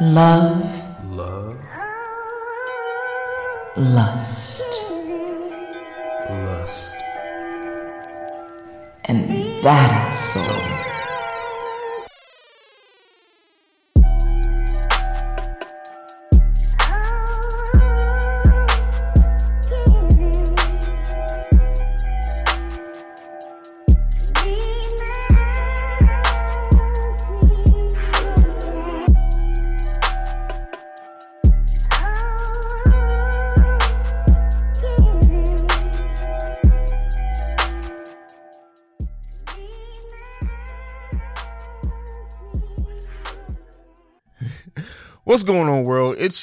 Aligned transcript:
love, 0.00 0.84
love, 1.04 1.56
lust, 3.76 4.62
lust, 6.28 6.96
and 9.04 9.62
BadAss 9.62 10.12
Soul. 10.14 10.95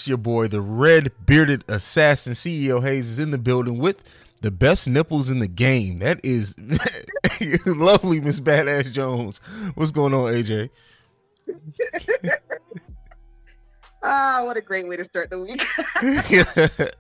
It's 0.04 0.10
your 0.10 0.18
boy, 0.18 0.50
the 0.50 0.60
red 0.60 1.14
bearded 1.26 1.64
assassin. 1.70 2.34
CJ 2.34 2.84
Hayes 2.84 3.08
is 3.08 3.20
in 3.20 3.32
the 3.32 3.38
building 3.38 3.78
with 3.78 4.04
the 4.42 4.52
best 4.52 4.90
nipples 4.90 5.30
in 5.30 5.40
the 5.40 5.48
game. 5.48 6.00
That 6.00 6.20
is 6.26 6.56
lovely, 7.66 8.20
Miss 8.20 8.42
Badass 8.42 8.92
Jones. 8.92 9.38
What's 9.76 9.92
going 9.92 10.14
on, 10.14 10.34
AJ? 10.34 10.70
Ah, 14.06 14.42
what 14.44 14.58
a 14.58 14.62
great 14.62 14.86
way 14.90 14.98
to 14.98 15.06
start 15.06 15.30
the 15.30 15.40
week. 15.40 15.66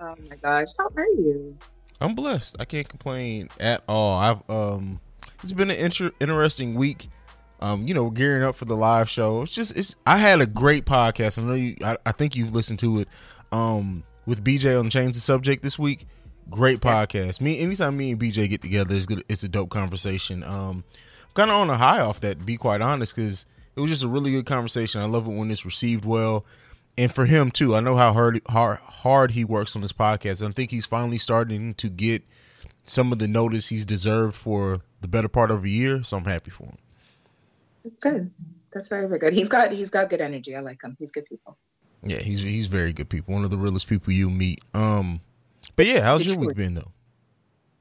oh 0.00 0.14
my 0.30 0.36
gosh, 0.40 0.68
how 0.78 0.88
are 0.96 1.06
you? 1.06 1.58
I'm 2.00 2.14
blessed. 2.14 2.54
I 2.60 2.64
can't 2.64 2.88
complain 2.88 3.48
at 3.58 3.82
all. 3.88 4.20
I've 4.20 4.48
um, 4.48 5.00
it's 5.42 5.52
been 5.52 5.72
an 5.72 5.76
inter- 5.76 6.12
interesting 6.20 6.76
week. 6.76 7.08
Um, 7.64 7.88
you 7.88 7.94
know, 7.94 8.10
gearing 8.10 8.42
up 8.42 8.56
for 8.56 8.66
the 8.66 8.76
live 8.76 9.08
show. 9.08 9.40
It's 9.40 9.54
just 9.54 9.74
it's. 9.74 9.96
I 10.06 10.18
had 10.18 10.42
a 10.42 10.46
great 10.46 10.84
podcast. 10.84 11.38
I 11.38 11.42
know 11.42 11.54
you. 11.54 11.76
I, 11.82 11.96
I 12.04 12.12
think 12.12 12.36
you've 12.36 12.54
listened 12.54 12.78
to 12.80 13.00
it. 13.00 13.08
Um, 13.52 14.04
with 14.26 14.44
BJ 14.44 14.78
on 14.78 14.90
Change 14.90 15.14
the 15.14 15.20
Subject 15.20 15.62
this 15.62 15.78
week. 15.78 16.06
Great 16.50 16.80
podcast. 16.80 17.40
Me, 17.40 17.58
anytime 17.58 17.96
me 17.96 18.10
and 18.10 18.20
BJ 18.20 18.50
get 18.50 18.60
together, 18.60 18.94
it's 18.94 19.06
good. 19.06 19.24
It's 19.30 19.44
a 19.44 19.48
dope 19.48 19.70
conversation. 19.70 20.42
Um, 20.42 20.84
I'm 21.22 21.34
kind 21.34 21.50
of 21.50 21.56
on 21.56 21.70
a 21.70 21.78
high 21.78 22.00
off 22.00 22.20
that. 22.20 22.40
To 22.40 22.44
be 22.44 22.58
quite 22.58 22.82
honest, 22.82 23.16
because 23.16 23.46
it 23.76 23.80
was 23.80 23.88
just 23.88 24.04
a 24.04 24.08
really 24.08 24.32
good 24.32 24.44
conversation. 24.44 25.00
I 25.00 25.06
love 25.06 25.26
it 25.26 25.32
when 25.32 25.50
it's 25.50 25.64
received 25.64 26.04
well, 26.04 26.44
and 26.98 27.14
for 27.14 27.24
him 27.24 27.50
too. 27.50 27.74
I 27.74 27.80
know 27.80 27.96
how 27.96 28.12
hard 28.12 28.42
hard 28.46 28.78
hard 28.80 29.30
he 29.30 29.42
works 29.42 29.74
on 29.74 29.80
this 29.80 29.94
podcast. 29.94 30.46
I 30.46 30.52
think 30.52 30.70
he's 30.70 30.84
finally 30.84 31.16
starting 31.16 31.72
to 31.76 31.88
get 31.88 32.24
some 32.84 33.10
of 33.10 33.20
the 33.20 33.26
notice 33.26 33.70
he's 33.70 33.86
deserved 33.86 34.36
for 34.36 34.82
the 35.00 35.08
better 35.08 35.28
part 35.28 35.50
of 35.50 35.64
a 35.64 35.68
year. 35.70 36.04
So 36.04 36.18
I'm 36.18 36.26
happy 36.26 36.50
for 36.50 36.64
him. 36.64 36.76
Good. 38.00 38.30
That's 38.72 38.88
very, 38.88 39.06
very 39.06 39.18
good. 39.18 39.32
He's 39.32 39.48
got 39.48 39.72
he's 39.72 39.90
got 39.90 40.10
good 40.10 40.20
energy. 40.20 40.56
I 40.56 40.60
like 40.60 40.82
him. 40.82 40.96
He's 40.98 41.10
good 41.10 41.26
people. 41.26 41.56
Yeah, 42.02 42.18
he's 42.18 42.40
he's 42.40 42.66
very 42.66 42.92
good 42.92 43.08
people. 43.08 43.34
One 43.34 43.44
of 43.44 43.50
the 43.50 43.56
realest 43.56 43.88
people 43.88 44.12
you 44.12 44.30
meet. 44.30 44.60
Um, 44.74 45.20
but 45.76 45.86
yeah, 45.86 46.02
how's 46.02 46.26
your 46.26 46.38
week 46.38 46.56
been 46.56 46.74
though? 46.74 46.92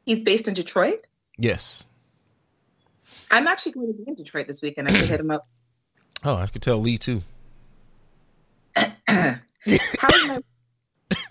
He's 0.06 0.20
based 0.20 0.48
in 0.48 0.54
Detroit. 0.54 1.06
Yes. 1.38 1.86
I'm 3.32 3.48
actually 3.48 3.72
going 3.72 3.88
to 3.88 3.94
be 3.94 4.04
in 4.08 4.16
Detroit 4.16 4.48
this 4.48 4.62
weekend. 4.62 4.88
I 4.88 4.94
should 4.94 5.10
hit 5.10 5.20
him 5.20 5.32
up. 5.32 5.48
Oh, 6.26 6.38
I 6.38 6.48
could 6.48 6.62
tell 6.62 6.78
Lee 6.78 6.98
too. 6.98 7.22
How 8.78 9.36
my 9.58 10.40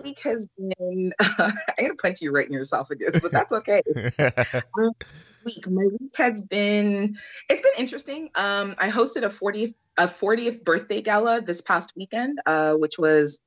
week 0.03 0.19
has 0.21 0.47
been? 0.59 1.15
I'm 1.21 1.55
gonna 1.79 1.95
punch 1.95 2.21
you 2.21 2.31
right 2.31 2.47
in 2.47 2.53
your 2.53 2.61
esophagus, 2.61 3.19
but 3.23 3.33
that's 3.33 3.53
okay. 3.53 3.81
week. 5.45 5.69
My 5.69 5.85
week 5.85 6.17
has 6.17 6.41
been 6.41 7.17
it's 7.49 7.61
been 7.61 7.73
interesting. 7.79 8.31
Um, 8.35 8.75
I 8.79 8.91
hosted 8.91 9.25
a 9.25 9.29
40th 9.29 9.75
a 9.99 10.07
40th 10.07 10.65
birthday 10.65 11.03
gala 11.03 11.43
this 11.43 11.61
past 11.61 11.93
weekend, 11.97 12.41
uh, 12.47 12.75
which 12.75 12.99
was 12.99 13.41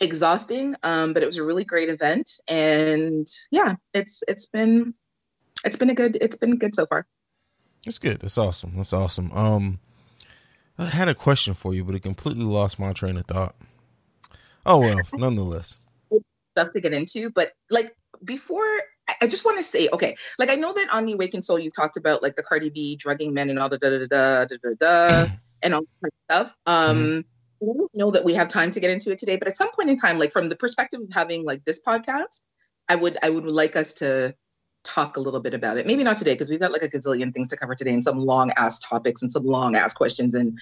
exhausting, 0.00 0.74
um, 0.82 1.12
but 1.12 1.22
it 1.22 1.26
was 1.26 1.36
a 1.36 1.42
really 1.42 1.64
great 1.64 1.88
event. 1.88 2.30
And 2.48 3.26
yeah, 3.50 3.76
it's 3.94 4.22
it's 4.28 4.46
been 4.46 4.94
it's 5.64 5.76
been 5.76 5.90
a 5.90 5.94
good 5.94 6.18
it's 6.20 6.36
been 6.36 6.56
good 6.56 6.74
so 6.74 6.86
far. 6.86 7.06
That's 7.84 7.98
good. 7.98 8.20
That's 8.20 8.38
awesome. 8.38 8.74
That's 8.76 8.92
awesome. 8.92 9.32
Um, 9.32 9.78
I 10.78 10.86
had 10.86 11.08
a 11.08 11.14
question 11.14 11.54
for 11.54 11.74
you, 11.74 11.84
but 11.84 11.94
it 11.94 12.00
completely 12.00 12.44
lost 12.44 12.78
my 12.78 12.92
train 12.92 13.16
of 13.16 13.26
thought. 13.26 13.56
Oh 14.66 14.78
well, 14.78 15.00
nonetheless. 15.14 15.80
Stuff 16.56 16.72
to 16.72 16.80
get 16.80 16.92
into, 16.92 17.30
but 17.30 17.52
like 17.70 17.94
before. 18.24 18.82
I- 19.20 19.26
just 19.26 19.44
want 19.44 19.58
to 19.58 19.62
say, 19.62 19.88
okay, 19.92 20.16
like 20.38 20.50
I 20.50 20.54
know 20.54 20.72
that 20.74 20.90
on 20.90 21.04
the 21.04 21.12
Awakened 21.12 21.44
Soul 21.44 21.58
you 21.58 21.70
talked 21.70 21.96
about 21.96 22.22
like 22.22 22.36
the 22.36 22.42
Cardi 22.42 22.70
B 22.70 22.96
drugging 22.96 23.32
men 23.34 23.50
and 23.50 23.58
all 23.58 23.68
the 23.68 23.78
da 23.78 23.90
da 23.90 24.06
da 24.06 24.44
da 24.44 24.56
da 24.62 24.74
da 24.80 25.26
and 25.62 25.74
all 25.74 25.82
that 26.02 26.12
stuff. 26.28 26.54
Um, 26.66 27.24
I 27.62 27.66
don't 27.66 27.94
know 27.94 28.10
that 28.10 28.24
we 28.24 28.34
have 28.34 28.48
time 28.48 28.70
to 28.70 28.80
get 28.80 28.90
into 28.90 29.10
it 29.10 29.18
today, 29.18 29.36
but 29.36 29.48
at 29.48 29.56
some 29.56 29.70
point 29.72 29.90
in 29.90 29.96
time, 29.96 30.18
like 30.18 30.32
from 30.32 30.48
the 30.48 30.56
perspective 30.56 31.00
of 31.00 31.08
having 31.12 31.44
like 31.44 31.64
this 31.64 31.80
podcast, 31.86 32.40
I 32.88 32.96
would 32.96 33.18
I 33.22 33.30
would 33.30 33.44
like 33.44 33.76
us 33.76 33.92
to 33.94 34.34
talk 34.82 35.16
a 35.16 35.20
little 35.20 35.40
bit 35.40 35.54
about 35.54 35.76
it. 35.76 35.86
Maybe 35.86 36.02
not 36.02 36.16
today 36.16 36.32
because 36.32 36.48
we've 36.48 36.60
got 36.60 36.72
like 36.72 36.82
a 36.82 36.88
gazillion 36.88 37.32
things 37.34 37.48
to 37.48 37.56
cover 37.56 37.74
today 37.74 37.92
and 37.92 38.02
some 38.02 38.18
long 38.18 38.50
ass 38.56 38.78
topics 38.78 39.22
and 39.22 39.30
some 39.30 39.44
long 39.44 39.76
ass 39.76 39.92
questions 39.92 40.34
and 40.34 40.58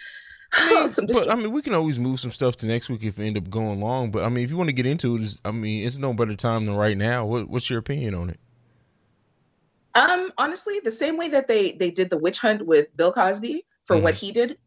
some 0.88 1.06
but 1.06 1.30
I 1.30 1.34
mean, 1.34 1.52
we 1.52 1.62
can 1.62 1.74
always 1.74 1.98
move 1.98 2.20
some 2.20 2.32
stuff 2.32 2.56
to 2.56 2.66
next 2.66 2.88
week 2.88 3.04
if 3.04 3.18
we 3.18 3.26
end 3.26 3.36
up 3.36 3.50
going 3.50 3.80
long. 3.80 4.10
But 4.10 4.24
I 4.24 4.28
mean, 4.28 4.44
if 4.44 4.50
you 4.50 4.56
want 4.56 4.68
to 4.68 4.74
get 4.74 4.86
into 4.86 5.16
it, 5.16 5.40
I 5.44 5.50
mean, 5.50 5.86
it's 5.86 5.98
no 5.98 6.14
better 6.14 6.34
time 6.34 6.64
than 6.66 6.74
right 6.74 6.96
now. 6.96 7.26
What, 7.26 7.48
what's 7.48 7.68
your 7.68 7.78
opinion 7.78 8.14
on 8.14 8.30
it? 8.30 8.40
Um, 9.94 10.32
honestly, 10.38 10.80
the 10.82 10.90
same 10.90 11.16
way 11.16 11.28
that 11.28 11.48
they 11.48 11.72
they 11.72 11.90
did 11.90 12.08
the 12.08 12.16
witch 12.16 12.38
hunt 12.38 12.64
with 12.64 12.94
Bill 12.96 13.12
Cosby 13.12 13.64
for 13.84 13.98
what 13.98 14.14
he 14.14 14.32
did 14.32 14.58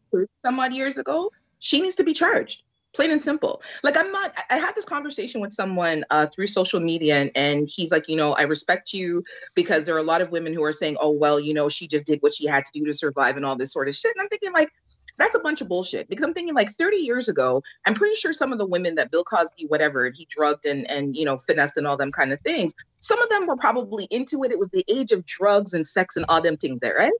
some 0.44 0.60
odd 0.60 0.74
years 0.74 0.98
ago, 0.98 1.30
she 1.58 1.80
needs 1.80 1.96
to 1.96 2.04
be 2.04 2.12
charged. 2.12 2.62
Plain 2.92 3.12
and 3.12 3.22
simple. 3.22 3.62
Like 3.82 3.96
I'm 3.96 4.12
not. 4.12 4.34
I 4.36 4.56
I 4.56 4.58
had 4.58 4.74
this 4.74 4.84
conversation 4.84 5.40
with 5.40 5.54
someone 5.54 6.04
uh, 6.10 6.26
through 6.26 6.48
social 6.48 6.78
media, 6.78 7.16
and, 7.16 7.30
and 7.34 7.68
he's 7.72 7.90
like, 7.90 8.06
you 8.06 8.16
know, 8.16 8.32
I 8.34 8.42
respect 8.42 8.92
you 8.92 9.24
because 9.54 9.86
there 9.86 9.94
are 9.94 9.98
a 9.98 10.02
lot 10.02 10.20
of 10.20 10.30
women 10.30 10.52
who 10.52 10.62
are 10.62 10.72
saying, 10.72 10.98
oh 11.00 11.10
well, 11.10 11.40
you 11.40 11.54
know, 11.54 11.70
she 11.70 11.88
just 11.88 12.04
did 12.04 12.20
what 12.20 12.34
she 12.34 12.46
had 12.46 12.66
to 12.66 12.72
do 12.78 12.84
to 12.84 12.92
survive 12.92 13.36
and 13.36 13.46
all 13.46 13.56
this 13.56 13.72
sort 13.72 13.88
of 13.88 13.96
shit. 13.96 14.12
And 14.14 14.22
I'm 14.22 14.28
thinking 14.28 14.52
like, 14.52 14.70
that's 15.18 15.34
a 15.34 15.38
bunch 15.38 15.60
of 15.60 15.68
bullshit 15.68 16.08
because 16.08 16.24
I'm 16.24 16.34
thinking 16.34 16.54
like 16.54 16.70
30 16.72 16.96
years 16.96 17.28
ago, 17.28 17.62
I'm 17.86 17.94
pretty 17.94 18.14
sure 18.14 18.32
some 18.32 18.52
of 18.52 18.58
the 18.58 18.66
women 18.66 18.94
that 18.96 19.10
Bill 19.10 19.24
Cosby, 19.24 19.66
whatever, 19.66 20.10
he 20.10 20.26
drugged 20.30 20.66
and 20.66 20.90
and 20.90 21.16
you 21.16 21.24
know 21.24 21.38
finessed 21.38 21.76
and 21.76 21.86
all 21.86 21.96
them 21.96 22.12
kind 22.12 22.32
of 22.32 22.40
things. 22.40 22.72
Some 23.00 23.20
of 23.20 23.28
them 23.28 23.46
were 23.46 23.56
probably 23.56 24.06
into 24.10 24.44
it. 24.44 24.52
It 24.52 24.58
was 24.58 24.70
the 24.70 24.84
age 24.88 25.12
of 25.12 25.26
drugs 25.26 25.74
and 25.74 25.86
sex 25.86 26.16
and 26.16 26.24
all 26.28 26.40
them 26.40 26.56
things 26.56 26.80
there, 26.80 26.96
right? 26.96 27.12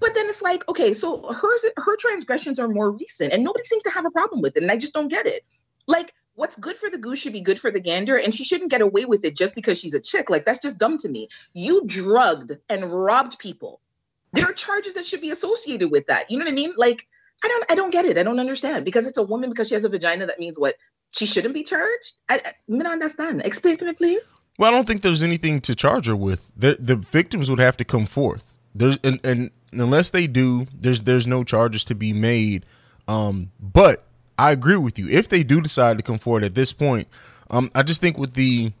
But 0.00 0.14
then 0.14 0.28
it's 0.28 0.42
like, 0.42 0.68
okay, 0.68 0.92
so 0.92 1.32
hers 1.32 1.64
her 1.76 1.96
transgressions 1.96 2.58
are 2.58 2.68
more 2.68 2.90
recent 2.90 3.32
and 3.32 3.42
nobody 3.42 3.64
seems 3.64 3.82
to 3.84 3.90
have 3.90 4.04
a 4.04 4.10
problem 4.10 4.42
with 4.42 4.56
it. 4.56 4.62
And 4.62 4.70
I 4.70 4.76
just 4.76 4.92
don't 4.92 5.08
get 5.08 5.26
it. 5.26 5.44
Like, 5.86 6.14
what's 6.34 6.56
good 6.56 6.76
for 6.76 6.90
the 6.90 6.98
goose 6.98 7.18
should 7.18 7.32
be 7.32 7.40
good 7.40 7.60
for 7.60 7.70
the 7.70 7.80
gander, 7.80 8.16
and 8.16 8.34
she 8.34 8.44
shouldn't 8.44 8.70
get 8.70 8.80
away 8.80 9.04
with 9.04 9.24
it 9.24 9.36
just 9.36 9.54
because 9.54 9.78
she's 9.78 9.94
a 9.94 10.00
chick. 10.00 10.30
Like, 10.30 10.44
that's 10.44 10.58
just 10.58 10.78
dumb 10.78 10.98
to 10.98 11.08
me. 11.08 11.28
You 11.52 11.82
drugged 11.86 12.52
and 12.68 12.90
robbed 12.90 13.38
people. 13.38 13.80
There 14.32 14.44
are 14.44 14.52
charges 14.52 14.94
that 14.94 15.06
should 15.06 15.20
be 15.20 15.30
associated 15.30 15.90
with 15.90 16.06
that. 16.06 16.30
You 16.30 16.38
know 16.38 16.44
what 16.44 16.52
I 16.52 16.54
mean? 16.54 16.74
Like, 16.76 17.06
I 17.42 17.48
don't 17.48 17.64
I 17.70 17.74
don't 17.74 17.90
get 17.90 18.04
it. 18.04 18.18
I 18.18 18.22
don't 18.22 18.38
understand. 18.38 18.84
Because 18.84 19.06
it's 19.06 19.18
a 19.18 19.22
woman 19.22 19.50
because 19.50 19.68
she 19.68 19.74
has 19.74 19.84
a 19.84 19.88
vagina, 19.88 20.26
that 20.26 20.38
means 20.38 20.58
what? 20.58 20.76
She 21.10 21.26
shouldn't 21.26 21.54
be 21.54 21.62
charged? 21.62 22.12
I, 22.28 22.40
I, 22.44 22.54
don't 22.68 22.86
understand. 22.86 23.42
Explain 23.44 23.76
to 23.78 23.84
me, 23.84 23.92
please. 23.92 24.34
Well, 24.58 24.72
I 24.72 24.74
don't 24.74 24.86
think 24.86 25.02
there's 25.02 25.22
anything 25.22 25.60
to 25.62 25.74
charge 25.74 26.06
her 26.06 26.16
with. 26.16 26.52
The 26.56 26.76
the 26.78 26.96
victims 26.96 27.50
would 27.50 27.60
have 27.60 27.76
to 27.78 27.84
come 27.84 28.06
forth. 28.06 28.56
There's 28.74 28.98
and, 29.04 29.24
and 29.24 29.50
unless 29.72 30.10
they 30.10 30.26
do, 30.26 30.66
there's 30.72 31.02
there's 31.02 31.26
no 31.26 31.44
charges 31.44 31.84
to 31.86 31.94
be 31.94 32.12
made. 32.12 32.64
Um, 33.06 33.50
but 33.60 34.04
I 34.38 34.52
agree 34.52 34.76
with 34.76 34.98
you. 34.98 35.08
If 35.08 35.28
they 35.28 35.42
do 35.42 35.60
decide 35.60 35.98
to 35.98 36.02
come 36.02 36.18
forward 36.18 36.44
at 36.44 36.54
this 36.54 36.72
point, 36.72 37.08
um, 37.50 37.70
I 37.74 37.82
just 37.82 38.00
think 38.00 38.18
with 38.18 38.34
the 38.34 38.72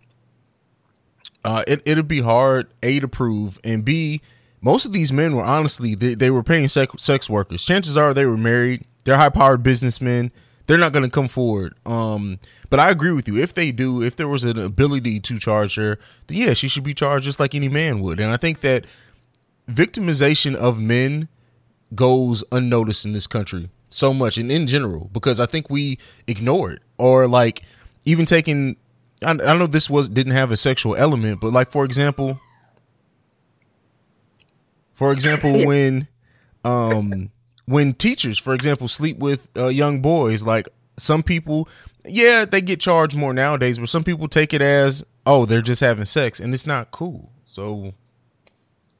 uh, 1.44 1.62
it 1.66 1.82
it'll 1.84 2.04
be 2.04 2.20
hard 2.20 2.68
a 2.82 3.00
to 3.00 3.08
prove 3.08 3.58
and 3.62 3.84
b 3.84 4.20
most 4.64 4.86
of 4.86 4.92
these 4.92 5.12
men 5.12 5.36
were 5.36 5.44
honestly 5.44 5.94
they, 5.94 6.14
they 6.14 6.30
were 6.30 6.42
paying 6.42 6.68
sex, 6.68 7.02
sex 7.02 7.28
workers. 7.28 7.64
Chances 7.64 7.96
are 7.96 8.14
they 8.14 8.26
were 8.26 8.36
married. 8.36 8.84
They're 9.04 9.18
high 9.18 9.28
powered 9.28 9.62
businessmen. 9.62 10.32
They're 10.66 10.78
not 10.78 10.94
going 10.94 11.04
to 11.04 11.10
come 11.10 11.28
forward. 11.28 11.74
Um, 11.84 12.38
but 12.70 12.80
I 12.80 12.90
agree 12.90 13.12
with 13.12 13.28
you. 13.28 13.36
If 13.36 13.52
they 13.52 13.70
do, 13.70 14.02
if 14.02 14.16
there 14.16 14.26
was 14.26 14.44
an 14.44 14.58
ability 14.58 15.20
to 15.20 15.38
charge 15.38 15.74
her, 15.76 15.98
then 16.26 16.38
yeah, 16.38 16.54
she 16.54 16.68
should 16.68 16.84
be 16.84 16.94
charged 16.94 17.26
just 17.26 17.38
like 17.38 17.54
any 17.54 17.68
man 17.68 18.00
would. 18.00 18.18
And 18.18 18.32
I 18.32 18.38
think 18.38 18.60
that 18.60 18.86
victimization 19.68 20.54
of 20.54 20.80
men 20.80 21.28
goes 21.94 22.42
unnoticed 22.50 23.04
in 23.04 23.12
this 23.12 23.26
country 23.26 23.68
so 23.88 24.12
much 24.12 24.38
and 24.38 24.50
in 24.50 24.66
general 24.66 25.08
because 25.12 25.38
I 25.38 25.46
think 25.46 25.70
we 25.70 25.98
ignore 26.26 26.72
it 26.72 26.82
or 26.98 27.28
like 27.28 27.62
even 28.04 28.24
taking 28.24 28.76
I, 29.24 29.30
I 29.30 29.56
know 29.56 29.66
this 29.66 29.88
was 29.88 30.08
didn't 30.08 30.32
have 30.32 30.50
a 30.50 30.56
sexual 30.56 30.96
element 30.96 31.40
but 31.40 31.52
like 31.52 31.70
for 31.70 31.84
example 31.84 32.40
for 34.94 35.12
example 35.12 35.66
when 35.66 36.08
um 36.64 37.30
when 37.66 37.94
teachers, 37.94 38.38
for 38.38 38.54
example, 38.54 38.88
sleep 38.88 39.18
with 39.18 39.48
uh, 39.56 39.68
young 39.68 40.00
boys, 40.00 40.44
like 40.44 40.68
some 40.96 41.22
people, 41.22 41.68
yeah, 42.04 42.44
they 42.44 42.60
get 42.60 42.80
charged 42.80 43.16
more 43.16 43.32
nowadays, 43.32 43.78
but 43.78 43.88
some 43.88 44.04
people 44.04 44.28
take 44.28 44.52
it 44.52 44.62
as, 44.62 45.04
oh, 45.26 45.46
they're 45.46 45.62
just 45.62 45.80
having 45.80 46.04
sex, 46.04 46.40
and 46.40 46.52
it's 46.52 46.66
not 46.66 46.90
cool. 46.90 47.30
So, 47.46 47.94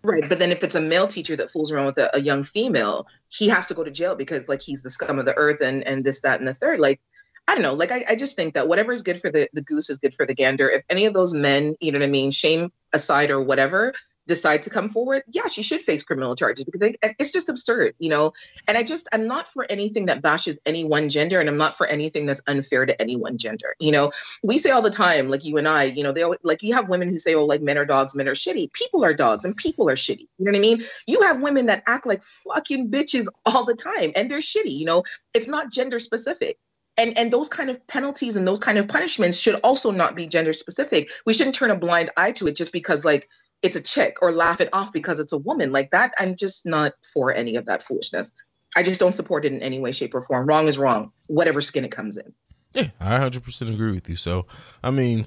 Right, 0.02 0.28
but 0.28 0.38
then 0.38 0.52
if 0.52 0.62
it's 0.62 0.74
a 0.74 0.82
male 0.82 1.08
teacher 1.08 1.34
that 1.36 1.50
fools 1.50 1.72
around 1.72 1.86
with 1.86 1.96
a, 1.96 2.14
a 2.14 2.20
young 2.20 2.44
female, 2.44 3.06
he 3.30 3.48
has 3.48 3.66
to 3.68 3.74
go 3.74 3.82
to 3.82 3.90
jail 3.90 4.14
because 4.14 4.46
like 4.48 4.60
he's 4.60 4.82
the 4.82 4.90
scum 4.90 5.18
of 5.18 5.24
the 5.24 5.34
earth 5.34 5.62
and 5.62 5.82
and 5.86 6.04
this 6.04 6.20
that 6.20 6.40
and 6.40 6.46
the 6.46 6.52
third. 6.52 6.78
Like 6.78 7.00
I 7.48 7.54
don't 7.54 7.62
know. 7.62 7.72
Like 7.72 7.90
I, 7.90 8.04
I 8.10 8.14
just 8.14 8.36
think 8.36 8.52
that 8.52 8.68
whatever 8.68 8.92
is 8.92 9.00
good 9.00 9.18
for 9.18 9.30
the 9.30 9.48
the 9.54 9.62
goose 9.62 9.88
is 9.88 9.96
good 9.96 10.14
for 10.14 10.26
the 10.26 10.34
gander. 10.34 10.68
If 10.68 10.84
any 10.90 11.06
of 11.06 11.14
those 11.14 11.32
men, 11.32 11.74
you 11.80 11.90
know 11.90 12.00
what 12.00 12.04
I 12.04 12.10
mean, 12.10 12.30
shame 12.30 12.70
aside 12.92 13.30
or 13.30 13.40
whatever, 13.40 13.94
decide 14.26 14.62
to 14.62 14.70
come 14.70 14.88
forward, 14.88 15.22
yeah, 15.28 15.46
she 15.48 15.62
should 15.62 15.82
face 15.82 16.02
criminal 16.02 16.34
charges 16.34 16.64
because 16.64 16.80
they, 16.80 16.96
it's 17.18 17.30
just 17.30 17.48
absurd, 17.48 17.94
you 17.98 18.08
know. 18.08 18.32
And 18.68 18.78
I 18.78 18.82
just 18.82 19.08
I'm 19.12 19.26
not 19.26 19.48
for 19.48 19.70
anything 19.70 20.06
that 20.06 20.22
bashes 20.22 20.58
any 20.66 20.84
one 20.84 21.08
gender, 21.08 21.40
and 21.40 21.48
I'm 21.48 21.56
not 21.56 21.76
for 21.76 21.86
anything 21.86 22.26
that's 22.26 22.40
unfair 22.46 22.86
to 22.86 23.00
any 23.00 23.16
one 23.16 23.38
gender. 23.38 23.74
You 23.78 23.92
know, 23.92 24.12
we 24.42 24.58
say 24.58 24.70
all 24.70 24.82
the 24.82 24.90
time, 24.90 25.28
like 25.28 25.44
you 25.44 25.56
and 25.58 25.68
I, 25.68 25.84
you 25.84 26.02
know, 26.02 26.12
they 26.12 26.22
always, 26.22 26.40
like 26.42 26.62
you 26.62 26.74
have 26.74 26.88
women 26.88 27.08
who 27.08 27.18
say, 27.18 27.34
oh, 27.34 27.44
like 27.44 27.62
men 27.62 27.78
are 27.78 27.86
dogs, 27.86 28.14
men 28.14 28.28
are 28.28 28.34
shitty. 28.34 28.72
People 28.72 29.04
are 29.04 29.14
dogs, 29.14 29.44
and 29.44 29.56
people 29.56 29.88
are 29.88 29.96
shitty. 29.96 30.28
You 30.38 30.44
know 30.44 30.52
what 30.52 30.56
I 30.56 30.60
mean? 30.60 30.84
You 31.06 31.20
have 31.22 31.40
women 31.40 31.66
that 31.66 31.82
act 31.86 32.06
like 32.06 32.22
fucking 32.22 32.90
bitches 32.90 33.26
all 33.46 33.64
the 33.64 33.74
time, 33.74 34.12
and 34.16 34.30
they're 34.30 34.38
shitty. 34.38 34.76
You 34.76 34.86
know, 34.86 35.04
it's 35.34 35.48
not 35.48 35.72
gender 35.72 35.98
specific 35.98 36.58
and 36.96 37.16
and 37.18 37.32
those 37.32 37.48
kind 37.48 37.70
of 37.70 37.84
penalties 37.86 38.36
and 38.36 38.46
those 38.46 38.58
kind 38.58 38.78
of 38.78 38.88
punishments 38.88 39.36
should 39.36 39.56
also 39.56 39.90
not 39.90 40.14
be 40.14 40.26
gender 40.26 40.52
specific 40.52 41.08
we 41.26 41.34
shouldn't 41.34 41.54
turn 41.54 41.70
a 41.70 41.76
blind 41.76 42.10
eye 42.16 42.32
to 42.32 42.46
it 42.46 42.56
just 42.56 42.72
because 42.72 43.04
like 43.04 43.28
it's 43.62 43.76
a 43.76 43.82
chick 43.82 44.16
or 44.20 44.32
laugh 44.32 44.60
it 44.60 44.68
off 44.72 44.92
because 44.92 45.18
it's 45.18 45.32
a 45.32 45.38
woman 45.38 45.72
like 45.72 45.90
that 45.90 46.12
i'm 46.18 46.36
just 46.36 46.66
not 46.66 46.92
for 47.12 47.34
any 47.34 47.56
of 47.56 47.66
that 47.66 47.82
foolishness 47.82 48.30
i 48.76 48.82
just 48.82 49.00
don't 49.00 49.14
support 49.14 49.44
it 49.44 49.52
in 49.52 49.62
any 49.62 49.78
way 49.78 49.92
shape 49.92 50.14
or 50.14 50.22
form 50.22 50.46
wrong 50.46 50.68
is 50.68 50.78
wrong 50.78 51.10
whatever 51.26 51.60
skin 51.60 51.84
it 51.84 51.90
comes 51.90 52.16
in 52.16 52.32
yeah, 52.74 52.88
I 53.00 53.18
100% 53.18 53.72
agree 53.72 53.92
with 53.92 54.08
you. 54.08 54.16
So, 54.16 54.46
I 54.82 54.90
mean, 54.90 55.26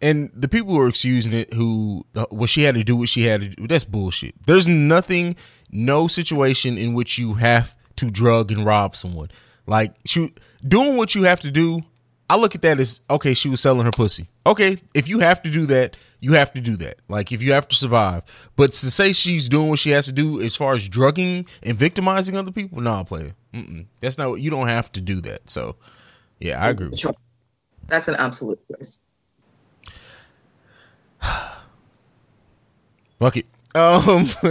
and 0.00 0.30
the 0.34 0.48
people 0.48 0.72
who 0.72 0.80
are 0.80 0.88
excusing 0.88 1.34
it, 1.34 1.52
who 1.52 2.06
uh, 2.16 2.26
what 2.30 2.48
she 2.48 2.62
had 2.62 2.74
to 2.76 2.84
do, 2.84 2.96
what 2.96 3.10
she 3.10 3.24
had 3.24 3.42
to 3.42 3.48
do, 3.48 3.66
that's 3.66 3.84
bullshit. 3.84 4.34
There's 4.46 4.66
nothing, 4.66 5.36
no 5.70 6.08
situation 6.08 6.78
in 6.78 6.94
which 6.94 7.18
you 7.18 7.34
have 7.34 7.76
to 7.96 8.06
drug 8.06 8.50
and 8.50 8.64
rob 8.64 8.96
someone. 8.96 9.30
Like, 9.66 9.94
she 10.06 10.32
doing 10.66 10.96
what 10.96 11.14
you 11.14 11.24
have 11.24 11.40
to 11.40 11.50
do. 11.50 11.82
I 12.30 12.36
look 12.36 12.54
at 12.54 12.62
that 12.62 12.78
as 12.78 13.00
okay. 13.08 13.34
She 13.34 13.48
was 13.48 13.60
selling 13.60 13.84
her 13.84 13.90
pussy. 13.90 14.28
Okay, 14.46 14.76
if 14.94 15.08
you 15.08 15.18
have 15.20 15.42
to 15.42 15.50
do 15.50 15.66
that, 15.66 15.96
you 16.20 16.32
have 16.34 16.52
to 16.54 16.60
do 16.60 16.76
that. 16.76 16.98
Like, 17.08 17.32
if 17.32 17.42
you 17.42 17.52
have 17.52 17.68
to 17.68 17.76
survive. 17.76 18.22
But 18.56 18.72
to 18.72 18.90
say 18.90 19.12
she's 19.12 19.48
doing 19.48 19.68
what 19.68 19.78
she 19.78 19.90
has 19.90 20.06
to 20.06 20.12
do 20.12 20.40
as 20.40 20.54
far 20.56 20.74
as 20.74 20.88
drugging 20.88 21.46
and 21.62 21.76
victimizing 21.76 22.36
other 22.36 22.52
people, 22.52 22.80
nah, 22.80 23.02
player. 23.04 23.34
Mm-mm. 23.54 23.86
That's 24.00 24.18
not. 24.18 24.34
You 24.34 24.50
don't 24.50 24.68
have 24.68 24.92
to 24.92 25.00
do 25.00 25.20
that. 25.22 25.48
So, 25.48 25.76
yeah, 26.40 26.62
I 26.62 26.68
agree. 26.70 26.94
Sure. 26.96 27.14
that's 27.88 28.08
an 28.08 28.16
absolute 28.16 28.60
choice 28.68 29.00
Fuck 33.18 33.36
it. 33.38 33.46
Um, 33.74 34.28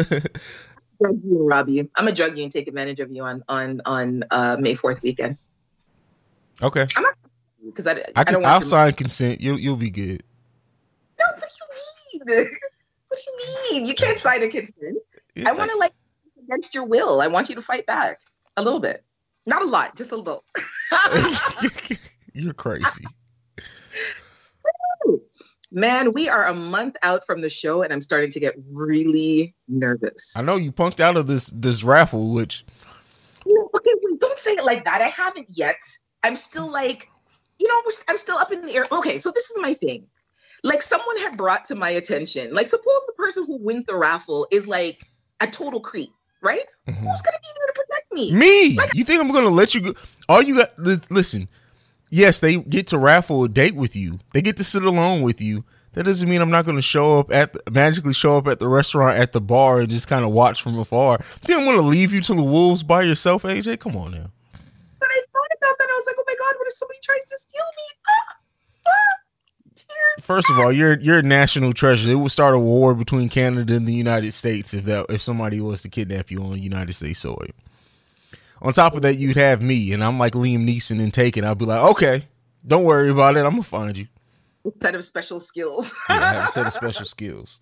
drug 1.00 1.20
you 1.24 1.40
and 1.40 1.48
rob 1.48 1.70
you 1.70 1.90
i'm 1.96 2.06
gonna 2.06 2.16
drug 2.16 2.38
you 2.38 2.44
and 2.44 2.52
take 2.52 2.68
advantage 2.68 3.00
of 3.00 3.12
you 3.12 3.24
on 3.24 3.44
on 3.50 3.82
on 3.86 4.24
uh 4.32 4.58
may 4.60 4.76
4th 4.76 5.02
weekend 5.02 5.38
okay. 6.62 6.88
i'm 6.96 7.04
not 7.04 7.16
because 7.68 7.88
I, 7.88 7.92
I, 7.92 8.04
I 8.16 8.24
don't 8.24 8.26
can. 8.26 8.34
want 8.36 8.46
I'll 8.48 8.60
you- 8.60 8.66
sign 8.68 8.94
consent. 8.94 9.42
You'll 9.42 9.60
you'll 9.60 9.76
be 9.76 9.90
good. 9.90 10.24
No, 11.20 11.26
what 11.36 11.42
do 11.42 11.48
you 12.14 12.26
mean? 12.26 12.52
What 13.10 13.20
do 13.24 13.32
you 13.32 13.74
mean? 13.80 13.86
You 13.86 13.96
can't 13.96 14.20
sign 14.20 14.44
a 14.44 14.50
consent. 14.50 14.98
It's 15.34 15.48
I 15.48 15.54
want 15.54 15.72
to 15.72 15.78
like 15.78 15.94
against 16.44 16.76
your 16.76 16.84
will. 16.84 17.22
I 17.22 17.28
want 17.28 17.48
you 17.48 17.56
to 17.56 17.62
fight 17.62 17.86
back 17.86 18.20
a 18.58 18.62
little 18.62 18.82
bit, 18.82 19.02
not 19.46 19.62
a 19.62 19.66
lot, 19.66 19.96
just 19.96 20.12
a 20.12 20.18
little. 20.18 20.44
You're 22.34 22.54
crazy. 22.54 23.06
Man, 25.72 26.12
we 26.14 26.30
are 26.30 26.48
a 26.48 26.54
month 26.54 26.96
out 27.02 27.26
from 27.26 27.42
the 27.42 27.50
show, 27.50 27.82
and 27.84 27.92
I'm 27.92 28.02
starting 28.02 28.32
to 28.32 28.40
get 28.40 28.56
really 28.72 29.54
nervous. 29.68 30.34
I 30.36 30.42
know 30.42 30.56
you 30.56 30.72
punked 30.72 31.00
out 31.00 31.18
of 31.18 31.28
this 31.28 31.48
this 31.48 31.84
raffle, 31.84 32.32
which 32.34 32.66
No, 33.46 33.70
okay, 33.76 33.92
wait, 34.02 34.20
don't 34.20 34.40
say 34.40 34.52
it 34.52 34.64
like 34.66 34.86
that. 34.86 35.02
I 35.02 35.08
haven't 35.08 35.48
yet. 35.50 35.78
I'm 36.24 36.36
still 36.36 36.70
like, 36.70 37.10
you 37.60 37.68
know, 37.68 37.82
I'm 38.08 38.18
still 38.18 38.38
up 38.38 38.52
in 38.52 38.66
the 38.66 38.74
air. 38.74 38.86
Okay, 38.92 39.20
so 39.20 39.32
this 39.32 39.46
is 39.50 39.56
my 39.60 39.74
thing. 39.74 40.06
Like 40.64 40.82
someone 40.82 41.18
had 41.20 41.38
brought 41.38 41.66
to 41.66 41.76
my 41.76 41.90
attention, 41.92 42.54
like 42.54 42.68
suppose 42.68 43.02
the 43.08 43.14
person 43.14 43.46
who 43.46 43.58
wins 43.58 43.86
the 43.86 43.96
raffle 43.96 44.48
is 44.52 44.68
like 44.68 45.08
a 45.40 45.48
total 45.48 45.80
creep, 45.80 46.10
right? 46.42 46.64
Mm-hmm. 46.88 47.06
Who's 47.06 47.22
gonna 47.22 47.38
be 47.42 47.48
there 47.56 47.68
to 47.68 47.74
protect 47.74 48.14
me? 48.14 48.34
me. 48.34 48.76
Like, 48.76 48.94
You 48.96 49.04
think 49.04 49.22
I'm 49.22 49.32
gonna 49.32 49.50
let 49.50 49.76
you 49.76 49.82
go? 49.82 49.94
All 50.28 50.42
you 50.42 50.58
got. 50.58 50.78
li- 50.80 50.98
Listen. 51.10 51.48
Yes, 52.10 52.40
they 52.40 52.56
get 52.58 52.88
to 52.88 52.98
raffle 52.98 53.44
a 53.44 53.50
date 53.50 53.76
with 53.76 53.94
you. 53.96 54.20
They 54.34 54.42
get 54.42 54.56
to 54.58 54.64
sit 54.64 54.84
alone 54.84 55.24
with 55.24 55.42
you. 55.42 55.66
That 55.92 56.04
doesn't 56.04 56.30
mean 56.30 56.42
I'm 56.42 56.50
not 56.52 56.64
going 56.64 56.78
to 56.78 56.82
show 56.82 57.20
up 57.20 57.34
at 57.34 57.52
the, 57.54 57.72
magically 57.72 58.14
show 58.14 58.38
up 58.38 58.48
at 58.48 58.60
the 58.60 58.68
restaurant 58.68 59.18
at 59.18 59.32
the 59.34 59.42
bar 59.42 59.80
and 59.82 59.90
just 59.90 60.08
kind 60.08 60.24
of 60.24 60.32
watch 60.32 60.62
from 60.62 60.78
afar. 60.80 61.18
Think 61.44 61.60
I'm 61.60 61.66
going 61.66 61.76
to 61.78 61.82
leave 61.84 62.14
you 62.14 62.22
to 62.22 62.34
the 62.34 62.44
wolves 62.44 62.82
by 62.84 63.02
yourself, 63.02 63.44
AJ? 63.44 63.80
Come 63.80 63.98
on 63.98 64.12
now. 64.12 64.28
But 65.00 65.10
I 65.10 65.22
thought 65.34 65.58
about 65.58 65.78
that. 65.80 65.88
I 65.90 65.94
was 65.98 66.06
like, 66.06 66.16
oh 66.18 66.24
my 66.28 66.36
god, 66.48 66.60
what 66.60 66.68
if 66.68 66.74
somebody 66.74 67.00
tries 67.04 67.26
to 67.26 67.38
steal 67.38 67.66
me? 67.78 67.84
Ah, 68.08 68.36
ah. 68.88 69.28
First 70.22 70.50
of 70.50 70.58
all, 70.58 70.72
you're 70.72 71.00
you're 71.00 71.20
a 71.20 71.24
national 71.24 71.74
treasure. 71.74 72.10
It 72.10 72.16
would 72.16 72.32
start 72.32 72.56
a 72.56 72.60
war 72.60 72.96
between 72.96 73.30
Canada 73.30 73.76
and 73.76 73.88
the 73.88 73.94
United 73.94 74.34
States 74.34 74.74
if 74.74 74.86
that 74.86 75.06
if 75.10 75.22
somebody 75.22 75.62
was 75.62 75.84
to 75.84 75.90
kidnap 75.90 76.32
you 76.32 76.42
on 76.42 76.62
United 76.62 76.94
States 76.94 77.20
soil. 77.20 77.46
On 78.62 78.74
top 78.74 78.96
of 78.96 79.04
that, 79.04 79.18
you'd 79.18 79.38
have 79.38 79.62
me, 79.62 79.94
and 79.94 80.04
I'm 80.04 80.18
like 80.18 80.34
Liam 80.34 80.68
Neeson 80.68 81.00
and 81.00 81.14
Taken. 81.14 81.44
I'd 81.44 81.60
be 81.60 81.66
like, 81.66 81.84
okay, 81.92 82.24
don't 82.66 82.86
worry 82.86 83.10
about 83.10 83.38
it. 83.38 83.46
I'm 83.46 83.52
gonna 83.52 83.64
find 83.64 83.96
you. 83.96 84.08
Set 84.82 84.96
of 84.96 85.06
special 85.06 85.40
skills. 85.40 85.94
Yeah, 86.10 86.16
I 86.16 86.34
have 86.34 86.50
a 86.50 86.52
set 86.52 86.68
of 86.68 86.74
special 86.82 87.06
skills. 87.06 87.60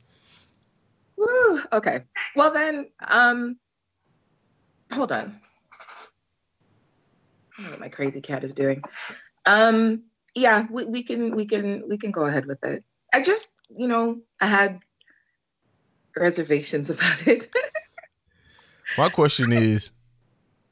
Woo, 1.18 1.62
okay. 1.74 2.04
Well 2.36 2.52
then, 2.54 2.88
um, 3.08 3.58
hold 4.92 5.12
on. 5.12 5.40
I 7.57 7.62
don't 7.62 7.66
know 7.66 7.72
what 7.72 7.80
my 7.80 7.90
crazy 7.90 8.22
cat 8.22 8.44
is 8.44 8.54
doing. 8.54 8.84
Um, 9.46 10.04
yeah, 10.34 10.66
we, 10.69 10.86
we 10.86 11.04
can 11.04 11.36
we 11.36 11.46
can 11.46 11.84
we 11.88 11.98
can 11.98 12.12
go 12.12 12.25
ahead 12.25 12.46
with 12.46 12.63
it. 12.63 12.84
I 13.13 13.22
just, 13.22 13.48
you 13.69 13.88
know, 13.88 14.19
I 14.42 14.48
had 14.48 14.80
reservations 16.18 16.90
about 16.92 17.28
it. 17.28 17.54
My 18.98 19.10
question 19.10 19.52
is, 19.52 19.92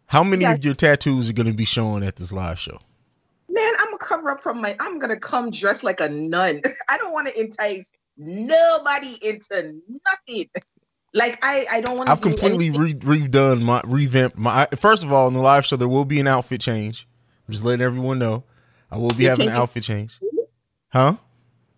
how 0.07 0.23
many 0.23 0.43
Yeah. 0.43 0.53
of 0.53 0.63
your 0.63 0.73
tattoos 0.73 1.29
are 1.29 1.33
gonna 1.33 1.53
be 1.53 1.65
showing 1.65 2.03
at 2.03 2.17
this 2.17 2.33
live 2.33 2.59
show? 2.59 2.79
Man, 3.49 3.73
I'm 3.79 3.85
gonna 3.87 3.97
cover 3.99 4.31
up 4.31 4.41
from 4.41 4.61
my. 4.61 4.75
I'm 4.79 4.99
gonna 4.99 5.19
come 5.19 5.51
dressed 5.51 5.83
like 5.83 5.99
a 6.01 6.09
nun. 6.09 6.61
I 6.89 6.97
don't 6.97 7.13
want 7.13 7.27
to 7.27 7.39
entice 7.39 7.89
nobody 8.17 9.17
into 9.21 9.79
nothing. 10.05 10.49
Like 11.13 11.37
I, 11.43 11.67
I 11.69 11.81
don't 11.81 11.95
want 11.95 12.07
to. 12.07 12.11
I've 12.11 12.21
completely 12.21 12.71
re- 12.71 12.95
redone 12.95 13.61
my 13.61 13.81
revamped 13.85 14.37
my. 14.37 14.67
First 14.77 15.03
of 15.03 15.13
all, 15.13 15.27
in 15.27 15.33
the 15.33 15.39
live 15.39 15.65
show, 15.65 15.75
there 15.75 15.87
will 15.87 16.05
be 16.05 16.19
an 16.19 16.27
outfit 16.27 16.61
change. 16.61 17.07
I'm 17.47 17.51
just 17.51 17.63
letting 17.63 17.83
everyone 17.85 18.19
know. 18.19 18.43
I 18.89 18.97
will 18.97 19.09
be 19.09 19.23
You're 19.23 19.31
having 19.31 19.47
an 19.49 19.53
outfit 19.53 19.83
change. 19.83 20.19
Huh? 20.89 21.17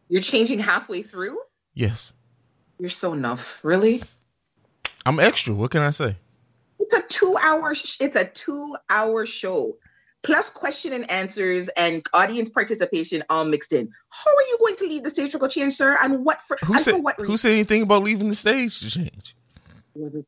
You're 0.10 0.22
changing 0.22 0.60
halfway 0.60 1.02
through. 1.02 1.38
Yes. 1.74 2.14
You're 2.80 2.90
so 2.90 3.14
enough. 3.14 3.56
Really? 3.64 4.04
I'm 5.06 5.20
extra. 5.20 5.54
What 5.54 5.72
can 5.72 5.82
I 5.82 5.92
say? 5.92 6.18
It's 6.80 6.94
a 6.94 7.02
two-hour. 7.08 7.74
Sh- 7.76 7.98
it's 8.00 8.16
a 8.16 8.26
two-hour 8.26 9.26
show, 9.26 9.78
plus 10.26 10.50
question 10.50 10.94
and 10.94 11.10
answers 11.10 11.68
and 11.78 12.06
audience 12.14 12.50
participation 12.50 13.24
all 13.30 13.46
mixed 13.46 13.74
in. 13.74 13.90
How 14.10 14.32
are 14.32 14.42
you 14.50 14.58
going 14.60 14.76
to 14.78 14.88
leave 14.88 15.04
the 15.04 15.10
stage 15.10 15.32
for 15.32 15.38
go 15.38 15.48
change, 15.48 15.76
sir? 15.76 15.98
And 16.02 16.26
what 16.26 16.42
for? 16.42 16.58
Who 16.66 16.78
said 16.80 16.96
for 16.96 17.02
what 17.02 17.16
Who 17.20 17.38
said 17.38 17.54
anything 17.54 17.84
about 17.84 18.04
leaving 18.04 18.30
the 18.30 18.36
stage 18.36 18.80
to 18.82 18.90
change? 18.90 19.36
reason? 19.96 20.26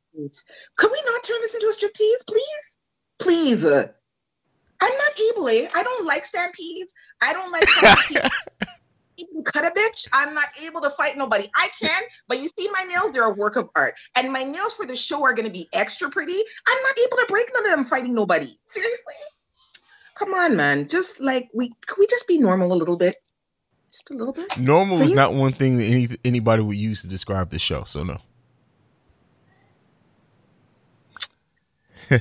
Could 0.77 0.91
we 0.91 1.01
not 1.05 1.23
turn 1.23 1.37
this 1.41 1.53
into 1.55 1.67
a 1.67 1.71
striptease, 1.73 2.25
please? 2.27 2.77
Please. 3.19 3.65
I'm 3.65 4.97
not 4.97 5.19
able. 5.31 5.49
eh? 5.49 5.67
I 5.73 5.83
don't 5.83 6.05
like 6.05 6.25
stampedes. 6.25 6.93
I 7.21 7.33
don't 7.33 7.51
like 7.51 7.67
stampedes. 7.69 8.29
People 9.17 9.41
cut 9.41 9.65
a 9.65 9.71
bitch. 9.71 10.07
I'm 10.13 10.35
not 10.35 10.49
able 10.61 10.79
to 10.81 10.91
fight 10.91 11.17
nobody. 11.17 11.49
I 11.55 11.69
can, 11.81 12.03
but 12.27 12.39
you 12.39 12.47
see 12.57 12.69
my 12.71 12.83
nails, 12.83 13.11
they're 13.11 13.23
a 13.23 13.33
work 13.33 13.55
of 13.55 13.67
art. 13.75 13.95
And 14.15 14.31
my 14.31 14.43
nails 14.43 14.75
for 14.75 14.85
the 14.85 14.95
show 14.95 15.23
are 15.23 15.33
going 15.33 15.47
to 15.47 15.51
be 15.51 15.67
extra 15.73 16.07
pretty. 16.07 16.39
I'm 16.67 16.83
not 16.83 16.97
able 16.99 17.17
to 17.17 17.25
break 17.27 17.49
none 17.51 17.65
of 17.65 17.71
them 17.71 17.83
fighting 17.83 18.13
nobody. 18.13 18.59
Seriously? 18.67 19.15
Come 20.17 20.33
on, 20.33 20.55
man. 20.55 20.87
Just 20.87 21.19
like 21.19 21.49
we 21.53 21.73
could 21.85 21.99
we 21.99 22.07
just 22.07 22.27
be 22.27 22.39
normal 22.39 22.73
a 22.73 22.75
little 22.75 22.97
bit? 22.97 23.21
Just 23.91 24.09
a 24.09 24.13
little 24.13 24.33
bit? 24.33 24.57
Normal 24.57 25.01
is 25.01 25.13
not 25.13 25.33
one 25.33 25.53
thing 25.53 25.77
that 25.77 25.85
any 25.85 26.07
anybody 26.25 26.63
would 26.63 26.77
use 26.77 27.01
to 27.03 27.07
describe 27.07 27.51
the 27.51 27.59
show. 27.59 27.83
So 27.83 28.03
no. 28.03 28.17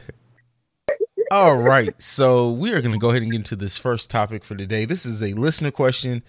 All 1.30 1.56
right, 1.56 2.00
so 2.00 2.52
we 2.52 2.72
are 2.72 2.80
going 2.80 2.92
to 2.92 2.98
go 2.98 3.10
ahead 3.10 3.22
and 3.22 3.30
get 3.32 3.38
into 3.38 3.56
this 3.56 3.76
first 3.76 4.10
topic 4.10 4.44
for 4.44 4.54
today. 4.54 4.84
This 4.84 5.04
is 5.04 5.22
a 5.22 5.32
listener 5.32 5.72
question. 5.72 6.22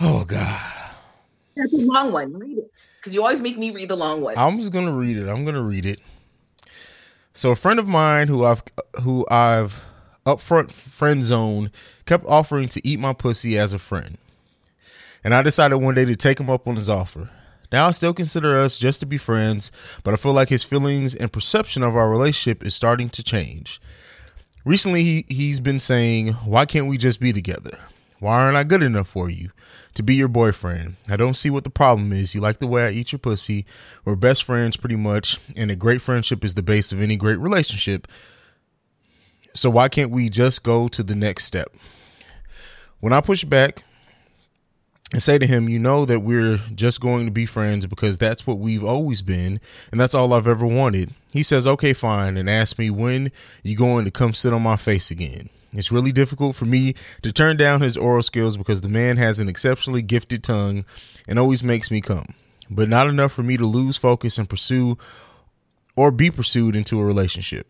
Oh 0.00 0.24
God, 0.24 0.72
That's 1.56 1.72
a 1.72 1.76
long 1.78 2.12
one. 2.12 2.34
Read 2.34 2.58
it. 2.58 2.88
Because 2.98 3.14
you 3.14 3.22
always 3.22 3.40
make 3.40 3.56
me 3.56 3.70
read 3.70 3.88
the 3.88 3.96
long 3.96 4.20
one. 4.20 4.34
I'm 4.36 4.58
just 4.58 4.72
going 4.72 4.86
to 4.86 4.92
read 4.92 5.16
it. 5.16 5.28
I'm 5.28 5.44
going 5.44 5.54
to 5.54 5.62
read 5.62 5.86
it. 5.86 6.00
So 7.32 7.50
a 7.50 7.56
friend 7.56 7.78
of 7.78 7.88
mine 7.88 8.28
who 8.28 8.44
I've 8.44 8.62
who 9.00 9.26
I've 9.30 9.82
upfront 10.26 10.70
friend 10.70 11.24
zone 11.24 11.70
kept 12.06 12.24
offering 12.26 12.68
to 12.68 12.86
eat 12.86 13.00
my 13.00 13.12
pussy 13.12 13.58
as 13.58 13.72
a 13.72 13.78
friend. 13.78 14.18
And 15.24 15.34
I 15.34 15.42
decided 15.42 15.76
one 15.76 15.94
day 15.94 16.04
to 16.04 16.16
take 16.16 16.40
him 16.40 16.50
up 16.50 16.66
on 16.66 16.74
his 16.74 16.88
offer. 16.88 17.30
Now 17.72 17.88
I 17.88 17.92
still 17.92 18.12
consider 18.12 18.58
us 18.58 18.78
just 18.78 19.00
to 19.00 19.06
be 19.06 19.16
friends, 19.18 19.72
but 20.04 20.12
I 20.12 20.18
feel 20.18 20.32
like 20.32 20.50
his 20.50 20.62
feelings 20.62 21.14
and 21.14 21.32
perception 21.32 21.82
of 21.82 21.96
our 21.96 22.10
relationship 22.10 22.64
is 22.64 22.74
starting 22.74 23.08
to 23.10 23.22
change. 23.22 23.80
Recently 24.64 25.02
he, 25.02 25.24
he's 25.28 25.58
been 25.58 25.78
saying, 25.78 26.28
Why 26.44 26.66
can't 26.66 26.86
we 26.86 26.98
just 26.98 27.18
be 27.18 27.32
together? 27.32 27.78
Why 28.20 28.40
aren't 28.40 28.56
I 28.56 28.62
good 28.62 28.84
enough 28.84 29.08
for 29.08 29.28
you 29.28 29.50
to 29.94 30.02
be 30.02 30.14
your 30.14 30.28
boyfriend? 30.28 30.94
I 31.08 31.16
don't 31.16 31.36
see 31.36 31.50
what 31.50 31.64
the 31.64 31.70
problem 31.70 32.12
is. 32.12 32.34
You 32.34 32.40
like 32.40 32.58
the 32.58 32.68
way 32.68 32.86
I 32.86 32.90
eat 32.90 33.10
your 33.10 33.18
pussy. 33.18 33.66
We're 34.04 34.14
best 34.14 34.44
friends 34.44 34.76
pretty 34.76 34.94
much, 34.94 35.40
and 35.56 35.72
a 35.72 35.76
great 35.76 36.00
friendship 36.00 36.44
is 36.44 36.54
the 36.54 36.62
base 36.62 36.92
of 36.92 37.00
any 37.00 37.16
great 37.16 37.40
relationship. 37.40 38.06
So 39.54 39.70
why 39.70 39.88
can't 39.88 40.10
we 40.10 40.28
just 40.28 40.62
go 40.62 40.88
to 40.88 41.02
the 41.02 41.14
next 41.14 41.44
step? 41.44 41.68
When 43.00 43.12
I 43.12 43.20
push 43.20 43.44
back 43.44 43.84
and 45.12 45.22
say 45.22 45.38
to 45.38 45.46
him, 45.46 45.68
you 45.68 45.78
know 45.78 46.04
that 46.06 46.20
we're 46.20 46.58
just 46.74 47.00
going 47.00 47.26
to 47.26 47.30
be 47.30 47.44
friends 47.44 47.86
because 47.86 48.16
that's 48.16 48.46
what 48.46 48.58
we've 48.58 48.84
always 48.84 49.20
been 49.20 49.60
and 49.90 50.00
that's 50.00 50.14
all 50.14 50.32
I've 50.32 50.46
ever 50.46 50.66
wanted. 50.66 51.12
He 51.32 51.42
says, 51.42 51.66
okay, 51.66 51.92
fine, 51.92 52.36
and 52.36 52.48
asks 52.48 52.78
me 52.78 52.90
when 52.90 53.30
you 53.62 53.76
going 53.76 54.04
to 54.04 54.10
come 54.10 54.34
sit 54.34 54.52
on 54.52 54.62
my 54.62 54.76
face 54.76 55.10
again. 55.10 55.50
It's 55.74 55.92
really 55.92 56.12
difficult 56.12 56.54
for 56.54 56.66
me 56.66 56.94
to 57.22 57.32
turn 57.32 57.56
down 57.56 57.80
his 57.80 57.96
oral 57.96 58.22
skills 58.22 58.56
because 58.56 58.82
the 58.82 58.88
man 58.88 59.16
has 59.16 59.38
an 59.38 59.48
exceptionally 59.48 60.02
gifted 60.02 60.44
tongue 60.44 60.84
and 61.26 61.38
always 61.38 61.62
makes 61.62 61.90
me 61.90 62.00
come, 62.00 62.26
but 62.70 62.88
not 62.88 63.06
enough 63.06 63.32
for 63.32 63.42
me 63.42 63.56
to 63.56 63.64
lose 63.64 63.96
focus 63.96 64.36
and 64.38 64.48
pursue 64.48 64.98
or 65.96 66.10
be 66.10 66.30
pursued 66.30 66.76
into 66.76 67.00
a 67.00 67.04
relationship. 67.04 67.66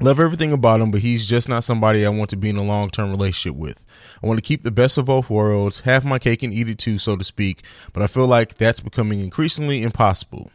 Love 0.00 0.18
everything 0.18 0.50
about 0.52 0.80
him, 0.80 0.90
but 0.90 1.00
he's 1.00 1.26
just 1.26 1.46
not 1.46 1.62
somebody 1.62 2.06
I 2.06 2.08
want 2.08 2.30
to 2.30 2.36
be 2.36 2.48
in 2.48 2.56
a 2.56 2.62
long 2.62 2.88
term 2.88 3.10
relationship 3.10 3.54
with. 3.54 3.84
I 4.22 4.26
want 4.26 4.38
to 4.38 4.42
keep 4.42 4.62
the 4.62 4.70
best 4.70 4.96
of 4.96 5.04
both 5.04 5.28
worlds, 5.28 5.80
have 5.80 6.06
my 6.06 6.18
cake 6.18 6.42
and 6.42 6.54
eat 6.54 6.70
it 6.70 6.78
too, 6.78 6.98
so 6.98 7.16
to 7.16 7.24
speak, 7.24 7.62
but 7.92 8.02
I 8.02 8.06
feel 8.06 8.26
like 8.26 8.54
that's 8.54 8.80
becoming 8.80 9.20
increasingly 9.20 9.82
impossible. 9.82 10.50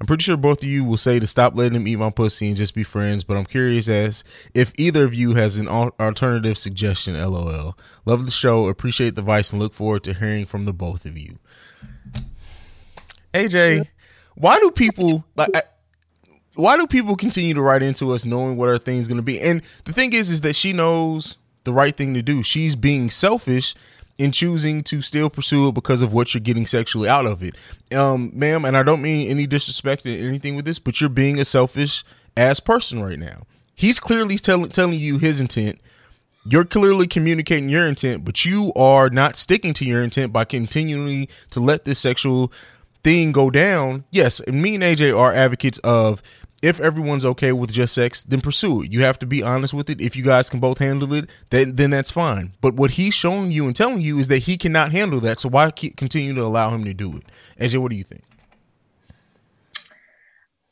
I'm 0.00 0.06
pretty 0.06 0.22
sure 0.22 0.36
both 0.36 0.62
of 0.62 0.68
you 0.68 0.84
will 0.84 0.96
say 0.96 1.18
to 1.18 1.26
stop 1.26 1.56
letting 1.56 1.76
him 1.76 1.86
eat 1.86 1.96
my 1.96 2.10
pussy 2.10 2.48
and 2.48 2.56
just 2.56 2.74
be 2.74 2.82
friends, 2.82 3.24
but 3.24 3.36
I'm 3.36 3.46
curious 3.46 3.88
as 3.88 4.24
if 4.52 4.72
either 4.76 5.04
of 5.04 5.14
you 5.14 5.34
has 5.34 5.56
an 5.56 5.68
alternative 5.68 6.58
suggestion. 6.58 7.14
LOL. 7.14 7.78
Love 8.04 8.24
the 8.24 8.30
show, 8.30 8.68
appreciate 8.68 9.14
the 9.14 9.20
advice, 9.20 9.52
and 9.52 9.62
look 9.62 9.72
forward 9.72 10.02
to 10.04 10.14
hearing 10.14 10.44
from 10.44 10.64
the 10.64 10.72
both 10.72 11.04
of 11.04 11.16
you. 11.16 11.38
AJ, 13.32 13.86
why 14.34 14.58
do 14.58 14.70
people 14.70 15.24
like? 15.36 15.54
I, 15.54 15.62
why 16.60 16.76
do 16.76 16.86
people 16.86 17.16
continue 17.16 17.54
to 17.54 17.62
write 17.62 17.82
into 17.82 18.12
us 18.12 18.24
knowing 18.24 18.56
what 18.56 18.68
our 18.68 18.78
thing's 18.78 19.08
going 19.08 19.18
to 19.18 19.22
be? 19.22 19.40
And 19.40 19.62
the 19.84 19.92
thing 19.92 20.12
is, 20.12 20.30
is 20.30 20.42
that 20.42 20.56
she 20.56 20.72
knows 20.72 21.36
the 21.64 21.72
right 21.72 21.94
thing 21.94 22.14
to 22.14 22.22
do. 22.22 22.42
She's 22.42 22.76
being 22.76 23.10
selfish 23.10 23.74
in 24.18 24.32
choosing 24.32 24.82
to 24.84 25.00
still 25.00 25.30
pursue 25.30 25.68
it 25.68 25.74
because 25.74 26.02
of 26.02 26.12
what 26.12 26.34
you're 26.34 26.42
getting 26.42 26.66
sexually 26.66 27.08
out 27.08 27.26
of 27.26 27.42
it. 27.42 27.54
Um, 27.96 28.30
ma'am, 28.34 28.64
and 28.64 28.76
I 28.76 28.82
don't 28.82 29.00
mean 29.00 29.30
any 29.30 29.46
disrespect 29.46 30.04
or 30.04 30.10
anything 30.10 30.56
with 30.56 30.66
this, 30.66 30.78
but 30.78 31.00
you're 31.00 31.08
being 31.08 31.40
a 31.40 31.44
selfish 31.44 32.04
ass 32.36 32.60
person 32.60 33.02
right 33.02 33.18
now. 33.18 33.44
He's 33.74 33.98
clearly 33.98 34.36
telling 34.36 34.68
telling 34.68 34.98
you 34.98 35.18
his 35.18 35.40
intent. 35.40 35.80
You're 36.44 36.64
clearly 36.64 37.06
communicating 37.06 37.68
your 37.68 37.86
intent, 37.86 38.24
but 38.24 38.44
you 38.44 38.72
are 38.76 39.08
not 39.08 39.36
sticking 39.36 39.72
to 39.74 39.84
your 39.84 40.02
intent 40.02 40.32
by 40.32 40.44
continuing 40.44 41.28
to 41.50 41.60
let 41.60 41.84
this 41.84 41.98
sexual 41.98 42.52
thing 43.02 43.32
go 43.32 43.50
down. 43.50 44.04
Yes, 44.10 44.46
me 44.46 44.74
and 44.74 44.84
AJ 44.84 45.18
are 45.18 45.32
advocates 45.32 45.78
of 45.78 46.22
if 46.62 46.80
everyone's 46.80 47.24
okay 47.24 47.52
with 47.52 47.72
just 47.72 47.94
sex, 47.94 48.22
then 48.22 48.40
pursue 48.40 48.82
it. 48.82 48.92
You 48.92 49.02
have 49.02 49.18
to 49.20 49.26
be 49.26 49.42
honest 49.42 49.72
with 49.72 49.88
it. 49.88 50.00
If 50.00 50.14
you 50.16 50.22
guys 50.22 50.50
can 50.50 50.60
both 50.60 50.78
handle 50.78 51.12
it, 51.14 51.30
then 51.50 51.76
then 51.76 51.90
that's 51.90 52.10
fine. 52.10 52.52
But 52.60 52.74
what 52.74 52.92
he's 52.92 53.14
showing 53.14 53.50
you 53.50 53.66
and 53.66 53.74
telling 53.74 54.00
you 54.00 54.18
is 54.18 54.28
that 54.28 54.38
he 54.38 54.56
cannot 54.56 54.92
handle 54.92 55.20
that. 55.20 55.40
So 55.40 55.48
why 55.48 55.70
continue 55.70 56.34
to 56.34 56.42
allow 56.42 56.70
him 56.70 56.84
to 56.84 56.94
do 56.94 57.16
it? 57.16 57.24
AJ, 57.60 57.78
what 57.78 57.90
do 57.90 57.96
you 57.96 58.04
think? 58.04 58.22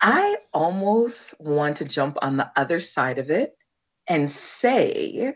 I 0.01 0.37
almost 0.53 1.35
want 1.41 1.79
to 1.79 1.85
jump 1.85 2.19
on 2.23 2.37
the 2.37 2.51
other 2.57 2.81
side 2.81 3.19
of 3.19 3.31
it 3.31 3.57
and 4.07 4.31
say 4.31 5.35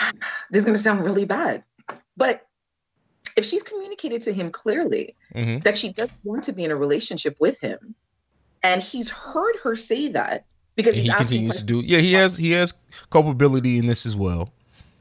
this 0.50 0.60
is 0.60 0.64
going 0.64 0.76
to 0.76 0.82
sound 0.82 1.04
really 1.04 1.24
bad, 1.24 1.64
but 2.16 2.45
if 3.36 3.44
she's 3.44 3.62
communicated 3.62 4.22
to 4.22 4.32
him 4.32 4.50
clearly 4.50 5.14
mm-hmm. 5.34 5.58
that 5.60 5.76
she 5.76 5.92
doesn't 5.92 6.12
want 6.24 6.44
to 6.44 6.52
be 6.52 6.64
in 6.64 6.70
a 6.70 6.76
relationship 6.76 7.36
with 7.38 7.60
him, 7.60 7.94
and 8.62 8.82
he's 8.82 9.10
heard 9.10 9.56
her 9.62 9.76
say 9.76 10.08
that 10.08 10.44
because 10.74 10.96
he 10.96 11.10
continues 11.10 11.58
to 11.58 11.64
do, 11.64 11.80
yeah, 11.80 11.98
he 11.98 12.12
has 12.14 12.36
he 12.36 12.50
has 12.52 12.74
culpability 13.10 13.78
in 13.78 13.86
this 13.86 14.06
as 14.06 14.16
well. 14.16 14.52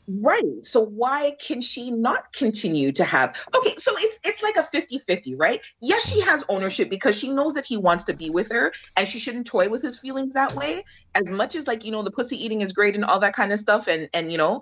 Right. 0.08 0.44
So 0.62 0.86
why 0.86 1.36
can 1.42 1.62
she 1.62 1.90
not 1.90 2.32
continue 2.32 2.92
to 2.92 3.04
have 3.04 3.36
Okay, 3.56 3.74
so 3.78 3.92
it's 3.98 4.20
it's 4.24 4.44
like 4.44 4.56
a 4.56 4.70
50-50, 4.72 5.34
right? 5.36 5.62
Yes, 5.82 6.08
she 6.08 6.22
has 6.22 6.44
ownership 6.48 6.90
because 6.90 7.18
she 7.18 7.32
knows 7.32 7.54
that 7.56 7.66
he 7.66 7.76
wants 7.76 8.04
to 8.06 8.14
be 8.14 8.30
with 8.30 8.52
her 8.52 8.72
and 8.98 9.08
she 9.08 9.18
shouldn't 9.18 9.48
toy 9.48 9.68
with 9.68 9.82
his 9.82 9.98
feelings 9.98 10.34
that 10.36 10.54
way. 10.54 10.86
As 11.16 11.28
much 11.28 11.56
as 11.56 11.66
like, 11.66 11.84
you 11.84 11.92
know, 11.92 12.04
the 12.04 12.12
pussy 12.12 12.44
eating 12.44 12.62
is 12.62 12.72
great 12.72 12.94
and 12.94 13.04
all 13.04 13.20
that 13.20 13.34
kind 13.34 13.52
of 13.52 13.60
stuff 13.60 13.88
and 13.88 14.08
and 14.14 14.32
you 14.32 14.38
know, 14.38 14.62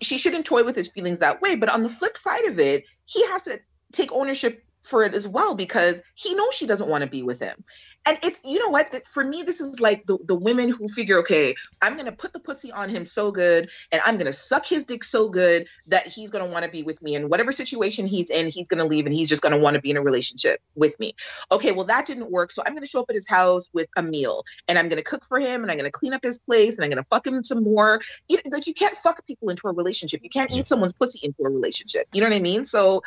she 0.00 0.18
shouldn't 0.18 0.46
toy 0.46 0.64
with 0.64 0.76
his 0.76 0.88
feelings 0.88 1.18
that 1.18 1.40
way, 1.40 1.54
but 1.54 1.68
on 1.68 1.82
the 1.82 1.88
flip 1.88 2.16
side 2.16 2.44
of 2.44 2.58
it, 2.58 2.84
he 3.04 3.24
has 3.26 3.42
to 3.42 3.60
take 3.92 4.12
ownership 4.12 4.64
for 4.82 5.04
it 5.04 5.14
as 5.14 5.26
well 5.28 5.54
because 5.54 6.02
he 6.14 6.34
knows 6.34 6.54
she 6.54 6.66
doesn't 6.66 6.88
want 6.88 7.02
to 7.02 7.10
be 7.10 7.22
with 7.22 7.40
him. 7.40 7.64
And 8.04 8.18
it's 8.24 8.40
you 8.44 8.58
know 8.58 8.68
what 8.68 9.06
for 9.06 9.22
me 9.22 9.44
this 9.44 9.60
is 9.60 9.78
like 9.78 10.04
the, 10.06 10.18
the 10.26 10.34
women 10.34 10.68
who 10.70 10.88
figure 10.88 11.18
okay 11.20 11.54
i'm 11.82 11.96
gonna 11.96 12.10
put 12.10 12.32
the 12.32 12.40
pussy 12.40 12.72
on 12.72 12.88
him 12.88 13.06
so 13.06 13.30
good 13.30 13.68
and 13.92 14.02
i'm 14.04 14.18
gonna 14.18 14.32
suck 14.32 14.66
his 14.66 14.82
dick 14.82 15.04
so 15.04 15.28
good 15.28 15.68
that 15.86 16.08
he's 16.08 16.28
gonna 16.28 16.46
want 16.46 16.64
to 16.64 16.70
be 16.70 16.82
with 16.82 17.00
me 17.00 17.14
and 17.14 17.30
whatever 17.30 17.52
situation 17.52 18.04
he's 18.04 18.28
in 18.30 18.48
he's 18.48 18.66
gonna 18.66 18.84
leave 18.84 19.06
and 19.06 19.14
he's 19.14 19.28
just 19.28 19.40
gonna 19.40 19.56
want 19.56 19.76
to 19.76 19.80
be 19.80 19.88
in 19.90 19.96
a 19.96 20.02
relationship 20.02 20.60
with 20.74 20.98
me. 20.98 21.14
Okay 21.52 21.70
well 21.70 21.86
that 21.86 22.04
didn't 22.04 22.28
work 22.28 22.50
so 22.50 22.60
i'm 22.66 22.74
gonna 22.74 22.86
show 22.86 23.02
up 23.02 23.06
at 23.08 23.14
his 23.14 23.28
house 23.28 23.70
with 23.72 23.88
a 23.96 24.02
meal 24.02 24.42
and 24.66 24.80
i'm 24.80 24.88
gonna 24.88 25.02
cook 25.02 25.24
for 25.24 25.38
him 25.38 25.62
and 25.62 25.70
i'm 25.70 25.76
gonna 25.76 25.90
clean 25.90 26.12
up 26.12 26.24
his 26.24 26.38
place 26.38 26.74
and 26.74 26.84
i'm 26.84 26.90
gonna 26.90 27.06
fuck 27.08 27.24
him 27.24 27.44
some 27.44 27.62
more. 27.62 28.00
You, 28.28 28.38
like 28.50 28.66
you 28.66 28.74
can't 28.74 28.96
fuck 28.98 29.24
people 29.26 29.48
into 29.48 29.68
a 29.68 29.72
relationship. 29.72 30.20
You 30.24 30.30
can't 30.30 30.50
eat 30.50 30.66
someone's 30.66 30.92
pussy 30.92 31.20
into 31.22 31.44
a 31.44 31.50
relationship. 31.50 32.08
You 32.12 32.20
know 32.20 32.28
what 32.28 32.36
i 32.36 32.40
mean? 32.40 32.64
So 32.64 33.02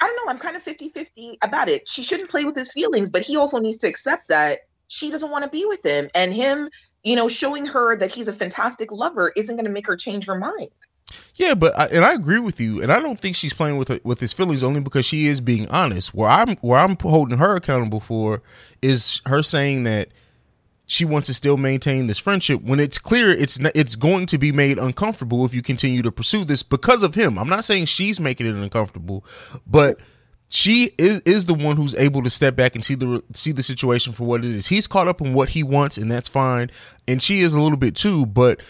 I 0.00 0.06
don't 0.06 0.16
know. 0.16 0.30
I'm 0.30 0.38
kind 0.38 0.56
of 0.56 0.62
50 0.62 0.90
50 0.90 1.38
about 1.42 1.68
it. 1.68 1.88
She 1.88 2.02
shouldn't 2.02 2.30
play 2.30 2.44
with 2.44 2.56
his 2.56 2.72
feelings, 2.72 3.08
but 3.08 3.22
he 3.22 3.36
also 3.36 3.58
needs 3.58 3.78
to 3.78 3.88
accept 3.88 4.28
that 4.28 4.60
she 4.88 5.10
doesn't 5.10 5.30
want 5.30 5.44
to 5.44 5.50
be 5.50 5.64
with 5.66 5.84
him. 5.84 6.08
And 6.14 6.32
him, 6.32 6.70
you 7.02 7.16
know, 7.16 7.28
showing 7.28 7.66
her 7.66 7.96
that 7.96 8.12
he's 8.12 8.28
a 8.28 8.32
fantastic 8.32 8.92
lover 8.92 9.32
isn't 9.36 9.54
going 9.56 9.66
to 9.66 9.70
make 9.70 9.86
her 9.86 9.96
change 9.96 10.26
her 10.26 10.38
mind. 10.38 10.70
Yeah, 11.34 11.54
but 11.54 11.78
I, 11.78 11.86
and 11.86 12.04
I 12.04 12.12
agree 12.12 12.40
with 12.40 12.60
you, 12.60 12.82
and 12.82 12.92
I 12.92 13.00
don't 13.00 13.18
think 13.18 13.34
she's 13.34 13.54
playing 13.54 13.78
with 13.78 13.88
her, 13.88 14.00
with 14.04 14.20
his 14.20 14.32
feelings 14.32 14.62
only 14.62 14.80
because 14.80 15.06
she 15.06 15.26
is 15.26 15.40
being 15.40 15.68
honest. 15.68 16.14
Where 16.14 16.28
I'm 16.28 16.56
where 16.56 16.78
I'm 16.78 16.96
holding 17.00 17.38
her 17.38 17.56
accountable 17.56 18.00
for 18.00 18.42
is 18.82 19.22
her 19.24 19.42
saying 19.42 19.84
that 19.84 20.08
she 20.90 21.04
wants 21.04 21.26
to 21.26 21.34
still 21.34 21.58
maintain 21.58 22.06
this 22.06 22.18
friendship 22.18 22.62
when 22.62 22.80
it's 22.80 22.98
clear 22.98 23.30
it's 23.30 23.60
it's 23.74 23.94
going 23.94 24.24
to 24.24 24.38
be 24.38 24.50
made 24.50 24.78
uncomfortable 24.78 25.44
if 25.44 25.54
you 25.54 25.62
continue 25.62 26.00
to 26.00 26.10
pursue 26.10 26.44
this 26.44 26.62
because 26.62 27.02
of 27.02 27.14
him. 27.14 27.38
I'm 27.38 27.48
not 27.48 27.64
saying 27.64 27.84
she's 27.84 28.18
making 28.18 28.46
it 28.46 28.54
uncomfortable, 28.54 29.24
but 29.66 30.00
she 30.48 30.90
is 30.96 31.20
is 31.20 31.44
the 31.44 31.52
one 31.52 31.76
who's 31.76 31.94
able 31.94 32.22
to 32.22 32.30
step 32.30 32.56
back 32.56 32.74
and 32.74 32.82
see 32.82 32.94
the 32.94 33.22
see 33.34 33.52
the 33.52 33.62
situation 33.62 34.14
for 34.14 34.24
what 34.24 34.42
it 34.42 34.50
is. 34.50 34.66
He's 34.66 34.86
caught 34.86 35.08
up 35.08 35.20
in 35.20 35.34
what 35.34 35.50
he 35.50 35.62
wants 35.62 35.98
and 35.98 36.10
that's 36.10 36.26
fine, 36.28 36.70
and 37.06 37.22
she 37.22 37.40
is 37.40 37.52
a 37.52 37.60
little 37.60 37.76
bit 37.76 37.94
too, 37.94 38.24
but 38.24 38.62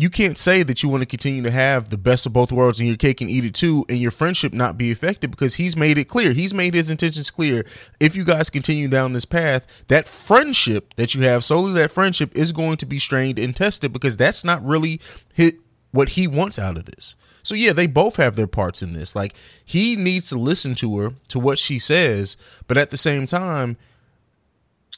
you 0.00 0.08
can't 0.08 0.38
say 0.38 0.62
that 0.62 0.82
you 0.82 0.88
want 0.88 1.02
to 1.02 1.06
continue 1.06 1.42
to 1.42 1.50
have 1.50 1.90
the 1.90 1.98
best 1.98 2.24
of 2.24 2.32
both 2.32 2.52
worlds 2.52 2.78
and 2.78 2.88
your 2.88 2.96
cake 2.96 3.20
and 3.20 3.28
eat 3.28 3.44
it 3.44 3.54
too 3.54 3.84
and 3.88 3.98
your 3.98 4.10
friendship 4.10 4.52
not 4.52 4.78
be 4.78 4.90
affected 4.90 5.30
because 5.30 5.56
he's 5.56 5.76
made 5.76 5.98
it 5.98 6.06
clear. 6.06 6.32
He's 6.32 6.54
made 6.54 6.74
his 6.74 6.90
intentions 6.90 7.30
clear. 7.30 7.66
If 7.98 8.16
you 8.16 8.24
guys 8.24 8.50
continue 8.50 8.88
down 8.88 9.12
this 9.12 9.24
path 9.24 9.66
that 9.88 10.06
friendship 10.06 10.94
that 10.94 11.14
you 11.14 11.22
have 11.22 11.44
solely 11.44 11.72
that 11.74 11.90
friendship 11.90 12.36
is 12.36 12.52
going 12.52 12.76
to 12.78 12.86
be 12.86 12.98
strained 12.98 13.38
and 13.38 13.54
tested 13.54 13.92
because 13.92 14.16
that's 14.16 14.44
not 14.44 14.64
really 14.64 15.00
hit 15.34 15.56
what 15.92 16.10
he 16.10 16.26
wants 16.26 16.58
out 16.58 16.78
of 16.78 16.86
this. 16.86 17.16
So 17.42 17.54
yeah 17.54 17.72
they 17.72 17.86
both 17.86 18.16
have 18.16 18.36
their 18.36 18.46
parts 18.46 18.82
in 18.82 18.92
this. 18.92 19.14
Like 19.14 19.34
he 19.64 19.96
needs 19.96 20.28
to 20.30 20.38
listen 20.38 20.74
to 20.76 20.98
her 20.98 21.14
to 21.28 21.38
what 21.38 21.58
she 21.58 21.78
says 21.78 22.36
but 22.66 22.78
at 22.78 22.90
the 22.90 22.96
same 22.96 23.26
time 23.26 23.76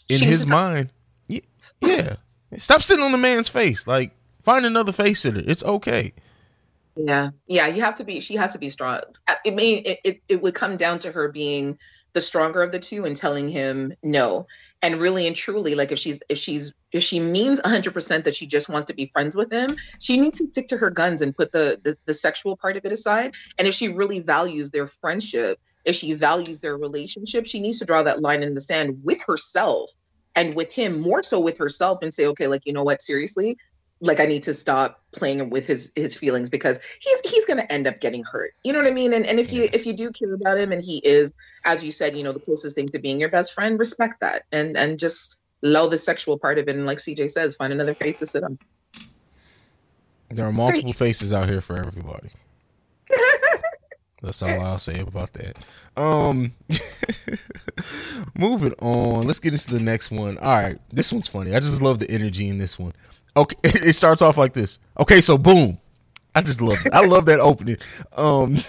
in 0.08 0.20
his 0.20 0.46
mind 0.46 0.90
yeah, 1.28 1.40
yeah. 1.80 2.16
Stop 2.58 2.82
sitting 2.82 3.02
on 3.02 3.12
the 3.12 3.18
man's 3.18 3.48
face. 3.48 3.86
Like 3.86 4.12
Find 4.42 4.66
another 4.66 4.92
face 4.92 5.24
in 5.24 5.36
it. 5.36 5.48
It's 5.48 5.64
okay. 5.64 6.12
Yeah, 6.96 7.30
yeah. 7.46 7.68
You 7.68 7.82
have 7.82 7.94
to 7.96 8.04
be. 8.04 8.20
She 8.20 8.34
has 8.34 8.52
to 8.52 8.58
be 8.58 8.70
strong. 8.70 9.00
It 9.44 9.54
may. 9.54 9.74
it, 9.74 10.00
it. 10.04 10.22
It 10.28 10.42
would 10.42 10.54
come 10.54 10.76
down 10.76 10.98
to 11.00 11.12
her 11.12 11.28
being 11.28 11.78
the 12.12 12.20
stronger 12.20 12.62
of 12.62 12.72
the 12.72 12.78
two 12.78 13.04
and 13.04 13.16
telling 13.16 13.48
him 13.48 13.94
no. 14.02 14.46
And 14.82 15.00
really 15.00 15.26
and 15.26 15.36
truly, 15.36 15.74
like 15.74 15.92
if 15.92 15.98
she's 15.98 16.18
if 16.28 16.38
she's 16.38 16.74
if 16.90 17.02
she 17.02 17.20
means 17.20 17.60
100% 17.60 18.24
that 18.24 18.34
she 18.34 18.46
just 18.46 18.68
wants 18.68 18.86
to 18.86 18.94
be 18.94 19.10
friends 19.12 19.34
with 19.34 19.50
him, 19.50 19.76
she 19.98 20.18
needs 20.18 20.38
to 20.38 20.48
stick 20.48 20.68
to 20.68 20.76
her 20.76 20.90
guns 20.90 21.22
and 21.22 21.34
put 21.34 21.52
the, 21.52 21.80
the 21.84 21.96
the 22.04 22.14
sexual 22.14 22.56
part 22.56 22.76
of 22.76 22.84
it 22.84 22.92
aside. 22.92 23.32
And 23.58 23.68
if 23.68 23.74
she 23.74 23.88
really 23.88 24.18
values 24.20 24.70
their 24.70 24.88
friendship, 24.88 25.60
if 25.84 25.96
she 25.96 26.14
values 26.14 26.60
their 26.60 26.76
relationship, 26.76 27.46
she 27.46 27.60
needs 27.60 27.78
to 27.78 27.84
draw 27.84 28.02
that 28.02 28.20
line 28.20 28.42
in 28.42 28.54
the 28.54 28.60
sand 28.60 29.00
with 29.04 29.20
herself 29.22 29.90
and 30.34 30.54
with 30.54 30.72
him 30.72 31.00
more 31.00 31.22
so 31.22 31.38
with 31.38 31.58
herself 31.58 31.98
and 32.02 32.12
say 32.12 32.26
okay 32.26 32.46
like 32.46 32.62
you 32.64 32.72
know 32.72 32.82
what 32.82 33.02
seriously 33.02 33.56
like 34.02 34.18
I 34.18 34.26
need 34.26 34.42
to 34.42 34.52
stop 34.52 35.00
playing 35.12 35.48
with 35.48 35.64
his 35.64 35.92
his 35.94 36.14
feelings 36.14 36.50
because 36.50 36.78
he's 37.00 37.20
he's 37.24 37.44
gonna 37.44 37.66
end 37.70 37.86
up 37.86 38.00
getting 38.00 38.24
hurt. 38.24 38.52
You 38.64 38.72
know 38.72 38.80
what 38.80 38.88
I 38.88 38.92
mean? 38.92 39.14
And 39.14 39.24
and 39.24 39.38
if 39.38 39.52
you 39.52 39.68
if 39.72 39.86
you 39.86 39.92
do 39.94 40.10
care 40.10 40.34
about 40.34 40.58
him 40.58 40.72
and 40.72 40.82
he 40.82 40.98
is, 40.98 41.32
as 41.64 41.82
you 41.82 41.92
said, 41.92 42.16
you 42.16 42.24
know, 42.24 42.32
the 42.32 42.40
closest 42.40 42.74
thing 42.74 42.88
to 42.88 42.98
being 42.98 43.20
your 43.20 43.30
best 43.30 43.54
friend, 43.54 43.78
respect 43.78 44.20
that 44.20 44.42
and 44.50 44.76
and 44.76 44.98
just 44.98 45.36
lull 45.62 45.88
the 45.88 45.98
sexual 45.98 46.36
part 46.36 46.58
of 46.58 46.68
it. 46.68 46.74
And 46.74 46.84
like 46.84 46.98
CJ 46.98 47.30
says, 47.30 47.54
find 47.54 47.72
another 47.72 47.94
face 47.94 48.18
to 48.18 48.26
sit 48.26 48.42
on. 48.42 48.58
There 50.30 50.46
are 50.46 50.52
multiple 50.52 50.92
faces 50.92 51.32
out 51.32 51.48
here 51.48 51.60
for 51.60 51.76
everybody. 51.76 52.30
That's 54.22 54.42
all 54.42 54.60
I'll 54.60 54.78
say 54.78 54.98
about 55.00 55.32
that. 55.34 55.58
Um 55.96 56.54
moving 58.36 58.74
on. 58.80 59.28
Let's 59.28 59.38
get 59.38 59.52
into 59.52 59.70
the 59.70 59.80
next 59.80 60.10
one. 60.10 60.38
All 60.38 60.54
right. 60.54 60.80
This 60.90 61.12
one's 61.12 61.28
funny. 61.28 61.54
I 61.54 61.60
just 61.60 61.80
love 61.80 62.00
the 62.00 62.10
energy 62.10 62.48
in 62.48 62.58
this 62.58 62.80
one. 62.80 62.94
Okay, 63.36 63.56
it 63.64 63.94
starts 63.94 64.22
off 64.22 64.36
like 64.36 64.52
this. 64.52 64.78
Okay, 64.98 65.20
so 65.20 65.38
boom. 65.38 65.78
I 66.34 66.42
just 66.42 66.60
love 66.60 66.78
it. 66.84 66.94
I 66.94 67.04
love 67.04 67.26
that 67.26 67.40
opening. 67.40 67.76
Um 68.16 68.56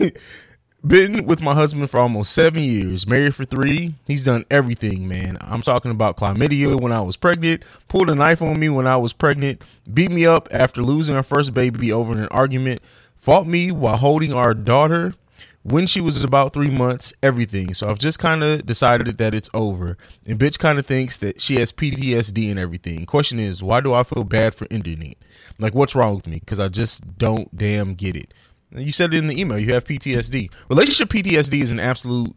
been 0.85 1.25
with 1.25 1.41
my 1.41 1.53
husband 1.53 1.89
for 1.89 1.99
almost 1.99 2.33
seven 2.33 2.61
years, 2.61 3.07
married 3.07 3.33
for 3.33 3.45
three. 3.45 3.95
He's 4.05 4.25
done 4.25 4.43
everything, 4.51 5.07
man. 5.07 5.37
I'm 5.39 5.61
talking 5.61 5.91
about 5.91 6.17
chlamydia 6.17 6.79
when 6.79 6.91
I 6.91 7.01
was 7.01 7.15
pregnant, 7.15 7.63
pulled 7.87 8.09
a 8.09 8.15
knife 8.15 8.41
on 8.41 8.59
me 8.59 8.67
when 8.69 8.85
I 8.85 8.97
was 8.97 9.13
pregnant, 9.13 9.61
beat 9.93 10.11
me 10.11 10.25
up 10.25 10.49
after 10.51 10.81
losing 10.81 11.15
our 11.15 11.23
first 11.23 11.53
baby 11.53 11.91
over 11.93 12.13
an 12.13 12.27
argument, 12.27 12.81
fought 13.15 13.47
me 13.47 13.71
while 13.71 13.97
holding 13.97 14.33
our 14.33 14.53
daughter 14.53 15.15
when 15.63 15.87
she 15.87 16.01
was 16.01 16.21
about 16.23 16.53
three 16.53 16.69
months, 16.69 17.13
everything. 17.23 17.73
So 17.73 17.89
I've 17.89 17.99
just 17.99 18.19
kind 18.19 18.43
of 18.43 18.65
decided 18.65 19.17
that 19.17 19.33
it's 19.33 19.49
over. 19.53 19.97
And 20.27 20.37
bitch 20.37 20.59
kind 20.59 20.77
of 20.77 20.85
thinks 20.85 21.17
that 21.19 21.41
she 21.41 21.55
has 21.55 21.71
PTSD 21.71 22.49
and 22.49 22.59
everything. 22.59 23.05
Question 23.05 23.39
is, 23.39 23.63
why 23.63 23.79
do 23.81 23.93
I 23.93 24.03
feel 24.03 24.25
bad 24.25 24.53
for 24.53 24.67
ending 24.69 25.01
it? 25.01 25.17
Like, 25.59 25.73
what's 25.73 25.95
wrong 25.95 26.15
with 26.15 26.27
me? 26.27 26.39
Because 26.39 26.59
I 26.59 26.67
just 26.67 27.17
don't 27.17 27.55
damn 27.57 27.93
get 27.93 28.15
it. 28.15 28.33
You 28.75 28.91
said 28.91 29.13
it 29.13 29.17
in 29.17 29.27
the 29.27 29.39
email. 29.39 29.57
You 29.57 29.73
have 29.73 29.85
PTSD. 29.85 30.51
Relationship 30.67 31.09
PTSD 31.09 31.61
is 31.61 31.71
an 31.71 31.79
absolute 31.79 32.35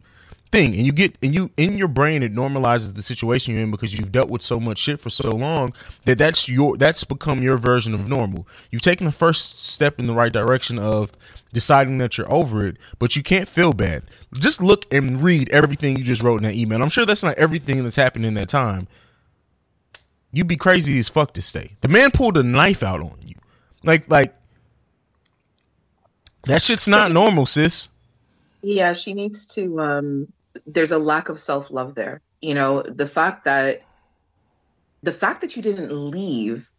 thing 0.51 0.73
and 0.73 0.81
you 0.83 0.91
get 0.91 1.15
and 1.21 1.33
you 1.33 1.51
in 1.57 1.77
your 1.77 1.87
brain 1.87 2.23
it 2.23 2.33
normalizes 2.33 2.95
the 2.95 3.01
situation 3.01 3.53
you're 3.53 3.63
in 3.63 3.71
because 3.71 3.93
you've 3.93 4.11
dealt 4.11 4.29
with 4.29 4.41
so 4.41 4.59
much 4.59 4.77
shit 4.77 4.99
for 4.99 5.09
so 5.09 5.31
long 5.31 5.73
that 6.05 6.17
that's 6.17 6.47
your 6.47 6.77
that's 6.77 7.03
become 7.03 7.43
your 7.43 7.57
version 7.57 7.93
of 7.93 8.07
normal. 8.07 8.47
You've 8.71 8.81
taken 8.81 9.05
the 9.05 9.11
first 9.11 9.65
step 9.65 9.99
in 9.99 10.07
the 10.07 10.13
right 10.13 10.31
direction 10.31 10.79
of 10.79 11.11
deciding 11.53 11.97
that 11.99 12.17
you're 12.17 12.31
over 12.31 12.65
it 12.65 12.77
but 12.99 13.15
you 13.15 13.23
can't 13.23 13.47
feel 13.47 13.73
bad. 13.73 14.03
Just 14.33 14.61
look 14.61 14.85
and 14.93 15.21
read 15.21 15.49
everything 15.49 15.97
you 15.97 16.03
just 16.03 16.21
wrote 16.21 16.37
in 16.37 16.43
that 16.43 16.55
email. 16.55 16.81
I'm 16.81 16.89
sure 16.89 17.05
that's 17.05 17.23
not 17.23 17.37
everything 17.37 17.83
that's 17.83 17.95
happened 17.95 18.25
in 18.25 18.33
that 18.35 18.49
time. 18.49 18.87
You'd 20.31 20.47
be 20.47 20.57
crazy 20.57 20.97
as 20.99 21.09
fuck 21.09 21.33
to 21.33 21.41
stay. 21.41 21.75
The 21.81 21.89
man 21.89 22.11
pulled 22.11 22.37
a 22.37 22.43
knife 22.43 22.83
out 22.83 23.01
on 23.01 23.17
you. 23.25 23.35
Like 23.83 24.09
like 24.09 24.33
that 26.43 26.61
shit's 26.61 26.87
not 26.87 27.11
normal 27.11 27.45
sis. 27.45 27.89
Yeah 28.61 28.93
she 28.93 29.13
needs 29.13 29.45
to 29.47 29.79
um 29.81 30.33
there's 30.65 30.91
a 30.91 30.97
lack 30.97 31.29
of 31.29 31.39
self-love 31.39 31.95
there. 31.95 32.21
You 32.41 32.53
know 32.53 32.81
the 32.83 33.07
fact 33.07 33.45
that 33.45 33.81
the 35.03 35.11
fact 35.11 35.41
that 35.41 35.55
you 35.55 35.61
didn't 35.61 35.91
leave 35.91 36.69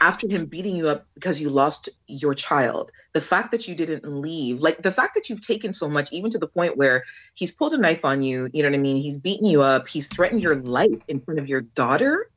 after 0.00 0.28
him 0.28 0.46
beating 0.46 0.76
you 0.76 0.88
up 0.88 1.06
because 1.14 1.40
you 1.40 1.50
lost 1.50 1.88
your 2.06 2.32
child 2.32 2.92
the 3.14 3.20
fact 3.20 3.50
that 3.50 3.66
you 3.66 3.74
didn't 3.74 4.06
leave 4.06 4.60
like 4.60 4.78
the 4.82 4.92
fact 4.92 5.14
that 5.14 5.28
you've 5.28 5.44
taken 5.44 5.72
so 5.72 5.88
much 5.88 6.12
even 6.12 6.30
to 6.30 6.38
the 6.38 6.46
point 6.46 6.76
where 6.76 7.02
he's 7.34 7.50
pulled 7.50 7.74
a 7.74 7.78
knife 7.78 8.04
on 8.04 8.22
you 8.22 8.48
you 8.52 8.62
know 8.62 8.68
what 8.68 8.76
i 8.76 8.80
mean? 8.80 8.96
He's 8.96 9.18
beaten 9.18 9.46
you 9.46 9.62
up. 9.62 9.88
He's 9.88 10.06
threatened 10.06 10.42
your 10.42 10.56
life 10.56 11.02
in 11.08 11.20
front 11.20 11.40
of 11.40 11.48
your 11.48 11.62
daughter. 11.62 12.30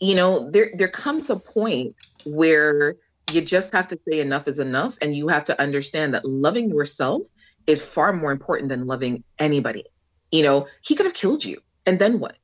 You 0.00 0.14
know 0.14 0.50
there 0.50 0.70
there 0.76 0.88
comes 0.88 1.30
a 1.30 1.36
point 1.36 1.96
where 2.24 2.96
you 3.32 3.40
just 3.40 3.72
have 3.72 3.88
to 3.88 3.98
say 4.08 4.20
enough 4.20 4.48
is 4.48 4.58
enough 4.58 4.96
and 5.02 5.14
you 5.14 5.28
have 5.28 5.44
to 5.46 5.60
understand 5.60 6.14
that 6.14 6.24
loving 6.24 6.70
yourself 6.70 7.22
is 7.68 7.82
far 7.82 8.12
more 8.12 8.32
important 8.32 8.70
than 8.70 8.86
loving 8.86 9.22
anybody. 9.38 9.84
You 10.32 10.42
know, 10.42 10.66
he 10.80 10.96
could 10.96 11.06
have 11.06 11.14
killed 11.14 11.44
you. 11.44 11.60
And 11.86 11.98
then 12.00 12.18
what? 12.18 12.36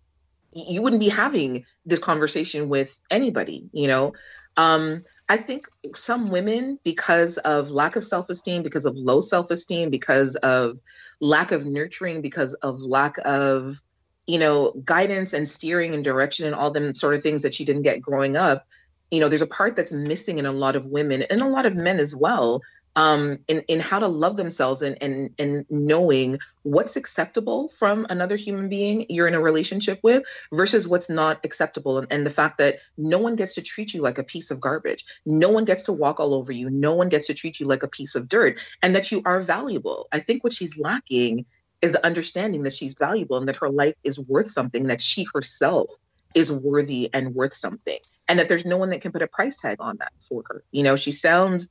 You 0.52 0.82
wouldn't 0.82 1.00
be 1.00 1.08
having 1.08 1.64
this 1.84 1.98
conversation 1.98 2.68
with 2.68 2.96
anybody, 3.10 3.68
you 3.72 3.88
know? 3.88 4.12
Um, 4.56 5.02
I 5.28 5.38
think 5.38 5.66
some 5.96 6.28
women, 6.28 6.78
because 6.84 7.38
of 7.38 7.70
lack 7.70 7.96
of 7.96 8.04
self 8.06 8.28
esteem, 8.28 8.62
because 8.62 8.84
of 8.84 8.94
low 8.96 9.20
self 9.20 9.50
esteem, 9.50 9.90
because 9.90 10.36
of 10.36 10.78
lack 11.20 11.50
of 11.50 11.64
nurturing, 11.64 12.20
because 12.20 12.52
of 12.54 12.80
lack 12.80 13.16
of, 13.24 13.80
you 14.26 14.38
know, 14.38 14.72
guidance 14.84 15.32
and 15.32 15.48
steering 15.48 15.94
and 15.94 16.04
direction 16.04 16.46
and 16.46 16.54
all 16.54 16.70
them 16.70 16.94
sort 16.94 17.14
of 17.14 17.22
things 17.22 17.42
that 17.42 17.54
she 17.54 17.64
didn't 17.64 17.82
get 17.82 18.02
growing 18.02 18.36
up, 18.36 18.66
you 19.10 19.20
know, 19.20 19.28
there's 19.28 19.42
a 19.42 19.46
part 19.46 19.74
that's 19.74 19.92
missing 19.92 20.38
in 20.38 20.44
a 20.44 20.52
lot 20.52 20.76
of 20.76 20.84
women 20.84 21.22
and 21.22 21.40
a 21.40 21.48
lot 21.48 21.64
of 21.64 21.74
men 21.74 21.98
as 21.98 22.14
well 22.14 22.60
um, 22.96 23.38
in, 23.48 23.60
in 23.68 23.80
how 23.80 23.98
to 23.98 24.06
love 24.06 24.36
themselves 24.36 24.82
and, 24.82 24.96
and, 25.02 25.30
and 25.38 25.66
knowing 25.70 26.38
what's 26.62 26.96
acceptable 26.96 27.68
from 27.68 28.06
another 28.08 28.36
human 28.36 28.68
being 28.68 29.04
you're 29.08 29.28
in 29.28 29.34
a 29.34 29.40
relationship 29.40 30.00
with 30.02 30.22
versus 30.52 30.86
what's 30.86 31.10
not 31.10 31.40
acceptable. 31.44 31.98
And, 31.98 32.06
and 32.10 32.24
the 32.24 32.30
fact 32.30 32.58
that 32.58 32.76
no 32.96 33.18
one 33.18 33.36
gets 33.36 33.54
to 33.54 33.62
treat 33.62 33.92
you 33.92 34.00
like 34.00 34.18
a 34.18 34.24
piece 34.24 34.50
of 34.50 34.60
garbage. 34.60 35.04
No 35.26 35.50
one 35.50 35.64
gets 35.64 35.82
to 35.84 35.92
walk 35.92 36.20
all 36.20 36.34
over 36.34 36.52
you. 36.52 36.70
No 36.70 36.94
one 36.94 37.08
gets 37.08 37.26
to 37.26 37.34
treat 37.34 37.60
you 37.60 37.66
like 37.66 37.82
a 37.82 37.88
piece 37.88 38.14
of 38.14 38.28
dirt 38.28 38.58
and 38.82 38.94
that 38.94 39.10
you 39.10 39.22
are 39.24 39.40
valuable. 39.40 40.08
I 40.12 40.20
think 40.20 40.44
what 40.44 40.54
she's 40.54 40.78
lacking 40.78 41.44
is 41.82 41.92
the 41.92 42.06
understanding 42.06 42.62
that 42.62 42.72
she's 42.72 42.94
valuable 42.94 43.36
and 43.36 43.46
that 43.48 43.56
her 43.56 43.68
life 43.68 43.94
is 44.04 44.18
worth 44.18 44.50
something, 44.50 44.86
that 44.86 45.02
she 45.02 45.26
herself 45.34 45.90
is 46.34 46.50
worthy 46.50 47.10
and 47.12 47.34
worth 47.34 47.54
something. 47.54 47.98
And 48.28 48.38
that 48.38 48.48
there's 48.48 48.64
no 48.64 48.78
one 48.78 48.88
that 48.90 49.02
can 49.02 49.12
put 49.12 49.20
a 49.20 49.26
price 49.26 49.58
tag 49.58 49.76
on 49.80 49.98
that 49.98 50.12
for 50.26 50.42
her. 50.46 50.64
You 50.72 50.82
know, 50.82 50.96
she 50.96 51.12
sounds 51.12 51.68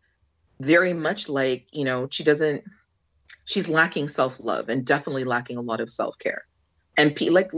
very 0.64 0.94
much 0.94 1.30
like, 1.30 1.68
you 1.72 1.86
know, 1.86 2.08
she 2.12 2.24
doesn't, 2.24 2.64
she's 3.46 3.68
lacking 3.68 4.08
self 4.08 4.40
love 4.40 4.70
and 4.70 4.86
definitely 4.86 5.24
lacking 5.24 5.58
a 5.58 5.62
lot 5.62 5.80
of 5.80 5.92
self 5.92 6.18
care. 6.20 6.46
And 6.98 7.16
P, 7.16 7.30
like 7.30 7.52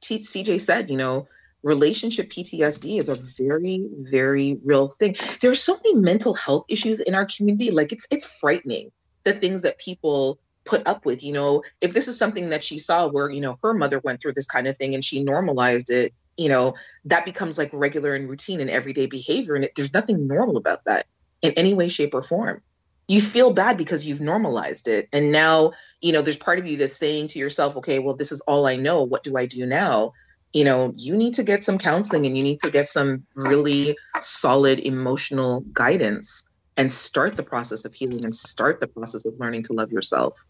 T, 0.00 0.18
CJ 0.18 0.60
said, 0.60 0.90
you 0.90 0.96
know, 0.96 1.26
relationship 1.62 2.30
PTSD 2.30 2.98
is 2.98 3.08
a 3.08 3.14
very, 3.14 3.86
very 3.98 4.58
real 4.64 4.94
thing. 4.98 5.16
There 5.40 5.50
are 5.50 5.56
so 5.56 5.76
many 5.76 5.94
mental 5.94 6.34
health 6.34 6.64
issues 6.68 7.00
in 7.00 7.14
our 7.14 7.26
community. 7.26 7.70
Like 7.70 7.92
it's 7.92 8.06
it's 8.10 8.24
frightening 8.24 8.90
the 9.24 9.32
things 9.32 9.62
that 9.62 9.78
people 9.78 10.38
put 10.64 10.86
up 10.86 11.04
with. 11.04 11.22
You 11.22 11.32
know, 11.32 11.62
if 11.80 11.94
this 11.94 12.08
is 12.08 12.18
something 12.18 12.50
that 12.50 12.64
she 12.64 12.78
saw 12.78 13.06
where, 13.08 13.30
you 13.30 13.40
know, 13.40 13.58
her 13.62 13.74
mother 13.74 14.00
went 14.00 14.20
through 14.20 14.34
this 14.34 14.46
kind 14.46 14.66
of 14.66 14.76
thing 14.76 14.94
and 14.94 15.04
she 15.04 15.22
normalized 15.22 15.90
it, 15.90 16.12
you 16.36 16.48
know, 16.48 16.74
that 17.04 17.24
becomes 17.24 17.58
like 17.58 17.70
regular 17.72 18.14
and 18.14 18.28
routine 18.28 18.60
and 18.60 18.70
everyday 18.70 19.06
behavior. 19.06 19.54
And 19.54 19.64
it, 19.64 19.72
there's 19.76 19.92
nothing 19.92 20.26
normal 20.26 20.56
about 20.56 20.84
that 20.84 21.06
in 21.42 21.52
any 21.52 21.74
way, 21.74 21.88
shape, 21.88 22.14
or 22.14 22.22
form. 22.22 22.62
You 23.08 23.20
feel 23.20 23.52
bad 23.52 23.76
because 23.76 24.04
you've 24.04 24.20
normalized 24.20 24.88
it. 24.88 25.08
And 25.12 25.32
now, 25.32 25.72
you 26.00 26.12
know, 26.12 26.22
there's 26.22 26.36
part 26.36 26.58
of 26.58 26.66
you 26.66 26.76
that's 26.76 26.96
saying 26.96 27.28
to 27.28 27.38
yourself, 27.38 27.76
okay, 27.76 27.98
well, 27.98 28.14
this 28.14 28.32
is 28.32 28.40
all 28.42 28.66
I 28.66 28.76
know. 28.76 29.02
What 29.02 29.24
do 29.24 29.36
I 29.36 29.46
do 29.46 29.66
now? 29.66 30.12
You 30.52 30.64
know, 30.64 30.92
you 30.96 31.16
need 31.16 31.34
to 31.34 31.42
get 31.42 31.64
some 31.64 31.78
counseling 31.78 32.26
and 32.26 32.36
you 32.36 32.42
need 32.42 32.60
to 32.60 32.70
get 32.70 32.88
some 32.88 33.26
really 33.34 33.96
solid 34.20 34.78
emotional 34.80 35.60
guidance 35.72 36.44
and 36.76 36.90
start 36.90 37.36
the 37.36 37.42
process 37.42 37.84
of 37.84 37.92
healing 37.92 38.24
and 38.24 38.34
start 38.34 38.80
the 38.80 38.86
process 38.86 39.24
of 39.24 39.34
learning 39.38 39.62
to 39.64 39.72
love 39.72 39.92
yourself. 39.92 40.44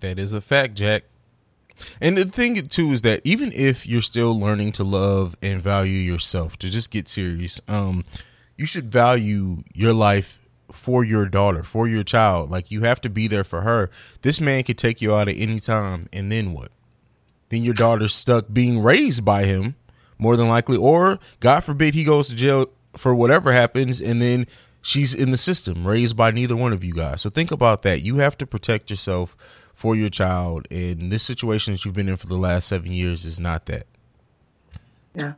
That 0.00 0.18
is 0.18 0.32
a 0.32 0.40
fact, 0.40 0.74
Jack. 0.74 1.04
And 2.00 2.16
the 2.16 2.24
thing 2.24 2.68
too 2.68 2.92
is 2.92 3.02
that 3.02 3.20
even 3.24 3.52
if 3.54 3.86
you're 3.86 4.02
still 4.02 4.38
learning 4.38 4.72
to 4.72 4.84
love 4.84 5.36
and 5.42 5.60
value 5.60 5.98
yourself, 5.98 6.58
to 6.58 6.70
just 6.70 6.90
get 6.90 7.08
serious, 7.08 7.60
um, 7.68 8.04
you 8.60 8.66
should 8.66 8.90
value 8.90 9.62
your 9.72 9.94
life 9.94 10.38
for 10.70 11.02
your 11.02 11.24
daughter, 11.24 11.62
for 11.62 11.88
your 11.88 12.04
child. 12.04 12.50
Like 12.50 12.70
you 12.70 12.82
have 12.82 13.00
to 13.00 13.08
be 13.08 13.26
there 13.26 13.42
for 13.42 13.62
her. 13.62 13.88
This 14.20 14.38
man 14.38 14.64
could 14.64 14.76
take 14.76 15.00
you 15.00 15.14
out 15.14 15.28
at 15.28 15.36
any 15.38 15.60
time, 15.60 16.10
and 16.12 16.30
then 16.30 16.52
what? 16.52 16.70
Then 17.48 17.64
your 17.64 17.72
daughter's 17.72 18.14
stuck 18.14 18.52
being 18.52 18.82
raised 18.82 19.24
by 19.24 19.46
him, 19.46 19.76
more 20.18 20.36
than 20.36 20.46
likely, 20.46 20.76
or 20.76 21.18
God 21.40 21.60
forbid 21.64 21.94
he 21.94 22.04
goes 22.04 22.28
to 22.28 22.36
jail 22.36 22.66
for 22.94 23.14
whatever 23.14 23.50
happens, 23.50 23.98
and 23.98 24.20
then 24.20 24.46
she's 24.82 25.14
in 25.14 25.30
the 25.30 25.38
system, 25.38 25.86
raised 25.86 26.14
by 26.14 26.30
neither 26.30 26.54
one 26.54 26.74
of 26.74 26.84
you 26.84 26.92
guys. 26.92 27.22
So 27.22 27.30
think 27.30 27.50
about 27.50 27.80
that. 27.84 28.02
You 28.02 28.16
have 28.16 28.36
to 28.38 28.46
protect 28.46 28.90
yourself 28.90 29.38
for 29.72 29.96
your 29.96 30.10
child, 30.10 30.68
and 30.70 31.10
this 31.10 31.22
situation 31.22 31.72
that 31.72 31.86
you've 31.86 31.94
been 31.94 32.10
in 32.10 32.18
for 32.18 32.26
the 32.26 32.36
last 32.36 32.68
seven 32.68 32.92
years 32.92 33.24
is 33.24 33.40
not 33.40 33.64
that. 33.66 33.86
Yeah. 35.14 35.32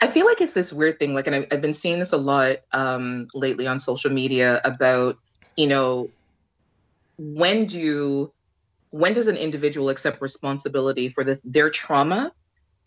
I 0.00 0.06
feel 0.06 0.26
like 0.26 0.40
it's 0.40 0.52
this 0.52 0.72
weird 0.72 0.98
thing. 0.98 1.14
Like, 1.14 1.26
and 1.26 1.36
I've, 1.36 1.46
I've 1.52 1.62
been 1.62 1.74
seeing 1.74 1.98
this 1.98 2.12
a 2.12 2.16
lot 2.16 2.58
um, 2.72 3.28
lately 3.34 3.66
on 3.66 3.80
social 3.80 4.10
media 4.10 4.60
about, 4.64 5.16
you 5.56 5.66
know, 5.66 6.10
when 7.18 7.66
do 7.66 8.32
when 8.90 9.14
does 9.14 9.28
an 9.28 9.36
individual 9.36 9.88
accept 9.88 10.20
responsibility 10.20 11.08
for 11.08 11.22
the, 11.22 11.38
their 11.44 11.70
trauma 11.70 12.32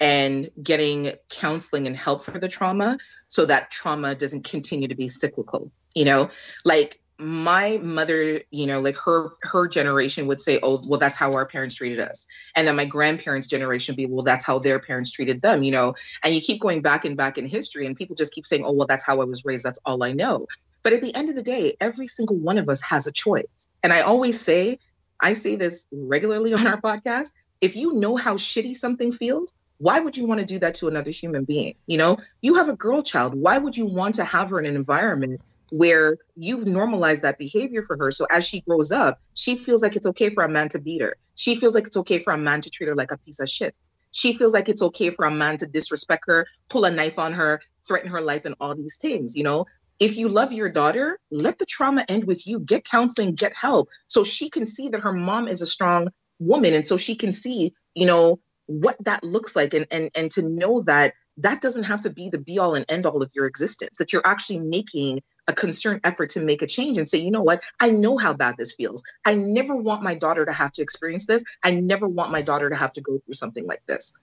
and 0.02 0.50
getting 0.62 1.13
counseling 1.30 1.88
and 1.88 1.96
help 1.96 2.26
for 2.26 2.38
the 2.39 2.50
trauma 2.50 2.98
so 3.30 3.46
that 3.46 3.72
trauma 3.72 4.13
doesn't 4.13 4.43
continue 4.43 4.88
to 4.88 4.96
be 4.96 5.08
cyclical 5.08 5.72
you 5.93 6.04
know 6.04 6.30
like 6.65 7.00
my 7.19 7.78
mother, 7.78 8.41
you 8.49 8.65
know, 8.65 8.80
like 8.80 8.95
her 8.97 9.30
her 9.43 9.67
generation 9.67 10.28
would 10.28 10.41
say, 10.41 10.60
"Oh, 10.63 10.82
well, 10.88 10.99
that's 10.99 11.15
how 11.15 11.34
our 11.34 11.45
parents 11.45 11.76
treated 11.76 11.99
us," 11.99 12.26
and 12.56 12.67
then 12.67 12.76
my 12.76 12.86
grandparents' 12.86 13.47
generation 13.47 13.95
be, 13.95 14.06
"Well, 14.06 14.23
that's 14.23 14.43
how 14.43 14.60
their 14.60 14.80
parents 14.80 15.12
treated 15.12 15.41
them," 15.41 15.63
you 15.63 15.71
know. 15.71 15.93
And 16.23 16.34
you 16.34 16.41
keep 16.41 16.62
going 16.62 16.82
back 16.82 17.06
and 17.06 17.15
back 17.15 17.38
in 17.38 17.47
history, 17.47 17.86
and 17.86 17.95
people 17.95 18.15
just 18.15 18.34
keep 18.34 18.47
saying, 18.47 18.63
"Oh, 18.65 18.71
well, 18.73 18.88
that's 18.88 19.04
how 19.04 19.21
I 19.21 19.26
was 19.26 19.45
raised. 19.45 19.63
That's 19.63 19.80
all 19.86 20.04
I 20.04 20.12
know." 20.12 20.47
But 20.82 20.93
at 20.93 21.02
the 21.02 21.15
end 21.15 21.30
of 21.30 21.36
the 21.36 21.43
day, 21.43 21.78
every 21.80 22.08
single 22.08 22.36
one 22.36 22.58
of 22.58 22.67
us 22.67 22.82
has 22.82 23.08
a 23.08 23.12
choice. 23.12 23.67
And 23.84 23.93
I 23.93 24.02
always 24.02 24.39
say, 24.39 24.80
I 25.21 25.34
say 25.34 25.56
this 25.56 25.86
regularly 25.91 26.54
on 26.54 26.67
our 26.67 26.82
podcast. 26.82 27.30
If 27.62 27.76
you 27.76 27.93
know 27.93 28.17
how 28.17 28.36
shitty 28.36 28.76
something 28.76 29.13
feels, 29.13 29.54
why 29.78 29.99
would 29.99 30.17
you 30.17 30.26
want 30.26 30.41
to 30.41 30.45
do 30.45 30.60
that 30.60 30.76
to 30.76 30.88
another 30.88 31.12
human 31.12 31.45
being? 31.45 31.76
You 31.88 31.97
know, 31.97 32.17
you 32.41 32.56
have 32.56 32.69
a 32.69 32.76
girl 32.76 33.04
child. 33.04 33.34
Why 33.34 33.58
would 33.58 33.78
you 33.78 33.86
want 33.86 34.15
to 34.15 34.26
have 34.26 34.49
her 34.49 34.60
in 34.60 34.65
an 34.65 34.76
environment 34.76 35.39
where 35.73 36.17
you've 36.36 36.67
normalized 36.67 37.23
that 37.23 37.39
behavior 37.39 37.81
for 37.81 37.97
her. 37.97 38.12
So 38.12 38.27
as 38.29 38.45
she 38.45 38.62
grows 38.62 38.91
up, 38.91 39.19
she 39.33 39.55
feels 39.55 39.81
like 39.81 39.95
it's 39.95 40.05
okay 40.05 40.29
for 40.29 40.43
a 40.43 40.47
man 40.47 40.69
to 40.69 40.77
beat 40.77 41.01
her. 41.01 41.15
She 41.33 41.55
feels 41.55 41.73
like 41.73 41.88
it's 41.88 41.97
okay 41.97 42.23
for 42.23 42.31
a 42.31 42.38
man 42.38 42.62
to 42.62 42.69
treat 42.69 42.86
her 42.89 42.95
like 42.95 43.09
a 43.09 43.17
piece 43.17 43.39
of 43.39 43.49
shit. 43.49 43.73
She 44.12 44.38
feels 44.38 44.53
like 44.53 44.69
it's 44.69 44.83
okay 44.83 45.09
for 45.09 45.25
a 45.25 45.31
man 45.31 45.57
to 45.57 45.65
disrespect 45.65 46.25
her, 46.27 46.45
pull 46.69 46.86
a 46.86 46.91
knife 46.91 47.17
on 47.17 47.33
her, 47.33 47.59
threaten 47.88 48.12
her 48.12 48.21
life, 48.21 48.45
and 48.45 48.53
all 48.59 48.75
these 48.75 48.97
things. 49.01 49.36
You 49.36 49.45
know, 49.45 49.65
if 49.99 50.15
you 50.15 50.29
love 50.29 50.53
your 50.53 50.69
daughter, 50.69 51.19
let 51.31 51.57
the 51.57 51.65
trauma 51.65 52.05
end 52.07 52.25
with 52.25 52.45
you. 52.45 52.59
Get 52.59 52.86
counseling, 52.86 53.33
get 53.33 53.55
help, 53.55 53.89
so 54.05 54.23
she 54.23 54.51
can 54.51 54.67
see 54.67 54.89
that 54.89 55.01
her 55.01 55.13
mom 55.13 55.47
is 55.47 55.63
a 55.63 55.65
strong 55.65 56.07
woman, 56.38 56.75
and 56.75 56.86
so 56.86 56.97
she 56.97 57.15
can 57.15 57.33
see, 57.33 57.73
you 57.95 58.05
know, 58.05 58.39
what 58.67 58.95
that 59.05 59.23
looks 59.23 59.55
like, 59.55 59.73
and 59.73 59.88
and 59.89 60.12
and 60.13 60.29
to 60.33 60.43
know 60.43 60.83
that 60.83 61.15
that 61.38 61.62
doesn't 61.63 61.86
have 61.86 62.01
to 62.01 62.12
be 62.12 62.29
the 62.29 62.38
be 62.38 62.59
all 62.59 62.75
and 62.75 62.86
end 62.89 63.07
all 63.07 63.23
of 63.23 63.31
your 63.33 63.47
existence. 63.47 63.97
That 63.97 64.13
you're 64.13 64.27
actually 64.27 64.59
making 64.59 65.23
a 65.47 65.53
concerned 65.53 66.01
effort 66.03 66.29
to 66.32 66.39
make 66.39 66.62
a 66.62 66.67
change 66.67 66.97
and 66.97 67.08
say, 67.08 67.17
you 67.17 67.32
know 67.32 67.41
what, 67.41 67.62
I 67.79 67.89
know 67.89 68.17
how 68.17 68.34
bad 68.34 68.56
this 68.58 68.71
feels. 68.71 69.03
I 69.25 69.36
never 69.36 69.75
want 69.75 70.01
my 70.01 70.15
daughter 70.15 70.45
to 70.45 70.53
have 70.53 70.71
to 70.73 70.82
experience 70.82 71.25
this. 71.25 71.43
I 71.63 71.71
never 71.71 72.08
want 72.08 72.32
my 72.32 72.41
daughter 72.41 72.69
to 72.69 72.75
have 72.75 72.93
to 72.93 73.01
go 73.01 73.19
through 73.25 73.34
something 73.34 73.65
like 73.65 73.84
this. 73.86 74.13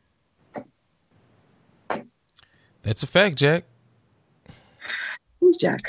That's 2.83 3.02
a 3.02 3.06
fact, 3.06 3.37
Jack. 3.37 3.64
Who's 5.40 5.56
Jack? 5.56 5.80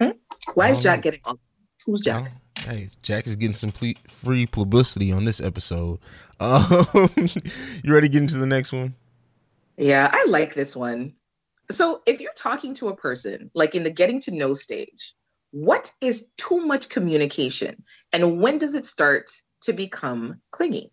Hmm? 0.00 0.10
Why 0.54 0.70
is 0.70 0.80
Jack 0.80 0.98
know. 0.98 1.02
getting 1.02 1.20
on? 1.24 1.38
Who's 1.84 2.00
Jack? 2.00 2.32
Hey, 2.58 2.88
Jack 3.02 3.26
is 3.26 3.36
getting 3.36 3.54
some 3.54 3.72
ple- 3.72 3.92
free 4.08 4.46
publicity 4.46 5.12
on 5.12 5.24
this 5.24 5.40
episode. 5.40 5.98
Um, 6.40 7.08
you 7.84 7.94
ready 7.94 8.08
to 8.08 8.12
get 8.12 8.22
into 8.22 8.38
the 8.38 8.46
next 8.46 8.72
one? 8.72 8.96
Yeah, 9.76 10.10
I 10.12 10.24
like 10.28 10.54
this 10.54 10.74
one. 10.74 11.14
So 11.70 12.02
if 12.06 12.20
you're 12.20 12.32
talking 12.36 12.74
to 12.74 12.88
a 12.88 12.96
person, 12.96 13.50
like 13.54 13.74
in 13.74 13.84
the 13.84 13.90
getting 13.90 14.20
to 14.22 14.30
know 14.30 14.54
stage, 14.54 15.14
what 15.50 15.92
is 16.00 16.26
too 16.36 16.64
much 16.66 16.88
communication? 16.88 17.84
And 18.12 18.40
when 18.40 18.58
does 18.58 18.74
it 18.74 18.84
start 18.84 19.30
to 19.62 19.72
become 19.72 20.40
clingy? 20.50 20.90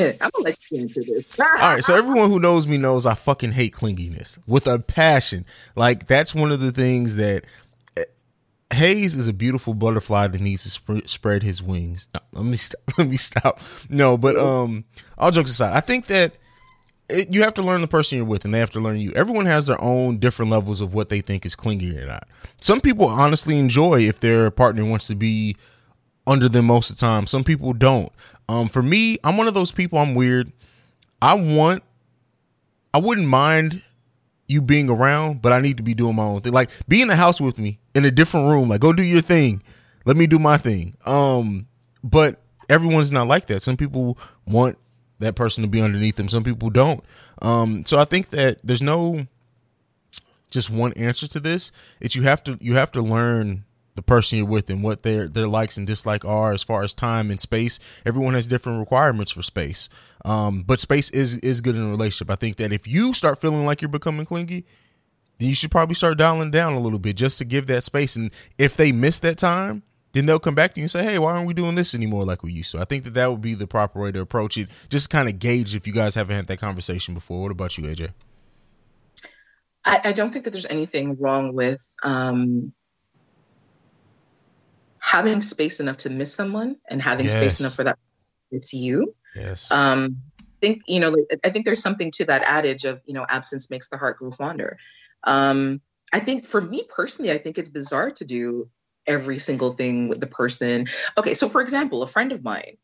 I'm 0.00 0.16
gonna 0.18 0.44
let 0.44 0.70
you 0.70 0.80
answer 0.80 1.02
this. 1.02 1.26
All 1.40 1.46
right, 1.46 1.84
so 1.84 1.94
everyone 1.94 2.30
who 2.30 2.40
knows 2.40 2.66
me 2.66 2.78
knows 2.78 3.06
I 3.06 3.14
fucking 3.14 3.52
hate 3.52 3.74
clinginess 3.74 4.38
with 4.46 4.66
a 4.66 4.78
passion. 4.78 5.44
Like 5.76 6.06
that's 6.06 6.34
one 6.34 6.52
of 6.52 6.60
the 6.60 6.72
things 6.72 7.16
that 7.16 7.44
eh, 7.96 8.04
Hayes 8.72 9.14
is 9.14 9.28
a 9.28 9.32
beautiful 9.32 9.72
butterfly 9.72 10.28
that 10.28 10.40
needs 10.40 10.64
to 10.64 10.70
sp- 10.74 11.06
spread 11.06 11.42
his 11.42 11.62
wings. 11.62 12.08
No, 12.12 12.20
let 12.32 12.44
me 12.44 12.56
st- 12.56 12.82
let 12.98 13.08
me 13.08 13.16
stop. 13.16 13.60
No, 13.88 14.18
but 14.18 14.36
um, 14.36 14.84
all 15.16 15.30
jokes 15.30 15.50
aside, 15.50 15.74
I 15.74 15.80
think 15.80 16.06
that 16.06 16.32
it, 17.08 17.34
you 17.34 17.42
have 17.42 17.54
to 17.54 17.62
learn 17.62 17.80
the 17.80 17.88
person 17.88 18.16
you're 18.18 18.26
with 18.26 18.44
and 18.44 18.54
they 18.54 18.58
have 18.58 18.70
to 18.70 18.80
learn 18.80 18.98
you. 18.98 19.12
Everyone 19.12 19.46
has 19.46 19.66
their 19.66 19.80
own 19.80 20.18
different 20.18 20.50
levels 20.50 20.80
of 20.80 20.94
what 20.94 21.08
they 21.08 21.20
think 21.20 21.44
is 21.44 21.54
clingy 21.54 21.96
or 21.98 22.06
not. 22.06 22.26
Some 22.60 22.80
people 22.80 23.06
honestly 23.06 23.58
enjoy 23.58 24.00
if 24.00 24.20
their 24.20 24.50
partner 24.50 24.84
wants 24.84 25.06
to 25.08 25.14
be 25.14 25.56
under 26.26 26.48
them 26.48 26.66
most 26.66 26.90
of 26.90 26.96
the 26.96 27.00
time. 27.00 27.26
Some 27.26 27.44
people 27.44 27.72
don't. 27.72 28.10
Um, 28.48 28.68
for 28.68 28.82
me, 28.82 29.18
I'm 29.24 29.36
one 29.36 29.48
of 29.48 29.54
those 29.54 29.72
people. 29.72 29.98
I'm 29.98 30.14
weird. 30.14 30.52
I 31.20 31.34
want, 31.34 31.82
I 32.92 32.98
wouldn't 32.98 33.28
mind 33.28 33.82
you 34.48 34.60
being 34.60 34.90
around, 34.90 35.42
but 35.42 35.52
I 35.52 35.60
need 35.60 35.76
to 35.78 35.82
be 35.82 35.94
doing 35.94 36.16
my 36.16 36.24
own 36.24 36.40
thing. 36.40 36.52
Like 36.52 36.70
be 36.88 37.02
in 37.02 37.08
the 37.08 37.16
house 37.16 37.40
with 37.40 37.58
me 37.58 37.78
in 37.94 38.04
a 38.04 38.10
different 38.10 38.48
room. 38.48 38.68
Like 38.68 38.80
go 38.80 38.92
do 38.92 39.02
your 39.02 39.22
thing. 39.22 39.62
Let 40.04 40.16
me 40.16 40.26
do 40.26 40.38
my 40.38 40.58
thing. 40.58 40.96
Um, 41.06 41.66
but 42.02 42.40
everyone's 42.68 43.12
not 43.12 43.26
like 43.26 43.46
that. 43.46 43.62
Some 43.62 43.76
people 43.76 44.18
want 44.46 44.78
that 45.18 45.34
person 45.34 45.62
to 45.62 45.70
be 45.70 45.80
underneath 45.80 46.16
them. 46.16 46.28
Some 46.28 46.44
people 46.44 46.70
don't. 46.70 47.02
Um, 47.42 47.84
so 47.84 47.98
I 47.98 48.04
think 48.04 48.30
that 48.30 48.58
there's 48.64 48.82
no 48.82 49.26
just 50.50 50.70
one 50.70 50.92
answer 50.94 51.26
to 51.28 51.40
this. 51.40 51.72
It's 52.00 52.14
you 52.14 52.22
have 52.22 52.42
to 52.44 52.58
you 52.60 52.74
have 52.74 52.92
to 52.92 53.02
learn 53.02 53.64
the 53.96 54.02
person 54.02 54.38
you're 54.38 54.46
with 54.46 54.70
and 54.70 54.82
what 54.82 55.02
their 55.02 55.28
their 55.28 55.46
likes 55.46 55.76
and 55.76 55.86
dislikes 55.86 56.26
are 56.26 56.52
as 56.52 56.62
far 56.62 56.82
as 56.82 56.94
time 56.94 57.30
and 57.30 57.40
space. 57.40 57.78
Everyone 58.04 58.34
has 58.34 58.48
different 58.48 58.80
requirements 58.80 59.32
for 59.32 59.42
space. 59.42 59.88
Um, 60.24 60.62
but 60.62 60.78
space 60.78 61.10
is 61.10 61.34
is 61.40 61.60
good 61.60 61.76
in 61.76 61.82
a 61.82 61.90
relationship. 61.90 62.30
I 62.30 62.36
think 62.36 62.56
that 62.56 62.72
if 62.72 62.86
you 62.86 63.14
start 63.14 63.40
feeling 63.40 63.64
like 63.64 63.82
you're 63.82 63.88
becoming 63.88 64.26
clingy, 64.26 64.64
then 65.38 65.48
you 65.48 65.54
should 65.54 65.70
probably 65.70 65.94
start 65.94 66.18
dialing 66.18 66.50
down 66.50 66.72
a 66.72 66.80
little 66.80 66.98
bit 66.98 67.16
just 67.16 67.38
to 67.38 67.44
give 67.44 67.66
that 67.66 67.84
space. 67.84 68.16
And 68.16 68.30
if 68.58 68.76
they 68.76 68.92
miss 68.92 69.20
that 69.20 69.38
time, 69.38 69.82
then 70.14 70.26
they'll 70.26 70.38
come 70.38 70.54
back 70.54 70.72
to 70.74 70.80
you 70.80 70.84
and 70.84 70.90
say, 70.90 71.04
"Hey, 71.04 71.18
why 71.18 71.32
aren't 71.32 71.46
we 71.46 71.52
doing 71.52 71.74
this 71.74 71.94
anymore 71.94 72.24
like 72.24 72.42
we 72.42 72.52
used 72.52 72.72
to?" 72.72 72.80
I 72.80 72.84
think 72.84 73.04
that 73.04 73.14
that 73.14 73.30
would 73.30 73.42
be 73.42 73.54
the 73.54 73.66
proper 73.66 74.00
way 74.00 74.12
to 74.12 74.20
approach 74.20 74.56
it. 74.56 74.70
Just 74.88 75.10
kind 75.10 75.28
of 75.28 75.38
gauge 75.38 75.74
if 75.74 75.86
you 75.86 75.92
guys 75.92 76.14
haven't 76.14 76.34
had 76.34 76.46
that 76.46 76.60
conversation 76.60 77.12
before. 77.12 77.42
What 77.42 77.52
about 77.52 77.76
you, 77.76 77.84
AJ? 77.84 78.12
I, 79.84 80.00
I 80.04 80.12
don't 80.12 80.32
think 80.32 80.44
that 80.44 80.52
there's 80.52 80.66
anything 80.66 81.16
wrong 81.18 81.54
with 81.54 81.86
um, 82.02 82.72
having 84.98 85.42
space 85.42 85.80
enough 85.80 85.98
to 85.98 86.10
miss 86.10 86.32
someone 86.32 86.76
and 86.88 87.02
having 87.02 87.26
yes. 87.26 87.34
space 87.34 87.60
enough 87.60 87.74
for 87.74 87.84
that 87.84 87.98
it's 88.50 88.72
you. 88.72 89.14
Yes. 89.34 89.70
Um, 89.70 90.22
I 90.40 90.44
think 90.60 90.82
you 90.86 91.00
know. 91.00 91.14
I 91.44 91.50
think 91.50 91.64
there's 91.64 91.82
something 91.82 92.10
to 92.12 92.24
that 92.26 92.42
adage 92.42 92.84
of 92.84 93.02
you 93.04 93.14
know, 93.14 93.26
absence 93.28 93.68
makes 93.68 93.88
the 93.88 93.98
heart 93.98 94.18
grow 94.18 94.30
fonder. 94.30 94.78
Um, 95.24 95.80
I 96.12 96.20
think 96.20 96.46
for 96.46 96.60
me 96.60 96.86
personally, 96.88 97.32
I 97.32 97.38
think 97.38 97.58
it's 97.58 97.68
bizarre 97.68 98.12
to 98.12 98.24
do 98.24 98.68
every 99.06 99.38
single 99.38 99.72
thing 99.72 100.08
with 100.08 100.20
the 100.20 100.26
person. 100.26 100.86
Okay, 101.18 101.34
so 101.34 101.48
for 101.48 101.60
example, 101.60 102.02
a 102.02 102.06
friend 102.06 102.32
of 102.32 102.42
mine, 102.42 102.76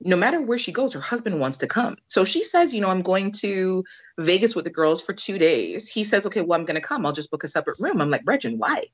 no 0.00 0.16
matter 0.16 0.40
where 0.40 0.58
she 0.58 0.72
goes, 0.72 0.92
her 0.92 1.00
husband 1.00 1.40
wants 1.40 1.58
to 1.58 1.66
come. 1.66 1.96
So 2.08 2.24
she 2.24 2.44
says, 2.44 2.74
you 2.74 2.80
know, 2.80 2.90
I'm 2.90 3.02
going 3.02 3.32
to 3.32 3.82
Vegas 4.18 4.54
with 4.54 4.64
the 4.64 4.70
girls 4.70 5.00
for 5.00 5.12
two 5.12 5.38
days. 5.38 5.88
He 5.88 6.04
says, 6.04 6.26
okay, 6.26 6.42
well, 6.42 6.58
I'm 6.58 6.66
going 6.66 6.80
to 6.80 6.86
come. 6.86 7.06
I'll 7.06 7.12
just 7.12 7.30
book 7.30 7.44
a 7.44 7.48
separate 7.48 7.78
room. 7.78 8.00
I'm 8.00 8.10
like, 8.10 8.22
Regin, 8.26 8.58
why? 8.58 8.86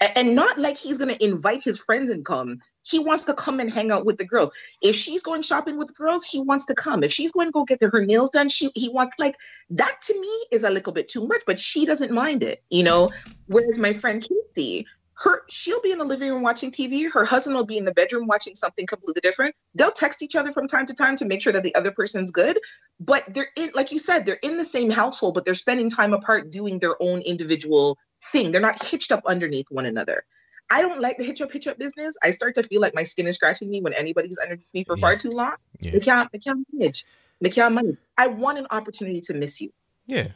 And 0.00 0.34
not 0.34 0.58
like 0.58 0.76
he's 0.76 0.98
going 0.98 1.14
to 1.14 1.24
invite 1.24 1.62
his 1.62 1.78
friends 1.78 2.10
and 2.10 2.24
come. 2.24 2.60
He 2.82 2.98
wants 2.98 3.24
to 3.24 3.34
come 3.34 3.60
and 3.60 3.72
hang 3.72 3.90
out 3.90 4.04
with 4.04 4.18
the 4.18 4.24
girls. 4.24 4.50
If 4.80 4.94
she's 4.94 5.22
going 5.22 5.42
shopping 5.42 5.76
with 5.76 5.88
the 5.88 5.94
girls, 5.94 6.24
he 6.24 6.38
wants 6.38 6.66
to 6.66 6.74
come. 6.74 7.02
If 7.02 7.12
she's 7.12 7.32
going 7.32 7.48
to 7.48 7.52
go 7.52 7.64
get 7.64 7.82
her 7.82 8.04
nails 8.04 8.30
done, 8.30 8.48
she 8.48 8.70
he 8.74 8.88
wants 8.90 9.16
like 9.18 9.36
that 9.70 10.00
to 10.02 10.20
me 10.20 10.46
is 10.52 10.62
a 10.62 10.70
little 10.70 10.92
bit 10.92 11.08
too 11.08 11.26
much, 11.26 11.42
but 11.46 11.58
she 11.58 11.84
doesn't 11.84 12.12
mind 12.12 12.42
it, 12.42 12.62
you 12.70 12.84
know. 12.84 13.08
Whereas 13.48 13.78
my 13.78 13.94
friend 13.94 14.22
Casey, 14.22 14.86
her 15.18 15.42
she'll 15.48 15.80
be 15.80 15.92
in 15.92 15.98
the 15.98 16.04
living 16.04 16.30
room 16.30 16.42
watching 16.42 16.70
TV. 16.70 17.10
Her 17.10 17.24
husband 17.24 17.56
will 17.56 17.64
be 17.64 17.78
in 17.78 17.86
the 17.86 17.92
bedroom 17.92 18.26
watching 18.26 18.54
something 18.54 18.86
completely 18.86 19.20
different. 19.22 19.54
They'll 19.74 19.90
text 19.90 20.22
each 20.22 20.36
other 20.36 20.52
from 20.52 20.68
time 20.68 20.86
to 20.86 20.94
time 20.94 21.16
to 21.16 21.24
make 21.24 21.40
sure 21.40 21.52
that 21.54 21.62
the 21.62 21.74
other 21.74 21.90
person's 21.90 22.30
good. 22.30 22.58
But 23.00 23.24
they're 23.32 23.48
in, 23.56 23.70
like 23.74 23.90
you 23.90 23.98
said, 23.98 24.26
they're 24.26 24.34
in 24.36 24.58
the 24.58 24.64
same 24.64 24.90
household, 24.90 25.34
but 25.34 25.44
they're 25.44 25.54
spending 25.54 25.88
time 25.88 26.12
apart 26.12 26.50
doing 26.50 26.78
their 26.78 27.00
own 27.02 27.20
individual 27.22 27.96
thing. 28.30 28.52
They're 28.52 28.60
not 28.60 28.84
hitched 28.84 29.10
up 29.10 29.22
underneath 29.26 29.66
one 29.70 29.86
another. 29.86 30.24
I 30.68 30.82
don't 30.82 31.00
like 31.00 31.16
the 31.16 31.24
hitch 31.24 31.40
up 31.40 31.50
hitch 31.50 31.66
up 31.66 31.78
business. 31.78 32.14
I 32.22 32.30
start 32.30 32.54
to 32.56 32.62
feel 32.62 32.82
like 32.82 32.94
my 32.94 33.04
skin 33.04 33.26
is 33.26 33.36
scratching 33.36 33.70
me 33.70 33.80
when 33.80 33.94
anybody's 33.94 34.36
underneath 34.36 34.66
me 34.74 34.84
for 34.84 34.98
yeah. 34.98 35.00
far 35.00 35.16
too 35.16 35.30
long. 35.30 35.54
Yeah. 35.80 35.92
They 35.92 36.00
can't, 36.00 36.30
they 36.32 36.38
can't 36.38 36.66
manage. 36.74 37.06
They 37.40 37.50
can't 37.50 37.74
manage. 37.74 37.96
I 38.18 38.26
want 38.26 38.58
an 38.58 38.66
opportunity 38.70 39.22
to 39.22 39.34
miss 39.34 39.62
you. 39.62 39.72
Yeah. 40.06 40.28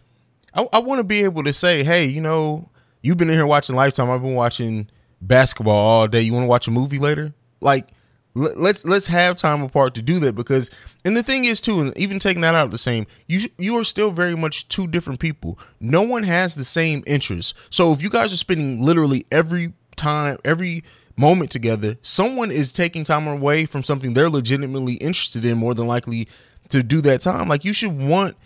I, 0.54 0.66
I 0.72 0.78
want 0.78 1.00
to 1.00 1.04
be 1.04 1.24
able 1.24 1.44
to 1.44 1.52
say, 1.52 1.84
hey, 1.84 2.06
you 2.06 2.20
know, 2.20 2.70
You've 3.02 3.16
been 3.16 3.30
in 3.30 3.36
here 3.36 3.46
watching 3.46 3.76
Lifetime. 3.76 4.10
I've 4.10 4.22
been 4.22 4.34
watching 4.34 4.88
basketball 5.20 5.74
all 5.74 6.08
day. 6.08 6.20
You 6.20 6.32
want 6.32 6.44
to 6.44 6.48
watch 6.48 6.68
a 6.68 6.70
movie 6.70 6.98
later? 6.98 7.32
Like, 7.60 7.88
let's 8.34 8.84
let's 8.84 9.08
have 9.08 9.36
time 9.36 9.62
apart 9.62 9.94
to 9.94 10.02
do 10.02 10.20
that 10.20 10.34
because 10.34 10.70
and 11.04 11.16
the 11.16 11.22
thing 11.22 11.44
is 11.44 11.60
too 11.60 11.80
and 11.80 11.96
even 11.98 12.18
taking 12.18 12.42
that 12.42 12.54
out 12.54 12.70
the 12.70 12.78
same 12.78 13.04
you 13.26 13.48
you 13.58 13.76
are 13.76 13.82
still 13.82 14.10
very 14.12 14.36
much 14.36 14.68
two 14.68 14.86
different 14.86 15.18
people 15.18 15.58
no 15.80 16.02
one 16.02 16.22
has 16.22 16.54
the 16.54 16.64
same 16.64 17.02
interests 17.08 17.54
so 17.70 17.92
if 17.92 18.00
you 18.00 18.08
guys 18.08 18.32
are 18.32 18.36
spending 18.36 18.80
literally 18.80 19.26
every 19.32 19.72
time 19.96 20.38
every 20.44 20.84
moment 21.16 21.50
together 21.50 21.96
someone 22.02 22.52
is 22.52 22.72
taking 22.72 23.02
time 23.02 23.26
away 23.26 23.66
from 23.66 23.82
something 23.82 24.14
they're 24.14 24.30
legitimately 24.30 24.94
interested 24.94 25.44
in 25.44 25.58
more 25.58 25.74
than 25.74 25.88
likely 25.88 26.28
to 26.68 26.84
do 26.84 27.00
that 27.00 27.20
time 27.20 27.48
like 27.48 27.64
you 27.64 27.72
should 27.72 28.00
want 28.00 28.36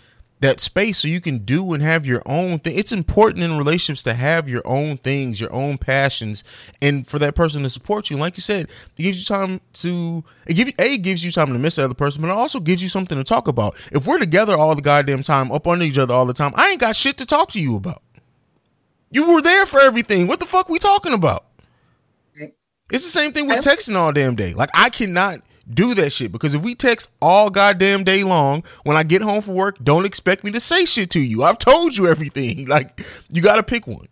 that 0.41 0.61
space 0.61 0.99
so 0.99 1.09
you 1.09 1.21
can 1.21 1.39
do 1.39 1.73
and 1.73 1.83
have 1.83 2.05
your 2.05 2.23
own 2.27 2.59
thing. 2.59 2.77
It's 2.77 2.93
important 2.93 3.43
in 3.45 3.57
relationships 3.57 4.03
to 4.03 4.15
have 4.15 4.49
your 4.49 4.63
own 4.67 4.97
things, 4.97 5.41
your 5.41 5.53
own 5.53 5.79
passions, 5.79 6.45
and 6.83 7.07
for 7.07 7.19
that 7.21 7.35
person 7.35 7.63
to 7.63 7.71
support 7.71 8.11
you. 8.11 8.17
And 8.17 8.21
like 8.21 8.37
you 8.37 8.43
said, 8.43 8.69
it 8.97 9.03
gives 9.03 9.19
you 9.19 9.25
time 9.25 9.61
to 9.75 10.25
it 10.47 10.55
give 10.55 10.69
you 10.69 10.75
a 10.79 10.99
gives 10.99 11.25
you 11.25 11.31
time 11.33 11.53
to 11.53 11.59
miss 11.59 11.77
the 11.77 11.85
other 11.85 11.95
person, 11.95 12.21
but 12.21 12.29
it 12.29 12.33
also 12.33 12.61
gives 12.61 12.83
you 12.83 12.89
something 12.89 13.17
to 13.17 13.25
talk 13.25 13.49
about. 13.49 13.75
If 13.93 14.07
we're 14.07 14.19
together 14.19 14.57
all 14.57 14.75
the 14.75 14.83
goddamn 14.83 15.23
time, 15.23 15.51
up 15.51 15.67
under 15.67 15.85
each 15.85 15.99
other 15.99 16.15
all 16.15 16.27
the 16.27 16.35
time, 16.35 16.53
I 16.57 16.71
ain't 16.71 16.81
got 16.81 16.97
shit 16.97 17.17
to 17.19 17.27
talk 17.27 17.53
to 17.53 17.61
you 17.61 17.77
about. 17.77 18.03
You 19.11 19.33
were 19.33 19.43
there 19.43 19.65
for 19.65 19.81
everything. 19.81 20.27
What 20.27 20.41
the 20.41 20.47
fuck 20.47 20.69
we 20.69 20.79
talking 20.79 21.15
about? 21.15 21.45
It's 22.91 23.05
the 23.05 23.19
same 23.19 23.33
thing 23.33 23.49
with 23.49 23.65
texting 23.65 23.97
all 23.97 24.13
damn 24.13 24.35
day. 24.35 24.53
Like 24.53 24.71
I 24.75 24.91
cannot 24.91 25.41
do 25.73 25.95
that 25.95 26.11
shit 26.11 26.33
because 26.33 26.55
if 26.55 26.63
we 26.63 26.75
text 26.75 27.11
all 27.21 27.51
goddamn 27.51 28.05
day 28.05 28.25
long, 28.25 28.65
when 28.85 28.97
I 28.97 29.03
get 29.03 29.23
home 29.23 29.43
from 29.43 29.55
work, 29.55 29.77
don't 29.83 30.05
expect 30.05 30.45
me 30.45 30.51
to 30.53 30.61
say 30.61 30.85
shit 30.85 31.11
to 31.11 31.21
you. 31.21 31.43
I've 31.43 31.59
told 31.59 31.97
you 31.97 32.07
everything. 32.07 32.69
Like 32.75 33.05
you 33.29 33.41
got 33.41 33.57
to 33.57 33.63
pick 33.63 33.87
one. 33.87 34.09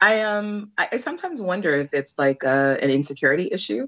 I 0.00 0.22
um 0.22 0.72
I, 0.78 0.88
I 0.92 0.96
sometimes 0.96 1.40
wonder 1.42 1.74
if 1.76 1.92
it's 1.92 2.14
like 2.16 2.42
a, 2.42 2.78
an 2.80 2.90
insecurity 2.90 3.48
issue 3.52 3.86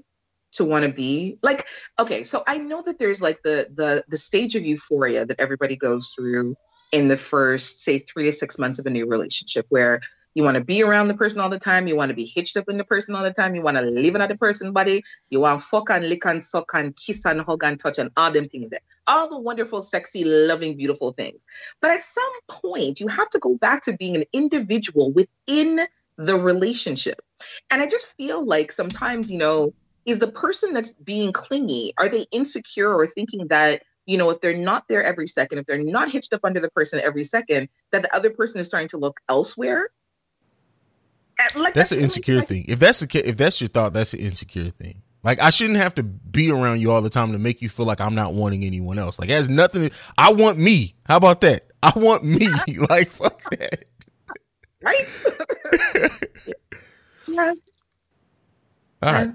to 0.53 0.65
want 0.65 0.83
to 0.83 0.91
be 0.91 1.37
like 1.43 1.67
okay 1.99 2.23
so 2.23 2.43
i 2.47 2.57
know 2.57 2.81
that 2.81 2.97
there's 2.97 3.21
like 3.21 3.39
the 3.43 3.67
the 3.75 4.03
the 4.07 4.17
stage 4.17 4.55
of 4.55 4.63
euphoria 4.63 5.25
that 5.25 5.39
everybody 5.39 5.75
goes 5.75 6.11
through 6.15 6.55
in 6.91 7.07
the 7.07 7.17
first 7.17 7.81
say 7.81 7.99
three 7.99 8.25
to 8.25 8.33
six 8.33 8.57
months 8.57 8.79
of 8.79 8.85
a 8.85 8.89
new 8.89 9.05
relationship 9.05 9.65
where 9.69 10.01
you 10.33 10.43
want 10.43 10.55
to 10.55 10.63
be 10.63 10.83
around 10.83 11.07
the 11.07 11.13
person 11.13 11.39
all 11.39 11.49
the 11.49 11.59
time 11.59 11.87
you 11.87 11.95
want 11.95 12.09
to 12.09 12.15
be 12.15 12.25
hitched 12.25 12.57
up 12.57 12.69
in 12.69 12.77
the 12.77 12.83
person 12.83 13.15
all 13.15 13.23
the 13.23 13.33
time 13.33 13.55
you 13.55 13.61
want 13.61 13.77
to 13.77 13.83
live 13.83 14.15
in 14.15 14.21
other 14.21 14.37
person 14.37 14.71
body 14.71 15.03
you 15.29 15.39
want 15.39 15.61
fuck 15.61 15.89
and 15.89 16.07
lick 16.07 16.25
and 16.25 16.43
suck 16.43 16.71
and 16.73 16.95
kiss 16.95 17.25
and 17.25 17.41
hug 17.41 17.63
and 17.63 17.79
touch 17.79 17.97
and 17.97 18.11
all 18.17 18.31
them 18.31 18.47
things 18.49 18.69
there. 18.69 18.79
All 19.07 19.29
the 19.29 19.39
wonderful 19.39 19.81
sexy 19.81 20.23
loving 20.23 20.77
beautiful 20.77 21.13
things. 21.13 21.39
But 21.81 21.91
at 21.91 22.03
some 22.03 22.23
point 22.47 22.99
you 22.99 23.07
have 23.07 23.29
to 23.31 23.39
go 23.39 23.55
back 23.55 23.83
to 23.83 23.93
being 23.93 24.15
an 24.15 24.25
individual 24.33 25.11
within 25.11 25.87
the 26.17 26.35
relationship. 26.35 27.21
And 27.71 27.81
i 27.81 27.87
just 27.87 28.07
feel 28.17 28.45
like 28.45 28.71
sometimes 28.71 29.31
you 29.31 29.37
know 29.37 29.73
is 30.05 30.19
the 30.19 30.31
person 30.31 30.73
that's 30.73 30.91
being 30.91 31.31
clingy 31.31 31.93
are 31.97 32.09
they 32.09 32.25
insecure 32.31 32.93
or 32.93 33.07
thinking 33.07 33.47
that 33.47 33.83
you 34.05 34.17
know 34.17 34.29
if 34.29 34.41
they're 34.41 34.57
not 34.57 34.87
there 34.87 35.03
every 35.03 35.27
second 35.27 35.59
if 35.59 35.65
they're 35.65 35.83
not 35.83 36.11
hitched 36.11 36.33
up 36.33 36.41
under 36.43 36.59
the 36.59 36.69
person 36.71 36.99
every 37.01 37.23
second 37.23 37.69
that 37.91 38.01
the 38.01 38.13
other 38.15 38.29
person 38.29 38.59
is 38.59 38.67
starting 38.67 38.89
to 38.89 38.97
look 38.97 39.19
elsewhere 39.29 39.89
like 41.55 41.73
that's 41.73 41.91
an 41.91 41.99
insecure 41.99 42.37
like, 42.37 42.47
thing 42.47 42.65
if 42.67 42.79
that's 42.79 42.99
the 42.99 43.27
if 43.27 43.37
that's 43.37 43.59
your 43.61 43.67
thought 43.67 43.93
that's 43.93 44.13
an 44.13 44.19
insecure 44.19 44.69
thing 44.69 45.01
like 45.23 45.41
I 45.41 45.49
shouldn't 45.49 45.77
have 45.77 45.95
to 45.95 46.03
be 46.03 46.51
around 46.51 46.79
you 46.79 46.91
all 46.91 47.01
the 47.01 47.09
time 47.09 47.31
to 47.33 47.39
make 47.39 47.61
you 47.61 47.69
feel 47.69 47.85
like 47.85 47.99
I'm 47.99 48.15
not 48.15 48.33
wanting 48.33 48.63
anyone 48.63 48.97
else. 48.97 49.19
Like 49.19 49.29
it 49.29 49.33
has 49.33 49.49
nothing. 49.49 49.89
To, 49.89 49.95
I 50.17 50.31
want 50.31 50.57
me. 50.57 50.95
How 51.05 51.17
about 51.17 51.41
that? 51.41 51.67
I 51.83 51.91
want 51.95 52.23
me. 52.23 52.47
like 52.89 53.11
fuck 53.11 53.41
that. 53.51 53.85
Right. 54.81 55.07
yeah. 57.27 57.53
All 59.01 59.13
right. 59.13 59.31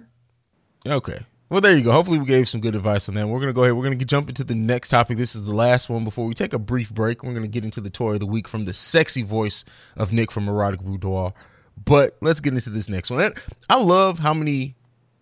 Okay. 0.87 1.19
Well, 1.51 1.61
there 1.61 1.77
you 1.77 1.85
go. 1.85 1.93
Hopefully, 1.93 2.19
we 2.19 2.25
gave 2.25 2.49
some 2.49 2.61
good 2.61 2.75
advice 2.75 3.09
on 3.09 3.15
that. 3.15 3.29
We're 3.29 3.39
going 3.39 3.49
to 3.49 3.53
go 3.53 3.63
ahead. 3.63 3.75
We're 3.75 3.85
going 3.85 3.99
to 3.99 4.05
jump 4.05 4.29
into 4.29 4.43
the 4.43 4.55
next 4.55 4.89
topic. 4.89 5.19
This 5.19 5.37
is 5.37 5.45
the 5.45 5.55
last 5.55 5.89
one 5.89 6.03
before 6.03 6.27
we 6.27 6.35
take 6.35 6.55
a 6.55 6.59
brief 6.59 6.93
break. 6.93 7.23
We're 7.23 7.33
going 7.33 7.45
to 7.45 7.49
get 7.49 7.65
into 7.65 7.81
the 7.81 7.91
toy 7.91 8.15
of 8.15 8.21
the 8.21 8.27
week 8.27 8.49
from 8.49 8.65
the 8.65 8.75
sexy 8.75 9.23
voice 9.23 9.65
of 9.97 10.13
Nick 10.13 10.33
from 10.33 10.49
Erotic 10.49 10.81
Boudoir. 10.81 11.35
But 11.83 12.17
let's 12.21 12.41
get 12.41 12.55
into 12.55 12.71
this 12.71 12.89
next 12.89 13.11
one. 13.11 13.35
I 13.69 13.81
love 13.81 14.19
how 14.19 14.35
many 14.35 14.75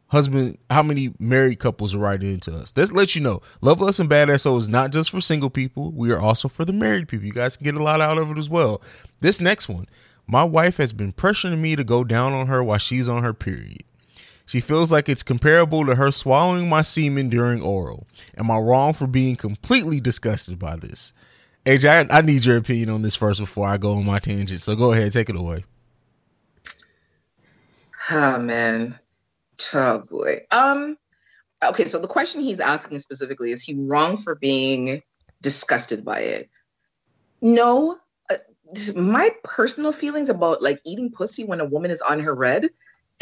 husband, 0.09 0.59
how 0.71 0.83
many 0.83 1.13
married 1.19 1.59
couples 1.59 1.95
are 1.95 1.99
writing 1.99 2.35
into 2.35 2.55
us. 2.55 2.73
Let's 2.77 2.93
let 2.93 3.15
you 3.15 3.23
know. 3.23 3.41
Love 3.63 3.81
Lust 3.81 3.99
and 3.99 4.09
Bad 4.09 4.29
SO 4.41 4.57
is 4.59 4.69
not 4.69 4.93
just 4.93 5.11
for 5.11 5.21
single 5.21 5.51
people. 5.51 5.91
We 5.91 6.13
are 6.13 6.21
also 6.21 6.49
for 6.49 6.65
the 6.65 6.73
married 6.73 7.09
people. 7.09 7.27
You 7.27 7.33
guys 7.33 7.57
can 7.57 7.65
get 7.65 7.75
a 7.75 7.83
lot 7.83 8.01
out 8.01 8.19
of 8.19 8.31
it 8.31 8.39
as 8.39 8.51
well. 8.51 8.83
This 9.21 9.41
next 9.41 9.69
one. 9.69 9.87
My 10.27 10.45
wife 10.45 10.77
has 10.77 10.93
been 10.93 11.13
pressuring 11.13 11.59
me 11.59 11.77
to 11.77 11.83
go 11.83 12.05
down 12.05 12.33
on 12.33 12.47
her 12.47 12.63
while 12.63 12.79
she's 12.79 13.09
on 13.09 13.23
her 13.23 13.35
period. 13.35 13.83
She 14.47 14.61
feels 14.61 14.93
like 14.93 15.09
it's 15.09 15.23
comparable 15.23 15.87
to 15.87 15.95
her 15.95 16.13
swallowing 16.13 16.69
my 16.69 16.83
semen 16.83 17.29
during 17.29 17.63
oral. 17.63 18.07
Am 18.37 18.51
I 18.51 18.59
wrong 18.59 18.93
for 18.93 19.07
being 19.07 19.37
completely 19.37 20.01
disgusted 20.01 20.59
by 20.59 20.77
this? 20.77 21.13
AJ, 21.65 22.11
I, 22.11 22.19
I 22.19 22.21
need 22.21 22.45
your 22.45 22.57
opinion 22.57 22.91
on 22.91 23.03
this 23.03 23.17
first 23.17 23.41
before 23.41 23.67
I 23.67 23.79
go 23.79 23.95
on 23.95 24.05
my 24.05 24.19
tangent. 24.19 24.61
So 24.61 24.77
go 24.77 24.93
ahead, 24.93 25.13
take 25.13 25.31
it 25.31 25.37
away. 25.37 25.65
Oh 28.11 28.39
man. 28.39 28.99
Oh 29.73 29.99
boy. 30.01 30.43
Um 30.51 30.97
okay, 31.63 31.87
so 31.87 31.99
the 31.99 32.09
question 32.09 32.41
he's 32.41 32.61
asking 32.61 33.01
specifically 33.01 33.53
is 33.53 33.63
he 33.63 33.75
wrong 33.75 34.17
for 34.17 34.35
being 34.35 35.03
disgusted 35.41 36.05
by 36.05 36.21
it? 36.21 36.51
No. 37.41 37.99
Uh, 38.31 38.37
my 38.95 39.31
personal 39.45 39.93
feelings 39.93 40.29
about 40.29 40.63
like 40.63 40.81
eating 40.85 41.11
pussy 41.11 41.45
when 41.45 41.61
a 41.61 41.65
woman 41.65 41.91
is 41.91 42.01
on 42.01 42.21
her 42.21 42.35
red 42.35 42.71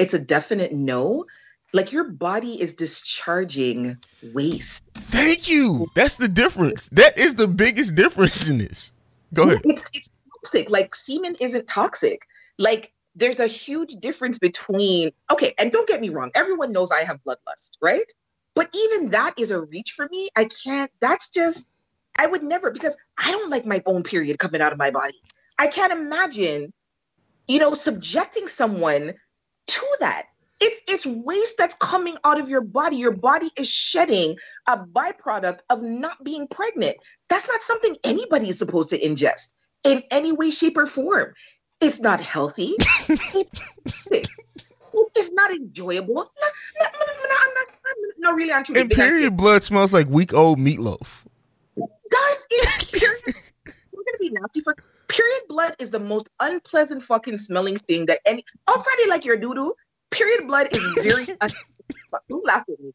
it's 0.00 0.14
a 0.14 0.18
definite 0.18 0.72
no. 0.72 1.26
Like 1.72 1.92
your 1.92 2.04
body 2.04 2.60
is 2.60 2.72
discharging 2.72 3.98
waste. 4.32 4.82
Thank 4.94 5.48
you. 5.48 5.88
That's 5.94 6.16
the 6.16 6.26
difference. 6.26 6.88
That 6.88 7.16
is 7.18 7.36
the 7.36 7.46
biggest 7.46 7.94
difference 7.94 8.48
in 8.48 8.58
this. 8.58 8.92
Go 9.34 9.44
ahead. 9.44 9.60
It's, 9.64 9.90
it's 9.92 10.10
toxic. 10.34 10.70
Like 10.70 10.94
semen 10.94 11.36
isn't 11.38 11.68
toxic. 11.68 12.26
Like 12.58 12.92
there's 13.14 13.40
a 13.40 13.46
huge 13.46 13.96
difference 14.00 14.38
between 14.38 15.12
okay, 15.30 15.54
and 15.58 15.72
don't 15.72 15.88
get 15.88 16.00
me 16.00 16.08
wrong, 16.10 16.30
everyone 16.34 16.72
knows 16.72 16.90
I 16.90 17.04
have 17.04 17.20
bloodlust, 17.26 17.72
right? 17.80 18.10
But 18.54 18.68
even 18.74 19.10
that 19.10 19.34
is 19.38 19.50
a 19.50 19.60
reach 19.60 19.92
for 19.96 20.08
me. 20.10 20.28
I 20.36 20.46
can't, 20.46 20.90
that's 21.00 21.30
just, 21.30 21.68
I 22.16 22.26
would 22.26 22.42
never, 22.42 22.70
because 22.70 22.96
I 23.16 23.30
don't 23.30 23.50
like 23.50 23.64
my 23.64 23.82
own 23.86 24.02
period 24.02 24.38
coming 24.38 24.60
out 24.60 24.72
of 24.72 24.78
my 24.78 24.90
body. 24.90 25.14
I 25.58 25.68
can't 25.68 25.92
imagine, 25.92 26.72
you 27.46 27.58
know, 27.58 27.74
subjecting 27.74 28.48
someone 28.48 29.14
to 29.68 29.96
that. 30.00 30.26
It's 30.60 30.80
it's 30.86 31.06
waste 31.06 31.56
that's 31.56 31.74
coming 31.76 32.18
out 32.24 32.38
of 32.38 32.48
your 32.48 32.60
body. 32.60 32.96
Your 32.96 33.12
body 33.12 33.50
is 33.56 33.68
shedding 33.68 34.36
a 34.66 34.76
byproduct 34.76 35.60
of 35.70 35.80
not 35.80 36.22
being 36.22 36.46
pregnant. 36.48 36.98
That's 37.30 37.48
not 37.48 37.62
something 37.62 37.96
anybody 38.04 38.50
is 38.50 38.58
supposed 38.58 38.90
to 38.90 39.00
ingest 39.00 39.48
in 39.84 40.02
any 40.10 40.32
way, 40.32 40.50
shape, 40.50 40.76
or 40.76 40.86
form. 40.86 41.32
It's 41.80 42.00
not 42.00 42.20
healthy. 42.20 42.74
it's, 44.08 45.30
not 45.32 45.50
enjoyable. 45.50 46.14
No, 46.14 46.26
no, 46.80 46.86
no, 47.28 47.62
no, 48.18 48.32
really, 48.32 48.52
I'm 48.52 48.64
And 48.76 48.90
period 48.90 49.36
blood 49.36 49.64
smells 49.64 49.94
like 49.94 50.08
week 50.08 50.34
old 50.34 50.58
meatloaf. 50.58 51.24
Does 51.76 52.46
it? 52.50 52.92
Period. 53.00 53.22
We're 53.92 54.04
gonna 54.04 54.18
be 54.18 54.30
nasty 54.30 54.60
for 54.60 54.74
period 55.08 55.42
blood 55.48 55.76
is 55.78 55.90
the 55.90 55.98
most 55.98 56.28
unpleasant 56.40 57.02
fucking 57.02 57.38
smelling 57.38 57.76
thing 57.78 58.06
that 58.06 58.20
any 58.26 58.44
outside 58.68 59.00
of 59.02 59.08
like 59.08 59.24
your 59.24 59.36
doo 59.36 59.54
doo. 59.54 59.74
Period 60.10 60.46
blood 60.46 60.68
is 60.72 60.82
very. 61.02 61.26
un- 61.40 61.50
don't 62.28 62.44
laugh 62.44 62.64
at 62.68 62.80
me. 62.80 62.92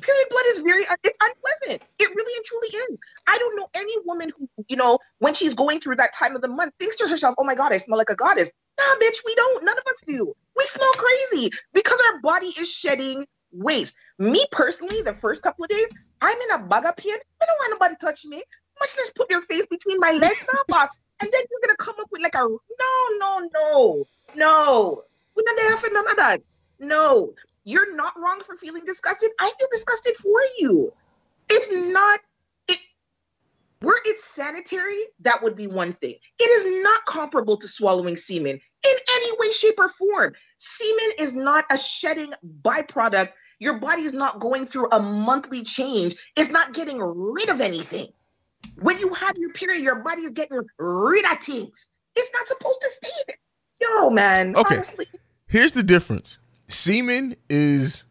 Period 0.00 0.26
blood 0.30 0.44
is 0.48 0.58
very. 0.58 0.86
Uh, 0.86 0.96
it's 1.04 1.18
unpleasant. 1.20 1.88
It 1.98 2.14
really 2.14 2.36
and 2.36 2.44
truly 2.44 2.68
is. 2.68 2.98
I 3.26 3.38
don't 3.38 3.56
know 3.56 3.68
any 3.74 3.94
woman 4.04 4.32
who 4.36 4.48
you 4.68 4.76
know 4.76 4.98
when 5.18 5.34
she's 5.34 5.54
going 5.54 5.80
through 5.80 5.96
that 5.96 6.14
time 6.14 6.34
of 6.34 6.42
the 6.42 6.48
month 6.48 6.74
thinks 6.78 6.96
to 6.96 7.08
herself, 7.08 7.34
"Oh 7.38 7.44
my 7.44 7.54
god, 7.54 7.72
I 7.72 7.76
smell 7.78 7.98
like 7.98 8.10
a 8.10 8.16
goddess." 8.16 8.50
Nah, 8.78 8.94
bitch, 9.00 9.18
we 9.24 9.34
don't. 9.34 9.64
None 9.64 9.76
of 9.76 9.84
us 9.86 10.00
do. 10.06 10.34
We 10.56 10.66
smell 10.66 10.92
crazy 10.92 11.50
because 11.72 12.00
our 12.08 12.20
body 12.20 12.54
is 12.58 12.70
shedding 12.70 13.26
waste. 13.52 13.96
Me 14.18 14.44
personally, 14.52 15.02
the 15.02 15.14
first 15.14 15.42
couple 15.42 15.64
of 15.64 15.70
days, 15.70 15.88
I'm 16.20 16.38
in 16.40 16.50
a 16.52 16.58
bag 16.58 16.86
of 16.86 16.96
pain. 16.96 17.16
I 17.42 17.46
don't 17.46 17.58
want 17.58 17.72
nobody 17.72 17.96
touch 18.00 18.24
me. 18.24 18.42
Much 18.78 18.90
less 18.96 19.10
put 19.14 19.30
your 19.30 19.42
face 19.42 19.66
between 19.66 19.98
my 20.00 20.12
legs, 20.12 20.44
now, 20.52 20.60
boss. 20.68 20.88
And 21.20 21.30
then 21.30 21.42
you're 21.50 21.60
gonna 21.60 21.76
come 21.76 21.96
up 22.00 22.08
with 22.10 22.22
like 22.22 22.34
a 22.34 22.38
no, 22.38 22.58
no, 23.18 23.48
no, 23.52 24.04
no. 24.34 25.02
We're 25.34 25.42
not 25.44 25.56
there 25.56 25.76
for 25.76 25.90
none 25.92 26.10
of 26.10 26.16
that. 26.16 26.40
No, 26.78 27.34
you're 27.70 27.94
not 27.94 28.12
wrong 28.18 28.40
for 28.44 28.56
feeling 28.56 28.84
disgusted. 28.84 29.30
I 29.38 29.52
feel 29.58 29.68
disgusted 29.70 30.16
for 30.16 30.40
you. 30.58 30.92
It's 31.48 31.70
not 31.70 32.20
it 32.68 32.78
were 33.82 34.00
it 34.04 34.20
sanitary, 34.20 34.98
that 35.20 35.42
would 35.42 35.56
be 35.56 35.66
one 35.66 35.94
thing. 35.94 36.16
It 36.38 36.44
is 36.44 36.82
not 36.82 37.06
comparable 37.06 37.56
to 37.56 37.68
swallowing 37.68 38.16
semen 38.16 38.60
in 38.86 38.96
any 39.16 39.38
way, 39.38 39.50
shape, 39.52 39.76
or 39.78 39.88
form. 39.88 40.34
Semen 40.58 41.12
is 41.18 41.34
not 41.34 41.64
a 41.70 41.78
shedding 41.78 42.32
byproduct. 42.62 43.30
Your 43.58 43.78
body 43.78 44.02
is 44.02 44.12
not 44.12 44.40
going 44.40 44.66
through 44.66 44.88
a 44.90 45.00
monthly 45.00 45.62
change. 45.62 46.16
It's 46.36 46.50
not 46.50 46.74
getting 46.74 46.98
rid 46.98 47.48
of 47.48 47.60
anything. 47.60 48.08
When 48.76 48.98
you 48.98 49.12
have 49.14 49.36
your 49.36 49.52
period, 49.52 49.82
your 49.82 49.96
body 49.96 50.22
is 50.22 50.30
getting 50.30 50.60
rid 50.78 51.24
of 51.24 51.38
things. 51.42 51.88
It's 52.16 52.30
not 52.32 52.46
supposed 52.48 52.80
to 52.82 52.90
stay 52.90 53.08
there. 53.26 53.36
Yo, 53.80 54.10
man. 54.10 54.56
Okay. 54.56 54.76
Honestly. 54.76 55.06
Here's 55.46 55.72
the 55.72 55.82
difference. 55.82 56.38
Semen 56.70 57.36
is 57.48 58.04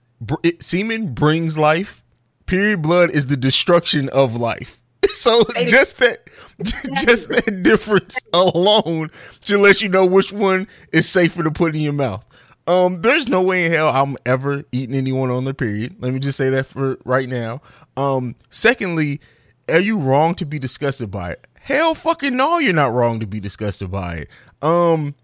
it, 0.43 0.63
semen 0.63 1.13
brings 1.13 1.57
life. 1.57 2.03
Period 2.45 2.81
blood 2.81 3.11
is 3.11 3.27
the 3.27 3.37
destruction 3.37 4.09
of 4.09 4.35
life. 4.35 4.77
So 5.11 5.43
just 5.65 5.97
that, 5.97 6.29
just 7.03 7.29
that 7.29 7.63
difference 7.63 8.19
alone 8.31 9.09
should 9.43 9.59
let 9.59 9.81
you 9.81 9.89
know 9.89 10.05
which 10.05 10.31
one 10.31 10.67
is 10.93 11.09
safer 11.09 11.43
to 11.43 11.51
put 11.51 11.75
in 11.75 11.81
your 11.81 11.93
mouth. 11.93 12.23
Um, 12.67 13.01
there's 13.01 13.27
no 13.27 13.41
way 13.41 13.65
in 13.65 13.71
hell 13.71 13.89
I'm 13.89 14.17
ever 14.25 14.63
eating 14.71 14.95
anyone 14.95 15.31
on 15.31 15.45
their 15.45 15.55
period. 15.55 15.95
Let 15.99 16.13
me 16.13 16.19
just 16.19 16.37
say 16.37 16.51
that 16.51 16.67
for 16.67 16.99
right 17.05 17.27
now. 17.27 17.61
Um, 17.97 18.35
secondly, 18.51 19.19
are 19.67 19.79
you 19.79 19.97
wrong 19.97 20.35
to 20.35 20.45
be 20.45 20.59
disgusted 20.59 21.09
by 21.09 21.31
it? 21.31 21.47
Hell 21.59 21.95
fucking 21.95 22.35
no, 22.35 22.59
you're 22.59 22.73
not 22.73 22.93
wrong 22.93 23.19
to 23.19 23.27
be 23.27 23.39
disgusted 23.39 23.89
by 23.89 24.17
it. 24.17 24.29
Um, 24.61 25.15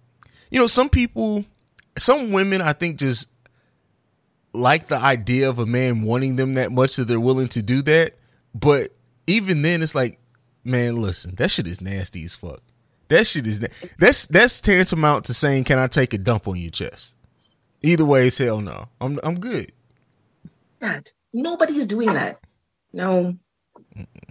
you 0.49 0.59
know, 0.59 0.67
some 0.67 0.89
people, 0.89 1.45
some 1.97 2.31
women, 2.31 2.61
I 2.61 2.73
think 2.73 2.97
just 2.97 3.29
like 4.53 4.87
the 4.87 4.97
idea 4.97 5.49
of 5.49 5.59
a 5.59 5.65
man 5.65 6.01
wanting 6.03 6.35
them 6.35 6.53
that 6.53 6.71
much 6.71 6.95
that 6.95 7.05
they're 7.05 7.19
willing 7.19 7.49
to 7.49 7.61
do 7.61 7.81
that. 7.83 8.13
But 8.53 8.89
even 9.27 9.61
then, 9.61 9.81
it's 9.81 9.95
like, 9.95 10.19
man, 10.63 11.01
listen, 11.01 11.35
that 11.35 11.51
shit 11.51 11.67
is 11.67 11.81
nasty 11.81 12.23
as 12.25 12.35
fuck. 12.35 12.61
That 13.09 13.27
shit 13.27 13.45
is 13.45 13.61
na- 13.61 13.67
that's 13.99 14.25
that's 14.27 14.59
tantamount 14.61 15.25
to 15.25 15.33
saying, 15.33 15.65
"Can 15.65 15.77
I 15.77 15.87
take 15.87 16.13
a 16.13 16.17
dump 16.17 16.47
on 16.47 16.57
your 16.57 16.71
chest?" 16.71 17.15
Either 17.83 18.05
way, 18.05 18.27
it's 18.27 18.37
hell 18.37 18.61
no. 18.61 18.87
I'm 18.99 19.19
I'm 19.23 19.39
good. 19.39 19.71
That 20.79 21.11
nobody's 21.33 21.85
doing 21.85 22.13
that. 22.13 22.39
No, 22.93 23.35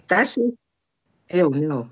that's 0.09 0.35
just 0.35 0.57
hell 1.29 1.51
no. 1.51 1.91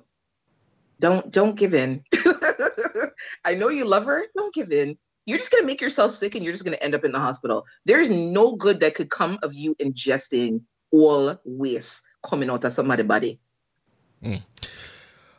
Don't 0.98 1.30
don't 1.30 1.54
give 1.54 1.74
in. 1.74 2.02
I 3.44 3.54
know 3.54 3.68
you 3.68 3.84
love 3.84 4.04
her. 4.06 4.24
Don't 4.36 4.54
give 4.54 4.72
in. 4.72 4.98
You're 5.24 5.38
just 5.38 5.50
gonna 5.50 5.66
make 5.66 5.80
yourself 5.80 6.12
sick, 6.12 6.34
and 6.34 6.44
you're 6.44 6.52
just 6.52 6.64
gonna 6.64 6.76
end 6.76 6.94
up 6.94 7.04
in 7.04 7.12
the 7.12 7.18
hospital. 7.18 7.64
There's 7.84 8.10
no 8.10 8.56
good 8.56 8.80
that 8.80 8.94
could 8.94 9.10
come 9.10 9.38
of 9.42 9.54
you 9.54 9.74
ingesting 9.76 10.62
all 10.90 11.38
waste 11.44 12.02
coming 12.22 12.50
out 12.50 12.64
of 12.64 12.72
somebody's 12.72 13.06
body. 13.06 13.38
Mm. 14.22 14.42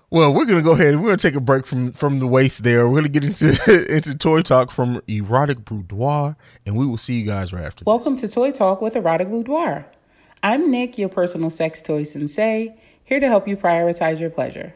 Well, 0.09 0.33
we're 0.33 0.45
gonna 0.45 0.61
go 0.61 0.73
ahead. 0.73 0.93
And 0.93 1.01
we're 1.01 1.07
gonna 1.07 1.17
take 1.17 1.35
a 1.35 1.41
break 1.41 1.65
from 1.65 1.91
from 1.91 2.19
the 2.19 2.27
waste 2.27 2.63
there. 2.63 2.87
We're 2.87 2.97
gonna 2.97 3.09
get 3.09 3.23
into 3.23 3.85
into 3.93 4.17
toy 4.17 4.41
talk 4.41 4.71
from 4.71 5.01
Erotic 5.07 5.65
Boudoir, 5.65 6.37
and 6.65 6.77
we 6.77 6.85
will 6.85 6.99
see 6.99 7.19
you 7.19 7.25
guys 7.25 7.51
right 7.51 7.65
after. 7.65 7.83
Welcome 7.85 8.13
this. 8.17 8.29
to 8.29 8.35
Toy 8.35 8.51
Talk 8.51 8.81
with 8.81 8.95
Erotic 8.95 9.29
Boudoir. 9.29 9.85
I'm 10.43 10.69
Nick, 10.69 10.97
your 10.97 11.09
personal 11.09 11.49
sex 11.49 11.81
toy 11.81 12.03
sensei, 12.03 12.75
here 13.03 13.19
to 13.19 13.27
help 13.27 13.47
you 13.47 13.57
prioritize 13.57 14.19
your 14.19 14.29
pleasure. 14.29 14.75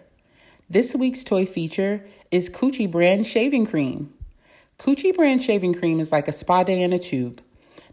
This 0.70 0.96
week's 0.96 1.24
toy 1.24 1.46
feature 1.46 2.06
is 2.32 2.50
Coochy 2.50 2.90
brand 2.90 3.28
shaving 3.28 3.68
cream. 3.68 4.14
Coochy 4.80 5.14
brand 5.14 5.42
shaving 5.42 5.74
cream 5.74 6.00
is 6.00 6.12
like 6.12 6.28
a 6.28 6.32
spa 6.32 6.64
day 6.64 6.82
in 6.82 6.94
a 6.94 7.00
tube. 7.00 7.42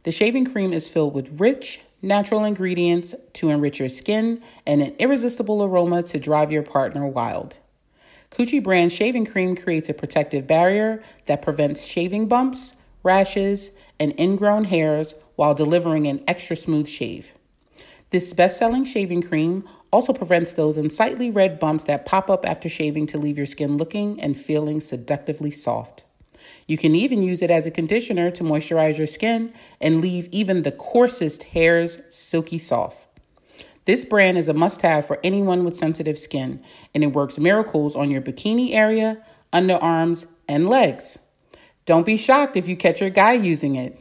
The 0.02 0.12
shaving 0.12 0.44
cream 0.44 0.74
is 0.74 0.90
filled 0.90 1.14
with 1.14 1.40
rich, 1.40 1.80
natural 2.02 2.44
ingredients 2.44 3.14
to 3.34 3.48
enrich 3.48 3.80
your 3.80 3.88
skin, 3.88 4.42
and 4.66 4.82
an 4.82 4.94
irresistible 4.98 5.64
aroma 5.64 6.02
to 6.02 6.18
drive 6.18 6.52
your 6.52 6.62
partner 6.62 7.06
wild. 7.06 7.56
Coochy 8.30 8.62
brand 8.62 8.92
shaving 8.92 9.24
cream 9.24 9.56
creates 9.56 9.88
a 9.88 9.94
protective 9.94 10.46
barrier 10.46 11.02
that 11.24 11.40
prevents 11.40 11.86
shaving 11.86 12.28
bumps, 12.28 12.74
rashes, 13.02 13.70
and 13.98 14.18
ingrown 14.20 14.64
hairs 14.64 15.14
while 15.36 15.54
delivering 15.54 16.06
an 16.06 16.22
extra 16.28 16.54
smooth 16.54 16.86
shave. 16.86 17.32
This 18.10 18.34
best 18.34 18.58
selling 18.58 18.84
shaving 18.84 19.22
cream 19.22 19.66
also 19.90 20.12
prevents 20.12 20.52
those 20.52 20.76
unsightly 20.76 21.30
red 21.30 21.58
bumps 21.58 21.84
that 21.84 22.04
pop 22.04 22.28
up 22.28 22.46
after 22.46 22.68
shaving 22.68 23.06
to 23.06 23.18
leave 23.18 23.38
your 23.38 23.46
skin 23.46 23.78
looking 23.78 24.20
and 24.20 24.36
feeling 24.36 24.82
seductively 24.82 25.50
soft. 25.50 26.04
You 26.66 26.78
can 26.78 26.94
even 26.94 27.22
use 27.22 27.42
it 27.42 27.50
as 27.50 27.66
a 27.66 27.70
conditioner 27.70 28.30
to 28.32 28.44
moisturize 28.44 28.98
your 28.98 29.06
skin 29.06 29.52
and 29.80 30.00
leave 30.00 30.28
even 30.32 30.62
the 30.62 30.72
coarsest 30.72 31.44
hairs 31.44 32.00
silky 32.08 32.58
soft. 32.58 33.06
This 33.84 34.04
brand 34.04 34.38
is 34.38 34.48
a 34.48 34.54
must 34.54 34.80
have 34.80 35.06
for 35.06 35.18
anyone 35.22 35.64
with 35.64 35.76
sensitive 35.76 36.18
skin, 36.18 36.62
and 36.94 37.04
it 37.04 37.12
works 37.12 37.38
miracles 37.38 37.94
on 37.94 38.10
your 38.10 38.22
bikini 38.22 38.72
area, 38.72 39.22
underarms, 39.52 40.26
and 40.48 40.68
legs. 40.68 41.18
Don't 41.84 42.06
be 42.06 42.16
shocked 42.16 42.56
if 42.56 42.66
you 42.66 42.76
catch 42.76 43.02
your 43.02 43.10
guy 43.10 43.32
using 43.32 43.76
it. 43.76 43.98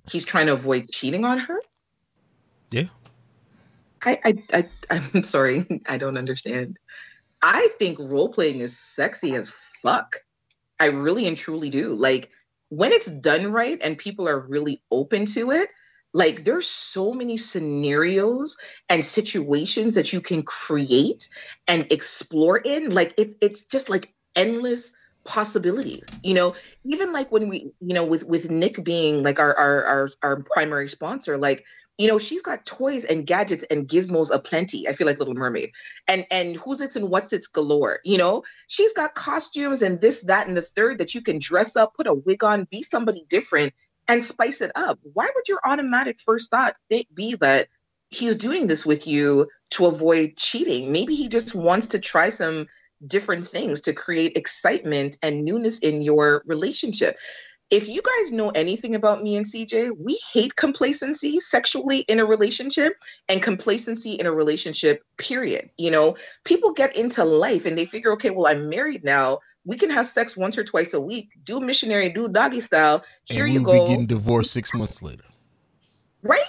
he's 0.10 0.25
trying 0.25 0.47
to 0.47 0.53
avoid 0.53 0.89
cheating 0.89 1.25
on 1.25 1.39
her. 1.39 1.60
Yeah. 2.71 2.86
I, 4.05 4.19
I, 4.23 4.43
I 4.53 4.65
I'm 4.89 5.23
sorry, 5.23 5.65
I 5.88 5.97
don't 5.97 6.17
understand. 6.17 6.77
I 7.41 7.69
think 7.79 7.97
role 7.99 8.29
playing 8.32 8.60
is 8.60 8.77
sexy 8.77 9.36
as 9.36 9.51
fuck. 9.82 10.17
I 10.79 10.86
really 10.86 11.27
and 11.27 11.38
truly 11.38 11.69
do. 11.69 11.93
Like 11.93 12.29
when 12.69 12.91
it's 12.91 13.08
done 13.08 13.51
right 13.51 13.79
and 13.82 13.97
people 13.97 14.27
are 14.27 14.39
really 14.39 14.82
open 14.91 15.25
to 15.27 15.51
it, 15.51 15.69
like 16.13 16.43
there's 16.43 16.67
so 16.67 17.13
many 17.13 17.38
scenarios 17.38 18.55
and 18.89 19.05
situations 19.05 19.95
that 19.95 20.12
you 20.12 20.21
can 20.21 20.43
create 20.43 21.29
and 21.67 21.86
explore 21.91 22.58
in. 22.58 22.91
Like 22.91 23.13
it's 23.17 23.36
it's 23.41 23.65
just 23.65 23.89
like 23.89 24.13
endless 24.35 24.91
possibilities. 25.25 26.03
You 26.23 26.33
know 26.33 26.55
even 26.85 27.13
like 27.13 27.31
when 27.31 27.49
we 27.49 27.71
you 27.81 27.93
know 27.93 28.05
with 28.05 28.23
with 28.23 28.49
nick 28.49 28.83
being 28.83 29.21
like 29.23 29.39
our 29.39 29.55
our 29.55 29.85
our, 29.85 30.09
our 30.23 30.43
primary 30.43 30.89
sponsor 30.89 31.37
like 31.37 31.63
you 31.97 32.07
know 32.07 32.17
she's 32.17 32.41
got 32.41 32.65
toys 32.65 33.03
and 33.03 33.27
gadgets 33.27 33.63
and 33.69 33.87
gizmos 33.87 34.31
aplenty 34.31 34.87
i 34.87 34.93
feel 34.93 35.05
like 35.05 35.19
little 35.19 35.35
mermaid. 35.35 35.71
And 36.07 36.25
and 36.31 36.55
who's 36.55 36.81
it's 36.81 36.95
and 36.95 37.09
what's 37.09 37.33
it's 37.33 37.47
galore 37.47 37.99
you 38.03 38.17
know? 38.17 38.43
She's 38.67 38.93
got 38.93 39.15
costumes 39.15 39.81
and 39.81 40.01
this 40.01 40.21
that 40.21 40.47
and 40.47 40.57
the 40.57 40.61
third 40.61 40.97
that 40.97 41.13
you 41.13 41.21
can 41.21 41.39
dress 41.39 41.75
up 41.75 41.95
put 41.95 42.07
a 42.07 42.13
wig 42.13 42.43
on 42.43 42.67
be 42.71 42.81
somebody 42.83 43.25
different 43.29 43.73
and 44.07 44.23
spice 44.23 44.59
it 44.61 44.71
up. 44.75 44.99
Why 45.13 45.29
would 45.33 45.47
your 45.47 45.59
automatic 45.63 46.19
first 46.19 46.49
thought 46.49 46.75
be 47.13 47.35
that 47.35 47.67
he's 48.09 48.35
doing 48.35 48.65
this 48.67 48.85
with 48.85 49.05
you 49.05 49.47
to 49.71 49.85
avoid 49.85 50.35
cheating? 50.35 50.91
Maybe 50.91 51.15
he 51.15 51.27
just 51.27 51.53
wants 51.53 51.87
to 51.87 51.99
try 51.99 52.29
some 52.29 52.67
different 53.07 53.47
things 53.47 53.81
to 53.81 53.93
create 53.93 54.35
excitement 54.35 55.17
and 55.21 55.43
newness 55.43 55.79
in 55.79 56.01
your 56.01 56.43
relationship. 56.45 57.17
If 57.69 57.88
you 57.88 58.01
guys 58.01 58.31
know 58.31 58.49
anything 58.49 58.95
about 58.95 59.21
me 59.21 59.35
and 59.35 59.45
CJ, 59.45 59.91
we 60.03 60.19
hate 60.33 60.55
complacency 60.55 61.39
sexually 61.39 61.99
in 62.01 62.19
a 62.19 62.25
relationship 62.25 62.93
and 63.27 63.43
complacency 63.43 64.13
in 64.13 64.25
a 64.25 64.31
relationship, 64.31 65.03
period. 65.17 65.69
You 65.77 65.91
know, 65.91 66.17
people 66.45 66.73
get 66.73 66.95
into 66.95 67.23
life 67.23 67.65
and 67.65 67.77
they 67.77 67.85
figure, 67.85 68.12
okay, 68.13 68.31
well, 68.31 68.47
I'm 68.47 68.69
married 68.69 69.03
now. 69.03 69.39
We 69.65 69.77
can 69.77 69.91
have 69.91 70.07
sex 70.07 70.35
once 70.35 70.57
or 70.57 70.63
twice 70.63 70.95
a 70.95 71.01
week, 71.01 71.29
do 71.43 71.59
missionary, 71.59 72.09
do 72.09 72.27
doggy 72.27 72.62
style. 72.62 73.03
Here 73.25 73.45
and 73.45 73.53
you 73.53 73.62
go. 73.62 73.85
Be 73.85 73.91
getting 73.91 74.07
divorced 74.07 74.51
six 74.51 74.73
months 74.73 75.03
later. 75.03 75.25
Right? 76.23 76.41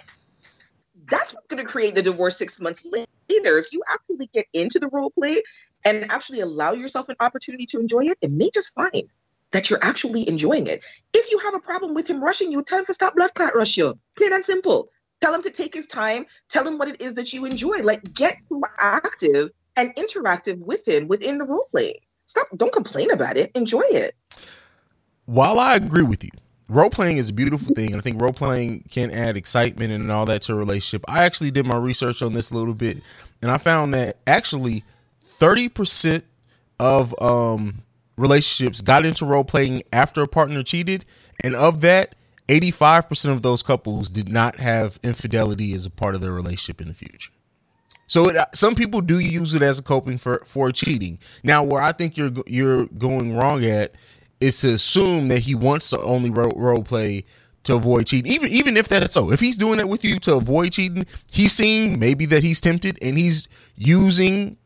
That's 1.11 1.35
what's 1.35 1.47
going 1.49 1.63
to 1.63 1.71
create 1.71 1.95
the 1.95 2.03
divorce 2.03 2.39
six 2.39 2.59
months 2.61 2.83
later. 2.85 3.07
If 3.29 3.73
you 3.73 3.83
actually 3.89 4.29
get 4.33 4.47
into 4.55 4.79
the 4.79 4.89
role 4.89 5.11
play 5.11 5.43
and 5.85 6.11
actually 6.11 6.41
allow 6.41 6.73
yourself 6.73 7.09
an 7.09 7.17
opportunity 7.21 7.67
to 7.67 7.79
enjoy 7.79 8.07
it, 8.07 8.19
it 8.21 8.31
may 8.31 8.51
just 8.51 8.71
find 8.71 9.09
that 9.53 9.69
you're 9.69 9.83
actually 9.83 10.29
enjoying 10.29 10.67
it. 10.67 10.83
If 11.13 11.31
you 11.31 11.39
have 11.39 11.55
a 11.55 11.59
problem 11.59 11.95
with 11.95 12.09
him 12.09 12.23
rushing 12.23 12.53
you, 12.53 12.63
tell 12.63 12.79
him 12.79 12.87
to 12.87 12.95
stop 12.95 13.17
blood 13.17 13.35
clot 13.35 13.55
rush 13.55 13.77
you. 13.77 13.99
Plain 14.17 14.33
and 14.33 14.45
simple. 14.45 14.89
Tell 15.21 15.35
him 15.35 15.43
to 15.43 15.51
take 15.51 15.75
his 15.75 15.87
time. 15.87 16.27
Tell 16.49 16.67
him 16.67 16.79
what 16.79 16.89
it 16.89 17.01
is 17.01 17.15
that 17.15 17.33
you 17.33 17.45
enjoy. 17.45 17.79
Like 17.79 18.15
get 18.15 18.39
active 18.79 19.51
and 19.77 19.95
interactive 19.97 20.59
with 20.59 20.87
him 20.87 21.09
within 21.09 21.39
the 21.39 21.45
role 21.45 21.67
play. 21.71 22.01
Stop. 22.27 22.47
Don't 22.57 22.73
complain 22.73 23.11
about 23.11 23.37
it. 23.37 23.51
Enjoy 23.55 23.83
it. 23.83 24.15
While 25.27 25.59
I 25.59 25.75
agree 25.75 26.03
with 26.03 26.25
you, 26.25 26.31
role 26.69 26.91
playing 26.91 27.19
is 27.19 27.29
a 27.29 27.33
beautiful 27.33 27.75
thing, 27.75 27.89
and 27.89 27.97
I 27.97 28.01
think 28.01 28.21
role 28.21 28.33
playing 28.33 28.85
can 28.91 29.11
add 29.11 29.37
excitement 29.37 29.93
and 29.93 30.11
all 30.11 30.27
that 30.27 30.43
to 30.43 30.53
a 30.53 30.57
relationship. 30.57 31.05
I 31.09 31.25
actually 31.25 31.51
did 31.51 31.67
my 31.67 31.77
research 31.77 32.23
on 32.23 32.33
this 32.33 32.51
a 32.51 32.57
little 32.57 32.75
bit, 32.75 33.03
and 33.43 33.51
I 33.51 33.59
found 33.59 33.95
that 33.95 34.17
actually 34.27 34.85
30% 35.41 36.23
of 36.79 37.15
um, 37.21 37.83
relationships 38.17 38.81
got 38.81 39.05
into 39.05 39.25
role 39.25 39.45
playing 39.45 39.83
after 39.93 40.23
a 40.23 40.29
partner 40.29 40.63
cheated. 40.63 41.05
And 41.43 41.57
of 41.57 41.81
that, 41.81 42.15
85% 42.49 43.31
of 43.31 43.43
those 43.43 43.63
couples 43.63 44.11
did 44.11 44.29
not 44.29 44.57
have 44.57 44.99
infidelity 45.03 45.73
as 45.73 45.87
a 45.87 45.91
part 45.91 46.15
of 46.15 46.21
their 46.21 46.33
relationship 46.33 46.81
in 46.81 46.89
the 46.89 46.95
future. 46.95 47.33
So 48.07 48.29
it, 48.29 48.37
some 48.55 48.75
people 48.75 49.01
do 49.01 49.21
use 49.21 49.55
it 49.55 49.63
as 49.63 49.79
a 49.79 49.85
coping 49.85 50.19
for 50.19 50.43
for 50.45 50.73
cheating. 50.73 51.21
Now, 51.45 51.63
where 51.63 51.81
I 51.81 51.93
think 51.93 52.17
you're 52.17 52.33
you're 52.45 52.87
going 52.87 53.37
wrong 53.37 53.65
at 53.65 53.95
is 54.41 54.61
to 54.63 54.71
assume 54.71 55.29
that 55.29 55.41
he 55.41 55.55
wants 55.55 55.91
to 55.91 56.01
only 56.01 56.29
role, 56.29 56.53
role 56.57 56.83
play 56.83 57.25
to 57.65 57.77
avoid 57.77 58.09
cheating. 58.09 58.33
Even 58.33 58.51
even 58.51 58.77
if 58.77 58.89
that's 58.89 59.15
so, 59.15 59.31
if 59.31 59.39
he's 59.39 59.57
doing 59.57 59.79
that 59.79 59.89
with 59.89 60.05
you 60.05 60.19
to 60.21 60.35
avoid 60.35 60.73
cheating, 60.73 61.07
he's 61.31 61.53
seeing 61.53 62.01
maybe 62.01 62.27
that 62.27 62.43
he's 62.43 62.61
tempted 62.61 62.99
and 63.01 63.17
he's 63.17 63.47
using 63.77 64.57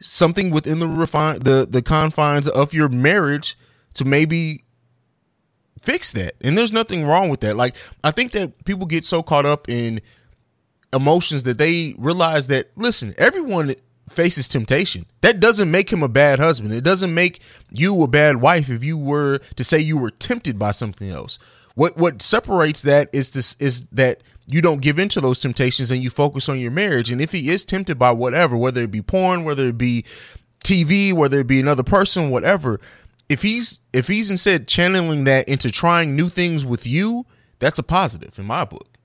something 0.00 0.50
within 0.50 0.78
the 0.78 0.88
refine 0.88 1.40
the 1.40 1.66
the 1.68 1.82
confines 1.82 2.48
of 2.48 2.74
your 2.74 2.88
marriage 2.88 3.56
to 3.94 4.04
maybe 4.04 4.62
fix 5.80 6.12
that. 6.12 6.34
And 6.40 6.56
there's 6.56 6.72
nothing 6.72 7.06
wrong 7.06 7.28
with 7.28 7.40
that. 7.40 7.56
Like 7.56 7.76
I 8.04 8.10
think 8.10 8.32
that 8.32 8.64
people 8.64 8.86
get 8.86 9.04
so 9.04 9.22
caught 9.22 9.46
up 9.46 9.68
in 9.68 10.00
emotions 10.92 11.44
that 11.44 11.58
they 11.58 11.94
realize 11.98 12.46
that 12.48 12.70
listen, 12.76 13.14
everyone 13.18 13.74
faces 14.08 14.48
temptation. 14.48 15.06
That 15.20 15.40
doesn't 15.40 15.70
make 15.70 15.90
him 15.90 16.02
a 16.02 16.08
bad 16.08 16.38
husband. 16.38 16.72
It 16.72 16.84
doesn't 16.84 17.14
make 17.14 17.40
you 17.70 18.02
a 18.02 18.08
bad 18.08 18.36
wife 18.40 18.68
if 18.68 18.84
you 18.84 18.96
were 18.96 19.40
to 19.56 19.64
say 19.64 19.78
you 19.78 19.98
were 19.98 20.10
tempted 20.10 20.58
by 20.58 20.70
something 20.70 21.10
else. 21.10 21.38
What 21.74 21.96
what 21.96 22.22
separates 22.22 22.82
that 22.82 23.08
is 23.12 23.30
this 23.30 23.54
is 23.58 23.86
that 23.88 24.22
you 24.48 24.62
don't 24.62 24.80
give 24.80 24.98
into 24.98 25.20
those 25.20 25.40
temptations 25.40 25.90
and 25.90 26.02
you 26.02 26.10
focus 26.10 26.48
on 26.48 26.60
your 26.60 26.70
marriage. 26.70 27.10
And 27.10 27.20
if 27.20 27.32
he 27.32 27.50
is 27.50 27.64
tempted 27.64 27.98
by 27.98 28.12
whatever, 28.12 28.56
whether 28.56 28.82
it 28.82 28.90
be 28.90 29.02
porn, 29.02 29.44
whether 29.44 29.64
it 29.64 29.78
be 29.78 30.04
TV, 30.64 31.12
whether 31.12 31.40
it 31.40 31.46
be 31.46 31.60
another 31.60 31.82
person, 31.82 32.30
whatever, 32.30 32.80
if 33.28 33.42
he's 33.42 33.80
if 33.92 34.06
he's 34.06 34.30
instead 34.30 34.68
channeling 34.68 35.24
that 35.24 35.48
into 35.48 35.70
trying 35.70 36.14
new 36.14 36.28
things 36.28 36.64
with 36.64 36.86
you, 36.86 37.26
that's 37.58 37.78
a 37.78 37.82
positive 37.82 38.38
in 38.38 38.44
my 38.44 38.64
book. 38.64 38.96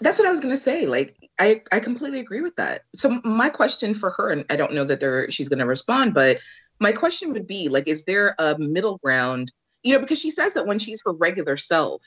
That's 0.00 0.18
what 0.18 0.26
I 0.26 0.30
was 0.30 0.40
gonna 0.40 0.56
say. 0.56 0.86
Like 0.86 1.16
I, 1.38 1.62
I 1.70 1.80
completely 1.80 2.20
agree 2.20 2.40
with 2.40 2.56
that. 2.56 2.82
So 2.94 3.20
my 3.24 3.48
question 3.48 3.94
for 3.94 4.10
her, 4.10 4.30
and 4.30 4.44
I 4.50 4.56
don't 4.56 4.72
know 4.72 4.84
that 4.84 5.00
there 5.00 5.30
she's 5.30 5.48
gonna 5.48 5.66
respond, 5.66 6.12
but 6.12 6.38
my 6.80 6.92
question 6.92 7.32
would 7.32 7.46
be 7.46 7.68
like, 7.68 7.86
is 7.86 8.02
there 8.04 8.34
a 8.38 8.58
middle 8.58 8.98
ground 8.98 9.52
you 9.86 9.92
know, 9.92 10.00
because 10.00 10.18
she 10.18 10.32
says 10.32 10.52
that 10.54 10.66
when 10.66 10.80
she's 10.80 11.00
her 11.04 11.12
regular 11.12 11.56
self, 11.56 12.02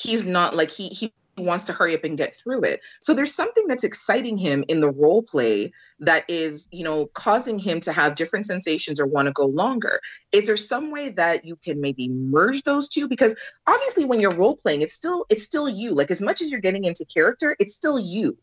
he's 0.00 0.24
not 0.24 0.56
like 0.56 0.70
he 0.70 0.88
he 0.88 1.12
wants 1.36 1.64
to 1.64 1.72
hurry 1.72 1.94
up 1.94 2.04
and 2.04 2.18
get 2.18 2.34
through 2.34 2.62
it. 2.62 2.80
So 3.00 3.14
there's 3.14 3.34
something 3.34 3.66
that's 3.66 3.84
exciting 3.84 4.36
him 4.36 4.64
in 4.68 4.80
the 4.80 4.90
role 4.90 5.22
play 5.22 5.72
that 6.00 6.28
is, 6.28 6.68
you 6.70 6.84
know, 6.84 7.06
causing 7.14 7.58
him 7.58 7.80
to 7.80 7.92
have 7.92 8.14
different 8.14 8.46
sensations 8.46 9.00
or 9.00 9.06
want 9.06 9.26
to 9.26 9.32
go 9.32 9.46
longer. 9.46 10.00
Is 10.32 10.46
there 10.46 10.56
some 10.56 10.90
way 10.90 11.10
that 11.10 11.44
you 11.44 11.56
can 11.56 11.80
maybe 11.80 12.08
merge 12.08 12.62
those 12.64 12.88
two? 12.88 13.08
Because 13.08 13.34
obviously 13.66 14.04
when 14.04 14.20
you're 14.20 14.34
role 14.34 14.56
playing, 14.56 14.82
it's 14.82 14.94
still 14.94 15.26
it's 15.28 15.44
still 15.44 15.68
you. 15.68 15.94
Like 15.94 16.10
as 16.10 16.20
much 16.20 16.40
as 16.40 16.50
you're 16.50 16.60
getting 16.60 16.84
into 16.84 17.04
character, 17.04 17.56
it's 17.58 17.74
still 17.74 17.98
you 17.98 18.36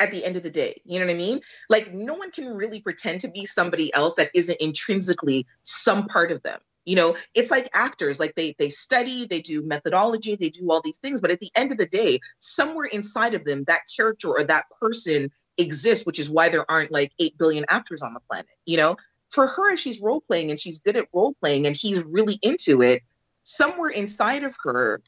at 0.00 0.10
the 0.10 0.24
end 0.24 0.36
of 0.36 0.42
the 0.42 0.50
day. 0.50 0.80
You 0.84 1.00
know 1.00 1.06
what 1.06 1.12
I 1.12 1.16
mean? 1.16 1.40
Like 1.68 1.92
no 1.92 2.14
one 2.14 2.30
can 2.30 2.46
really 2.48 2.80
pretend 2.80 3.20
to 3.22 3.28
be 3.28 3.46
somebody 3.46 3.92
else 3.94 4.14
that 4.16 4.30
isn't 4.34 4.60
intrinsically 4.60 5.46
some 5.62 6.06
part 6.06 6.32
of 6.32 6.42
them 6.42 6.60
you 6.88 6.96
know 6.96 7.14
it's 7.34 7.50
like 7.50 7.68
actors 7.74 8.18
like 8.18 8.34
they 8.34 8.54
they 8.58 8.70
study 8.70 9.26
they 9.26 9.42
do 9.42 9.62
methodology 9.62 10.36
they 10.36 10.48
do 10.48 10.70
all 10.70 10.80
these 10.82 10.96
things 10.96 11.20
but 11.20 11.30
at 11.30 11.38
the 11.38 11.50
end 11.54 11.70
of 11.70 11.76
the 11.76 11.86
day 11.86 12.18
somewhere 12.38 12.86
inside 12.86 13.34
of 13.34 13.44
them 13.44 13.62
that 13.64 13.82
character 13.94 14.28
or 14.28 14.42
that 14.42 14.64
person 14.80 15.30
exists 15.58 16.06
which 16.06 16.18
is 16.18 16.30
why 16.30 16.48
there 16.48 16.68
aren't 16.70 16.90
like 16.90 17.12
8 17.18 17.36
billion 17.36 17.66
actors 17.68 18.02
on 18.02 18.14
the 18.14 18.20
planet 18.20 18.46
you 18.64 18.76
know? 18.76 18.96
For 19.30 19.46
her 19.46 19.76
she's 19.76 20.00
role 20.00 20.22
playing 20.22 20.50
and 20.50 20.58
she's 20.58 20.78
good 20.78 20.96
at 20.96 21.04
role 21.12 21.34
playing 21.40 21.66
and 21.66 21.76
he's 21.76 22.02
really 22.02 22.38
into 22.40 22.80
it 22.80 23.02
somewhere 23.42 23.90
inside 23.90 24.42
of 24.42 24.56
her 24.62 25.02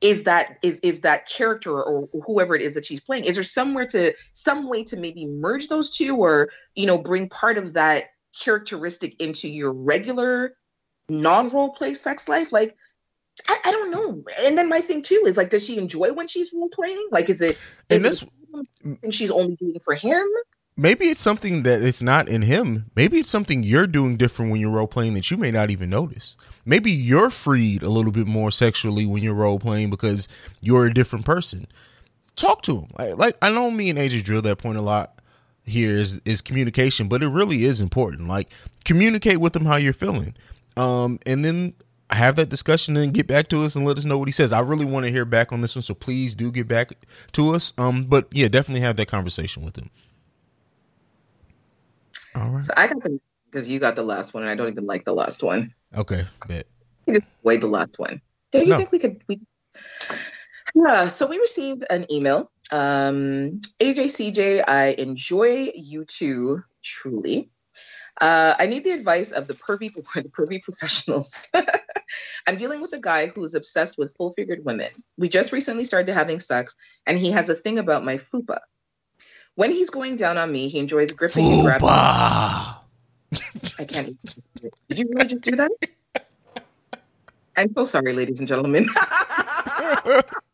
is 0.00 0.24
that 0.24 0.58
is 0.62 0.78
is 0.82 1.00
that 1.00 1.28
character 1.28 1.82
or 1.82 2.08
whoever 2.26 2.54
it 2.54 2.62
is 2.62 2.74
that 2.74 2.84
she's 2.86 3.00
playing. 3.00 3.24
Is 3.24 3.36
there 3.36 3.44
somewhere 3.44 3.86
to 3.88 4.14
some 4.32 4.68
way 4.68 4.84
to 4.84 4.96
maybe 4.96 5.26
merge 5.26 5.68
those 5.68 5.90
two 5.90 6.16
or 6.16 6.50
you 6.74 6.86
know 6.86 6.98
bring 6.98 7.28
part 7.28 7.56
of 7.58 7.74
that 7.74 8.04
characteristic 8.38 9.18
into 9.20 9.48
your 9.48 9.72
regular 9.72 10.54
non 11.08 11.50
role 11.50 11.70
play 11.70 11.94
sex 11.94 12.28
life? 12.28 12.52
Like, 12.52 12.76
I, 13.48 13.58
I, 13.64 13.70
don't 13.72 13.90
know. 13.90 14.24
And 14.40 14.56
then 14.56 14.68
my 14.68 14.80
thing 14.80 15.02
too 15.02 15.22
is 15.26 15.36
like, 15.36 15.50
does 15.50 15.64
she 15.64 15.78
enjoy 15.78 16.12
when 16.12 16.28
she's 16.28 16.52
role 16.52 16.70
playing? 16.70 17.08
Like, 17.10 17.28
is 17.28 17.40
it? 17.40 17.58
And 17.90 18.04
this, 18.04 18.24
and 19.02 19.14
she's 19.14 19.30
only 19.30 19.56
doing 19.56 19.74
it 19.74 19.82
for 19.82 19.94
him. 19.94 20.26
Maybe 20.78 21.06
it's 21.06 21.22
something 21.22 21.62
that 21.62 21.82
it's 21.82 22.02
not 22.02 22.28
in 22.28 22.42
him. 22.42 22.90
Maybe 22.94 23.18
it's 23.18 23.30
something 23.30 23.62
you're 23.62 23.86
doing 23.86 24.16
different 24.16 24.50
when 24.50 24.60
you're 24.60 24.70
role 24.70 24.86
playing 24.86 25.14
that 25.14 25.30
you 25.30 25.38
may 25.38 25.50
not 25.50 25.70
even 25.70 25.88
notice. 25.88 26.36
Maybe 26.66 26.90
you're 26.90 27.30
freed 27.30 27.82
a 27.82 27.88
little 27.88 28.12
bit 28.12 28.26
more 28.26 28.50
sexually 28.50 29.06
when 29.06 29.22
you're 29.22 29.34
role 29.34 29.58
playing 29.58 29.88
because 29.88 30.28
you're 30.60 30.84
a 30.84 30.92
different 30.92 31.24
person. 31.24 31.66
Talk 32.36 32.60
to 32.62 32.80
him. 32.80 32.90
Like, 32.98 33.16
like 33.16 33.36
I 33.40 33.50
know 33.50 33.70
me 33.70 33.88
and 33.88 33.98
AJ 33.98 34.24
drill 34.24 34.42
that 34.42 34.58
point 34.58 34.76
a 34.76 34.82
lot 34.82 35.22
here 35.64 35.96
is 35.96 36.20
is 36.26 36.42
communication, 36.42 37.08
but 37.08 37.22
it 37.22 37.28
really 37.28 37.64
is 37.64 37.80
important. 37.80 38.28
Like 38.28 38.50
communicate 38.84 39.38
with 39.38 39.54
them 39.54 39.64
how 39.64 39.76
you're 39.76 39.94
feeling 39.94 40.34
um, 40.76 41.18
and 41.26 41.44
then 41.44 41.74
have 42.10 42.36
that 42.36 42.48
discussion 42.48 42.96
and 42.96 43.12
get 43.12 43.26
back 43.26 43.48
to 43.48 43.64
us 43.64 43.74
and 43.74 43.84
let 43.84 43.98
us 43.98 44.04
know 44.04 44.18
what 44.18 44.28
he 44.28 44.32
says. 44.32 44.52
I 44.52 44.60
really 44.60 44.84
want 44.84 45.04
to 45.04 45.10
hear 45.10 45.24
back 45.24 45.52
on 45.52 45.60
this 45.60 45.74
one, 45.74 45.82
so 45.82 45.94
please 45.94 46.34
do 46.34 46.52
get 46.52 46.68
back 46.68 46.92
to 47.32 47.54
us. 47.54 47.72
Um, 47.78 48.04
but 48.04 48.28
yeah, 48.32 48.48
definitely 48.48 48.82
have 48.82 48.96
that 48.96 49.08
conversation 49.08 49.64
with 49.64 49.76
him. 49.76 49.90
All 52.34 52.48
right. 52.50 52.64
So 52.64 52.72
I 52.76 52.86
got 52.86 53.02
the 53.02 53.20
because 53.50 53.68
you 53.68 53.78
got 53.78 53.96
the 53.96 54.02
last 54.02 54.34
one, 54.34 54.42
and 54.42 54.50
I 54.50 54.54
don't 54.54 54.68
even 54.68 54.86
like 54.86 55.04
the 55.04 55.14
last 55.14 55.42
one. 55.42 55.72
Okay, 55.96 56.24
bet. 56.46 56.66
You 57.06 57.14
just 57.14 57.26
wait 57.42 57.60
the 57.60 57.68
last 57.68 57.98
one. 57.98 58.20
Do 58.52 58.58
you 58.58 58.66
no. 58.66 58.76
think 58.76 58.92
we 58.92 58.98
could? 58.98 59.22
We... 59.28 59.40
Yeah. 60.74 61.08
So 61.08 61.26
we 61.26 61.38
received 61.38 61.84
an 61.88 62.06
email. 62.10 62.50
Um, 62.70 63.60
AJCJ, 63.80 64.68
I 64.68 64.88
enjoy 64.98 65.72
you 65.74 66.04
too, 66.04 66.62
truly. 66.82 67.48
Uh, 68.20 68.54
I 68.58 68.66
need 68.66 68.84
the 68.84 68.92
advice 68.92 69.30
of 69.30 69.46
the 69.46 69.54
pervy, 69.54 69.92
the 70.14 70.28
pervy 70.28 70.62
professionals. 70.62 71.30
I'm 72.46 72.56
dealing 72.56 72.80
with 72.80 72.92
a 72.94 73.00
guy 73.00 73.26
who 73.26 73.44
is 73.44 73.54
obsessed 73.54 73.98
with 73.98 74.14
full 74.16 74.32
figured 74.32 74.64
women. 74.64 74.90
We 75.18 75.28
just 75.28 75.52
recently 75.52 75.84
started 75.84 76.12
having 76.14 76.40
sex, 76.40 76.74
and 77.06 77.18
he 77.18 77.30
has 77.30 77.48
a 77.48 77.54
thing 77.54 77.78
about 77.78 78.04
my 78.04 78.16
fupa. 78.18 78.60
When 79.54 79.70
he's 79.70 79.90
going 79.90 80.16
down 80.16 80.38
on 80.38 80.52
me, 80.52 80.68
he 80.68 80.78
enjoys 80.78 81.12
gripping 81.12 81.44
fupa. 81.44 81.52
and 81.52 81.62
grabbing. 81.62 81.88
I 83.78 83.84
can't. 83.86 84.08
Even, 84.08 84.18
did 84.88 84.98
you 84.98 85.08
really 85.14 85.26
just 85.26 85.42
do 85.42 85.56
that? 85.56 85.70
I'm 87.56 87.72
so 87.74 87.84
sorry, 87.84 88.12
ladies 88.12 88.38
and 88.38 88.46
gentlemen. 88.46 88.88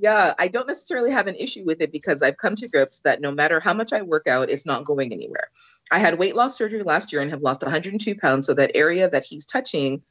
yeah, 0.00 0.34
I 0.38 0.48
don't 0.48 0.66
necessarily 0.66 1.10
have 1.10 1.26
an 1.26 1.36
issue 1.36 1.64
with 1.64 1.80
it 1.80 1.92
because 1.92 2.22
I've 2.22 2.36
come 2.36 2.56
to 2.56 2.68
grips 2.68 3.00
that 3.00 3.20
no 3.20 3.30
matter 3.30 3.60
how 3.60 3.74
much 3.74 3.92
I 3.92 4.02
work 4.02 4.26
out, 4.26 4.50
it's 4.50 4.66
not 4.66 4.84
going 4.84 5.12
anywhere. 5.12 5.50
I 5.90 5.98
had 5.98 6.18
weight 6.18 6.36
loss 6.36 6.56
surgery 6.56 6.82
last 6.82 7.12
year 7.12 7.22
and 7.22 7.30
have 7.30 7.42
lost 7.42 7.62
102 7.62 8.14
pounds. 8.16 8.46
So 8.46 8.54
that 8.54 8.72
area 8.74 9.08
that 9.10 9.24
he's 9.24 9.46
touching 9.46 10.02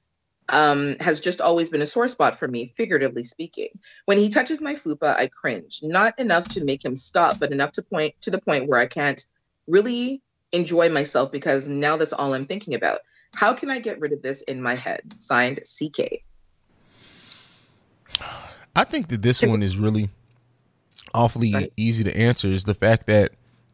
um, 0.49 0.95
has 0.99 1.19
just 1.19 1.41
always 1.41 1.69
been 1.69 1.81
a 1.81 1.85
sore 1.85 2.09
spot 2.09 2.37
for 2.37 2.47
me, 2.47 2.73
figuratively 2.75 3.23
speaking. 3.23 3.69
When 4.05 4.17
he 4.17 4.29
touches 4.29 4.61
my 4.61 4.75
fupa, 4.75 5.15
I 5.15 5.27
cringe. 5.27 5.79
Not 5.83 6.17
enough 6.19 6.47
to 6.49 6.63
make 6.63 6.83
him 6.83 6.95
stop, 6.95 7.39
but 7.39 7.51
enough 7.51 7.71
to 7.73 7.81
point 7.81 8.15
to 8.21 8.31
the 8.31 8.41
point 8.41 8.67
where 8.67 8.79
I 8.79 8.87
can't 8.87 9.23
really 9.67 10.21
enjoy 10.51 10.89
myself 10.89 11.31
because 11.31 11.67
now 11.67 11.97
that's 11.97 12.13
all 12.13 12.33
I'm 12.33 12.47
thinking 12.47 12.73
about. 12.73 12.99
How 13.33 13.53
can 13.53 13.69
I 13.69 13.79
get 13.79 13.99
rid 13.99 14.11
of 14.11 14.21
this 14.21 14.41
in 14.41 14.61
my 14.61 14.75
head? 14.75 15.01
Signed, 15.19 15.61
CK. 15.63 16.23
I 18.79 18.85
think 18.85 19.09
that 19.09 19.21
this 19.21 19.41
one 19.41 19.61
is 19.61 19.75
really 19.75 20.09
awfully 21.13 21.53
right. 21.53 21.73
easy 21.75 22.01
to 22.05 22.17
answer 22.17 22.47
is 22.47 22.63
the 22.63 22.73
fact 22.73 23.07
that 23.07 23.33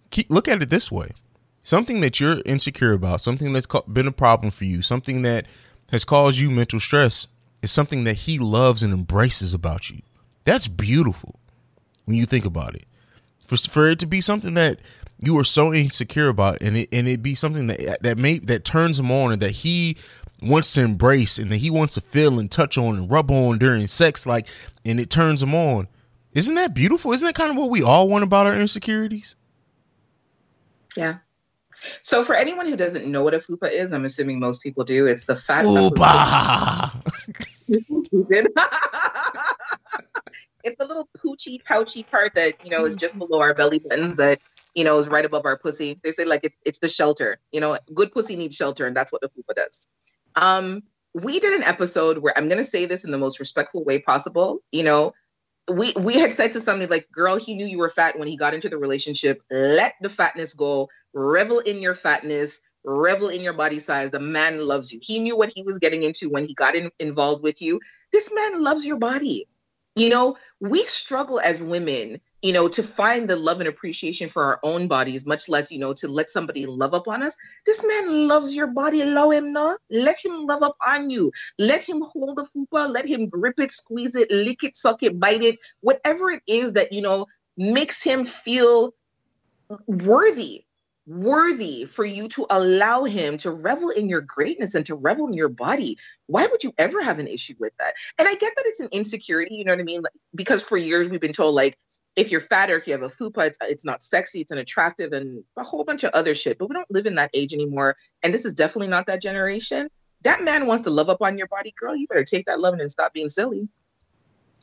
keep, 0.10 0.32
look 0.32 0.48
at 0.48 0.64
it 0.64 0.72
this 0.72 0.92
way. 0.92 1.12
Something 1.62 2.00
that 2.00 2.20
you're 2.20 2.42
insecure 2.44 2.94
about, 2.94 3.22
something 3.22 3.54
that's 3.54 3.68
been 3.88 4.08
a 4.08 4.12
problem 4.12 4.50
for 4.50 4.66
you, 4.66 4.82
something 4.82 5.22
that 5.22 5.46
has 5.92 6.06
caused 6.06 6.40
you 6.40 6.50
mental 6.50 6.80
stress 6.80 7.28
is 7.62 7.70
something 7.70 8.04
that 8.06 8.16
he 8.16 8.40
loves 8.40 8.82
and 8.82 8.92
embraces 8.92 9.54
about 9.54 9.92
you. 9.92 10.02
That's 10.44 10.68
beautiful 10.68 11.40
when 12.06 12.18
you 12.18 12.26
think 12.26 12.44
about 12.44 12.74
it. 12.74 12.86
For, 13.46 13.58
for 13.58 13.88
it 13.88 14.00
to 14.00 14.08
be 14.08 14.22
something 14.22 14.56
that 14.56 14.80
you 15.24 15.38
are 15.38 15.44
so 15.44 15.72
insecure 15.72 16.30
about 16.30 16.64
and 16.64 16.78
it 16.78 16.90
and 16.92 17.08
it 17.08 17.22
be 17.22 17.36
something 17.36 17.68
that 17.68 18.00
that 18.02 18.18
may 18.18 18.40
that 18.40 18.66
turns 18.66 19.00
him 19.00 19.12
on 19.12 19.32
and 19.32 19.42
that 19.42 19.52
he 19.52 19.98
wants 20.42 20.74
to 20.74 20.82
embrace 20.84 21.38
and 21.38 21.52
that 21.52 21.58
he 21.58 21.70
wants 21.70 21.94
to 21.96 22.02
feel 22.02 22.40
and 22.40 22.52
touch 22.52 22.78
on 22.78 22.98
and 22.98 23.12
rub 23.12 23.32
on 23.32 23.58
during 23.58 23.88
sex, 23.88 24.26
like, 24.26 24.48
and 24.84 25.00
it 25.00 25.10
turns 25.10 25.42
him 25.42 25.56
on. 25.56 25.88
Isn't 26.36 26.56
that 26.56 26.74
beautiful? 26.74 27.14
Isn't 27.14 27.26
that 27.26 27.36
kind 27.36 27.50
of 27.50 27.58
what 27.58 27.70
we 27.70 27.82
all 27.82 28.10
want 28.10 28.24
about 28.24 28.46
our 28.46 28.56
insecurities? 28.56 29.36
Yeah. 30.96 31.18
So 32.02 32.24
for 32.24 32.36
anyone 32.36 32.68
who 32.68 32.76
doesn't 32.76 33.06
know 33.06 33.24
what 33.24 33.34
a 33.34 33.40
fupa 33.40 33.72
is, 33.72 33.94
I'm 33.94 34.06
assuming 34.06 34.40
most 34.40 34.62
people 34.62 34.84
do. 34.84 35.06
It's 35.06 35.26
the 35.26 35.36
fat. 35.36 35.66
Fupa. 35.66 36.92
it's 40.64 40.78
the 40.78 40.86
little 40.86 41.08
poochy, 41.18 41.64
pouchy 41.64 42.04
part 42.04 42.34
that 42.36 42.64
you 42.64 42.72
know 42.72 42.86
is 42.86 42.96
just 42.96 43.18
below 43.18 43.40
our 43.40 43.54
belly 43.54 43.80
buttons 43.80 44.18
that 44.18 44.40
you 44.74 44.84
know 44.84 44.98
is 44.98 45.08
right 45.08 45.26
above 45.26 45.46
our 45.46 45.58
pussy. 45.58 46.00
They 46.04 46.12
say 46.12 46.26
like 46.26 46.42
it's 46.44 46.58
it's 46.66 46.80
the 46.80 46.90
shelter. 46.90 47.40
You 47.52 47.62
know, 47.62 47.78
good 47.94 48.12
pussy 48.12 48.36
needs 48.36 48.56
shelter, 48.56 48.88
and 48.88 48.96
that's 48.96 49.12
what 49.12 49.22
the 49.22 49.30
fupa 49.30 49.56
does. 49.56 49.88
Um, 50.36 50.84
we 51.14 51.40
did 51.40 51.54
an 51.54 51.64
episode 51.64 52.18
where 52.20 52.38
I'm 52.38 52.48
going 52.50 52.58
to 52.58 52.70
say 52.70 52.86
this 52.86 53.04
in 53.06 53.12
the 53.12 53.18
most 53.18 53.40
respectful 53.40 53.84
way 53.84 54.00
possible. 54.00 54.60
You 54.72 54.84
know, 54.84 55.14
we 55.72 55.94
we 55.98 56.16
had 56.16 56.34
said 56.36 56.54
to 56.54 56.62
somebody 56.62 56.90
like, 56.90 57.08
"Girl, 57.12 57.38
he 57.38 57.56
knew 57.56 57.66
you 57.66 57.78
were 57.80 57.90
fat 57.90 58.18
when 58.20 58.28
he 58.28 58.38
got 58.38 58.54
into 58.54 58.70
the 58.70 58.78
relationship. 58.78 59.42
Let 59.50 59.96
the 60.02 60.10
fatness 60.10 60.54
go. 60.54 60.90
Revel 61.14 61.60
in 61.60 61.82
your 61.82 61.96
fatness. 61.96 62.60
revel 62.84 63.30
in 63.30 63.42
your 63.42 63.54
body 63.54 63.80
size. 63.80 64.12
The 64.12 64.20
man 64.20 64.60
loves 64.68 64.92
you. 64.92 65.00
He 65.02 65.20
knew 65.20 65.36
what 65.36 65.52
he 65.56 65.64
was 65.64 65.80
getting 65.80 66.04
into 66.04 66.30
when 66.30 66.46
he 66.46 66.54
got 66.54 66.76
in, 66.76 66.92
involved 67.00 67.44
with 67.44 67.62
you. 67.62 67.80
This 68.12 68.30
man 68.34 68.64
loves 68.64 68.86
your 68.86 68.98
body. 68.98 69.48
You 69.96 70.10
know, 70.10 70.38
we 70.60 70.84
struggle 70.86 71.40
as 71.40 71.62
women, 71.62 72.20
you 72.46 72.54
know, 72.54 72.68
to 72.68 72.84
find 72.84 73.28
the 73.28 73.36
love 73.36 73.60
and 73.60 73.68
appreciation 73.68 74.30
for 74.30 74.44
our 74.44 74.60
own 74.62 74.88
bodies, 74.88 75.26
much 75.26 75.50
less, 75.50 75.72
you 75.72 75.80
know, 75.80 75.96
to 75.96 76.08
let 76.08 76.30
somebody 76.30 76.68
love 76.68 76.94
up 76.94 77.08
on 77.08 77.24
us. 77.24 77.36
This 77.66 77.82
man 77.84 78.28
loves 78.28 78.54
your 78.54 78.68
body. 78.68 79.02
Allow 79.02 79.32
him 79.32 79.52
not. 79.52 79.80
Let 79.90 80.24
him 80.24 80.46
love 80.46 80.62
up 80.62 80.78
on 80.86 81.10
you. 81.10 81.32
Let 81.58 81.82
him 81.82 82.04
hold 82.14 82.38
the 82.38 82.46
fupa. 82.46 82.88
Let 82.88 83.08
him 83.08 83.30
grip 83.30 83.60
it, 83.60 83.72
squeeze 83.72 84.16
it, 84.16 84.30
lick 84.30 84.64
it, 84.64 84.78
suck 84.78 85.02
it, 85.02 85.20
bite 85.20 85.42
it, 85.42 85.58
whatever 85.82 86.30
it 86.30 86.44
is 86.46 86.74
that, 86.74 86.94
you 86.94 87.02
know, 87.02 87.26
makes 87.58 88.04
him 88.04 88.24
feel 88.24 88.94
worthy 89.88 90.66
worthy 91.08 91.86
for 91.86 92.04
you 92.06 92.28
to 92.28 92.48
allow 92.50 93.04
him 93.04 93.38
to 93.38 93.52
revel 93.52 93.90
in 93.90 94.10
your 94.10 94.22
greatness 94.22 94.74
and 94.74 94.86
to 94.86 94.96
revel 94.96 95.28
in 95.28 95.34
your 95.34 95.50
body. 95.50 95.98
Why 96.28 96.48
would 96.48 96.64
you 96.64 96.74
ever 96.78 97.02
have 97.02 97.20
an 97.20 97.28
issue 97.28 97.54
with 97.60 97.74
that? 97.80 97.94
And 98.18 98.28
I 98.28 98.34
get 98.34 98.54
that 98.56 98.66
it's 98.66 98.80
an 98.80 98.90
insecurity, 98.92 99.56
you 99.56 99.66
know 99.66 99.74
what 99.74 99.80
I 99.80 99.84
mean? 99.84 100.02
Like, 100.02 100.14
because 100.34 100.64
for 100.64 100.78
years 100.78 101.08
we've 101.08 101.22
been 101.22 101.34
told 101.34 101.54
like 101.54 101.78
if 102.16 102.32
you're 102.32 102.42
fat 102.42 102.72
or 102.72 102.78
if 102.78 102.88
you 102.88 102.94
have 102.94 103.02
a 103.02 103.10
fupa, 103.10 103.48
it's, 103.48 103.58
it's 103.62 103.86
not 103.86 104.04
sexy, 104.04 104.42
it's 104.42 104.52
unattractive, 104.52 105.12
and 105.12 105.44
a 105.58 105.64
whole 105.64 105.84
bunch 105.84 106.04
of 106.04 106.12
other 106.14 106.34
shit. 106.34 106.58
But 106.58 106.70
we 106.70 106.74
don't 106.74 106.90
live 106.90 107.06
in 107.06 107.16
that 107.16 107.30
age 107.34 107.54
anymore. 107.54 107.98
And 108.24 108.34
this 108.34 108.46
is 108.46 108.54
definitely 108.54 108.88
not 108.88 109.06
that 109.08 109.22
generation. 109.22 109.90
That 110.24 110.44
man 110.44 110.66
wants 110.66 110.84
to 110.86 110.90
love 110.90 111.10
up 111.10 111.22
on 111.22 111.38
your 111.38 111.48
body, 111.48 111.74
girl. 111.78 111.96
You 111.96 112.08
better 112.08 112.24
take 112.24 112.46
that 112.46 112.60
loving 112.60 112.82
and 112.82 112.92
stop 112.92 113.14
being 113.14 113.30
silly. 113.30 113.68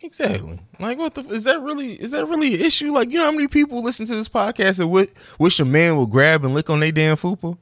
Exactly. 0.01 0.59
Like, 0.81 0.99
what 0.99 1.15
the 1.15 1.23
is 1.29 1.45
that 1.45 1.61
really? 1.63 1.93
Is 1.93 2.11
that 2.11 2.27
really 2.27 2.55
an 2.55 2.61
issue? 2.61 2.93
Like, 2.93 3.11
you 3.11 3.19
know 3.19 3.27
how 3.27 3.33
many 3.33 3.47
people 3.47 3.83
listen 3.83 4.07
to 4.07 4.15
this 4.15 4.29
podcast 4.29 4.81
and 4.81 4.91
w- 4.91 5.07
wish 5.39 5.61
a 5.61 5.65
man 5.65 5.97
would 5.97 6.11
grab 6.11 6.45
and 6.45 6.55
lick 6.55 6.69
on 6.71 6.81
their 6.81 6.91
damn 6.91 7.17
fupa? 7.17 7.57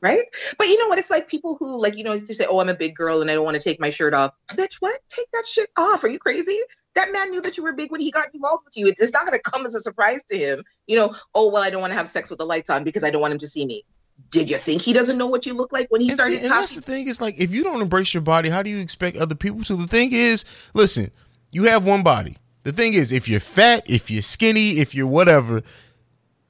Right. 0.00 0.24
But 0.58 0.68
you 0.68 0.78
know 0.78 0.88
what? 0.88 0.98
It's 0.98 1.10
like 1.10 1.28
people 1.28 1.56
who, 1.60 1.78
like, 1.80 1.94
you 1.94 2.02
know, 2.02 2.14
used 2.14 2.26
to 2.26 2.34
say, 2.34 2.46
"Oh, 2.48 2.58
I'm 2.58 2.70
a 2.70 2.74
big 2.74 2.96
girl 2.96 3.20
and 3.20 3.30
I 3.30 3.34
don't 3.34 3.44
want 3.44 3.54
to 3.54 3.62
take 3.62 3.78
my 3.78 3.90
shirt 3.90 4.14
off." 4.14 4.32
Bitch, 4.52 4.76
what? 4.80 4.98
Take 5.08 5.30
that 5.32 5.46
shit 5.46 5.70
off. 5.76 6.02
Are 6.02 6.08
you 6.08 6.18
crazy? 6.18 6.58
That 6.94 7.12
man 7.12 7.30
knew 7.30 7.40
that 7.42 7.56
you 7.56 7.62
were 7.62 7.72
big 7.72 7.90
when 7.92 8.00
he 8.00 8.10
got 8.10 8.34
involved 8.34 8.64
with 8.64 8.76
you. 8.76 8.92
It's 8.98 9.12
not 9.12 9.26
going 9.26 9.38
to 9.38 9.50
come 9.50 9.64
as 9.64 9.74
a 9.74 9.80
surprise 9.80 10.20
to 10.28 10.36
him. 10.36 10.64
You 10.86 10.96
know, 10.96 11.14
oh 11.34 11.48
well, 11.50 11.62
I 11.62 11.70
don't 11.70 11.80
want 11.80 11.92
to 11.92 11.96
have 11.96 12.08
sex 12.08 12.30
with 12.30 12.38
the 12.38 12.46
lights 12.46 12.68
on 12.70 12.84
because 12.84 13.04
I 13.04 13.10
don't 13.10 13.20
want 13.20 13.32
him 13.32 13.38
to 13.38 13.48
see 13.48 13.64
me. 13.64 13.84
Did 14.30 14.50
you 14.50 14.58
think 14.58 14.82
he 14.82 14.92
doesn't 14.92 15.16
know 15.16 15.26
what 15.26 15.46
you 15.46 15.54
look 15.54 15.72
like 15.72 15.90
when 15.90 16.00
he 16.00 16.08
And, 16.08 16.18
started 16.18 16.32
see, 16.34 16.38
and 16.40 16.48
talking? 16.48 16.60
that's 16.60 16.74
the 16.74 16.82
thing 16.82 17.08
is 17.08 17.20
like 17.20 17.38
if 17.40 17.52
you 17.52 17.62
don't 17.62 17.80
embrace 17.80 18.12
your 18.12 18.22
body, 18.22 18.50
how 18.50 18.62
do 18.62 18.70
you 18.70 18.78
expect 18.78 19.16
other 19.16 19.34
people 19.34 19.62
to? 19.64 19.76
The 19.76 19.86
thing 19.86 20.10
is, 20.12 20.44
listen, 20.74 21.10
you 21.52 21.64
have 21.64 21.86
one 21.86 22.02
body. 22.02 22.36
The 22.64 22.72
thing 22.72 22.92
is, 22.94 23.12
if 23.12 23.28
you're 23.28 23.40
fat, 23.40 23.88
if 23.88 24.10
you're 24.10 24.22
skinny, 24.22 24.78
if 24.78 24.94
you're 24.94 25.06
whatever, 25.06 25.62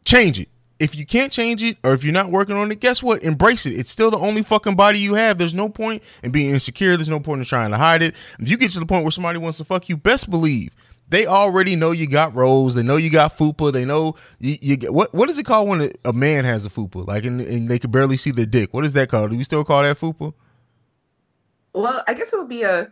change 0.05 0.41
it. 0.41 0.49
If 0.81 0.95
you 0.97 1.07
can't 1.07 1.31
change 1.31 1.63
it, 1.63 1.77
or 1.85 1.93
if 1.93 2.03
you're 2.03 2.13
not 2.13 2.31
working 2.31 2.57
on 2.57 2.73
it, 2.73 2.81
guess 2.81 3.03
what? 3.03 3.23
Embrace 3.23 3.67
it. 3.67 3.79
It's 3.79 3.91
still 3.91 4.11
the 4.11 4.19
only 4.19 4.43
fucking 4.43 4.77
body 4.77 4.99
you 4.99 5.15
have. 5.15 5.39
There's 5.39 5.55
no 5.55 5.69
point 5.69 6.03
in 6.25 6.31
being 6.31 6.55
insecure. 6.55 6.97
There's 6.97 7.09
no 7.09 7.21
point 7.21 7.41
in 7.41 7.45
trying 7.45 7.71
to 7.71 7.77
hide 7.77 8.03
it. 8.03 8.15
If 8.39 8.49
you 8.49 8.57
get 8.57 8.71
to 8.73 8.81
the 8.81 8.87
point 8.87 9.05
where 9.05 9.13
somebody 9.13 9.39
wants 9.39 9.59
to 9.59 9.65
fuck 9.65 9.89
you, 9.89 9.97
best 9.97 10.31
believe 10.31 10.75
they 11.11 11.27
already 11.27 11.77
know 11.77 11.91
you 11.91 12.07
got 12.07 12.35
rolls. 12.35 12.75
They 12.75 12.83
know 12.83 12.97
you 12.97 13.11
got 13.11 13.33
fupa. 13.33 13.73
They 13.73 13.85
know 13.85 14.15
you, 14.39 14.57
you 14.63 14.77
get 14.77 14.95
what 14.95 15.13
what 15.13 15.29
is 15.29 15.39
it 15.39 15.45
called 15.45 15.69
when 15.69 15.83
a, 15.83 15.91
a 16.05 16.13
man 16.13 16.45
has 16.45 16.65
a 16.65 16.71
fupa? 16.71 17.07
Like 17.07 17.25
and, 17.25 17.41
and 17.41 17.69
they 17.69 17.79
can 17.79 17.91
barely 17.91 18.17
see 18.17 18.31
their 18.31 18.47
dick. 18.47 18.73
What 18.73 18.85
is 18.85 18.93
that 18.95 19.09
called? 19.09 19.31
Do 19.31 19.37
we 19.37 19.45
still 19.45 19.65
call 19.65 19.83
that 19.83 19.99
fupa? 19.99 20.33
Well, 21.75 22.03
I 22.07 22.15
guess 22.15 22.33
it 22.33 22.39
would 22.39 22.49
be 22.49 22.63
a 22.63 22.89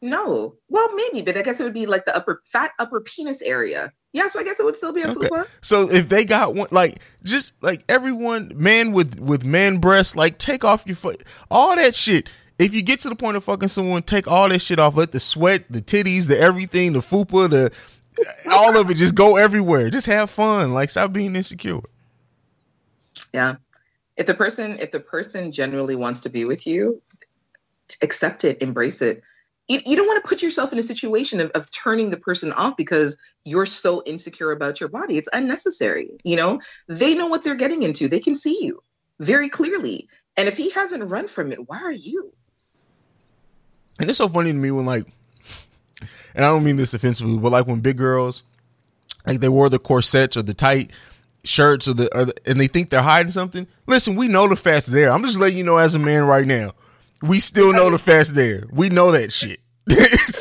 no. 0.00 0.56
Well, 0.68 0.94
maybe, 0.94 1.22
but 1.22 1.36
I 1.36 1.42
guess 1.42 1.60
it 1.60 1.64
would 1.64 1.72
be 1.72 1.86
like 1.86 2.04
the 2.04 2.14
upper 2.14 2.42
fat 2.52 2.72
upper 2.78 3.00
penis 3.00 3.40
area. 3.42 3.92
Yeah, 4.12 4.28
so 4.28 4.40
I 4.40 4.44
guess 4.44 4.60
it 4.60 4.64
would 4.64 4.76
still 4.76 4.92
be 4.92 5.02
a 5.02 5.08
Okay. 5.08 5.28
fupa. 5.28 5.48
So 5.62 5.90
if 5.90 6.08
they 6.08 6.24
got 6.24 6.54
one, 6.54 6.68
like 6.70 6.98
just 7.24 7.54
like 7.62 7.82
everyone, 7.88 8.52
man 8.54 8.92
with 8.92 9.18
with 9.18 9.44
man 9.44 9.78
breasts, 9.78 10.16
like 10.16 10.38
take 10.38 10.64
off 10.64 10.84
your 10.86 10.96
foot, 10.96 11.22
all 11.50 11.74
that 11.76 11.94
shit. 11.94 12.30
If 12.58 12.74
you 12.74 12.82
get 12.82 13.00
to 13.00 13.08
the 13.08 13.16
point 13.16 13.36
of 13.36 13.44
fucking 13.44 13.68
someone, 13.68 14.02
take 14.02 14.28
all 14.30 14.48
that 14.50 14.60
shit 14.60 14.78
off. 14.78 14.96
Let 14.96 15.12
the 15.12 15.20
sweat, 15.20 15.64
the 15.70 15.80
titties, 15.80 16.28
the 16.28 16.38
everything, 16.38 16.92
the 16.92 17.00
fupa, 17.00 17.48
the 17.48 17.72
all 18.52 18.76
of 18.78 18.90
it 18.90 18.94
just 18.94 19.14
go 19.14 19.36
everywhere. 19.36 19.88
Just 19.88 20.06
have 20.06 20.28
fun. 20.30 20.74
Like 20.74 20.90
stop 20.90 21.12
being 21.12 21.34
insecure. 21.34 21.80
Yeah. 23.32 23.56
If 24.18 24.26
the 24.26 24.34
person 24.34 24.78
if 24.78 24.92
the 24.92 25.00
person 25.00 25.50
generally 25.50 25.96
wants 25.96 26.20
to 26.20 26.28
be 26.28 26.44
with 26.44 26.66
you, 26.66 27.00
accept 28.02 28.44
it, 28.44 28.60
embrace 28.60 29.00
it. 29.00 29.22
You, 29.68 29.80
you 29.86 29.96
don't 29.96 30.06
want 30.06 30.22
to 30.22 30.28
put 30.28 30.42
yourself 30.42 30.72
in 30.72 30.78
a 30.78 30.82
situation 30.82 31.40
of, 31.40 31.50
of 31.52 31.70
turning 31.70 32.10
the 32.10 32.16
person 32.16 32.52
off 32.52 32.76
because 32.76 33.16
you're 33.44 33.66
so 33.66 34.02
insecure 34.06 34.52
about 34.52 34.80
your 34.80 34.88
body. 34.88 35.18
It's 35.18 35.28
unnecessary. 35.32 36.10
You 36.24 36.36
know, 36.36 36.60
they 36.88 37.14
know 37.14 37.26
what 37.26 37.44
they're 37.44 37.54
getting 37.54 37.82
into. 37.82 38.08
They 38.08 38.20
can 38.20 38.34
see 38.34 38.58
you 38.62 38.82
very 39.18 39.48
clearly. 39.48 40.08
And 40.36 40.48
if 40.48 40.56
he 40.56 40.70
hasn't 40.70 41.04
run 41.04 41.28
from 41.28 41.52
it, 41.52 41.68
why 41.68 41.78
are 41.78 41.92
you? 41.92 42.32
And 44.00 44.08
it's 44.08 44.18
so 44.18 44.28
funny 44.28 44.52
to 44.52 44.56
me 44.56 44.70
when 44.70 44.86
like, 44.86 45.04
and 46.34 46.44
I 46.44 46.48
don't 46.48 46.64
mean 46.64 46.76
this 46.76 46.94
offensively, 46.94 47.38
but 47.38 47.52
like 47.52 47.66
when 47.66 47.80
big 47.80 47.98
girls, 47.98 48.42
like 49.26 49.40
they 49.40 49.48
wore 49.48 49.68
the 49.68 49.78
corsets 49.78 50.36
or 50.36 50.42
the 50.42 50.54
tight 50.54 50.90
shirts 51.44 51.88
or 51.88 51.94
the, 51.94 52.16
or 52.16 52.24
the 52.26 52.34
and 52.46 52.58
they 52.58 52.68
think 52.68 52.90
they're 52.90 53.02
hiding 53.02 53.32
something. 53.32 53.66
Listen, 53.86 54.16
we 54.16 54.28
know 54.28 54.48
the 54.48 54.56
fat's 54.56 54.86
there. 54.86 55.12
I'm 55.12 55.22
just 55.22 55.38
letting 55.38 55.58
you 55.58 55.64
know 55.64 55.76
as 55.76 55.94
a 55.94 55.98
man 55.98 56.24
right 56.24 56.46
now, 56.46 56.72
we 57.22 57.38
still 57.38 57.72
know 57.72 57.90
the 57.90 57.98
fat's 57.98 58.32
there. 58.32 58.64
We 58.70 58.88
know 58.88 59.10
that 59.12 59.32
shit. 59.32 59.60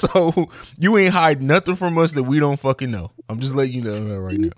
so 0.02 0.50
you 0.80 0.98
ain't 0.98 1.14
hide 1.14 1.42
nothing 1.42 1.76
from 1.76 1.98
us 1.98 2.12
that 2.14 2.24
we 2.24 2.40
don't 2.40 2.60
fucking 2.60 2.92
know. 2.92 3.12
I'm 3.30 3.40
just 3.40 3.56
letting 3.56 3.74
you 3.74 3.82
know 3.82 4.00
that 4.00 4.20
right 4.20 4.40
now. 4.40 4.50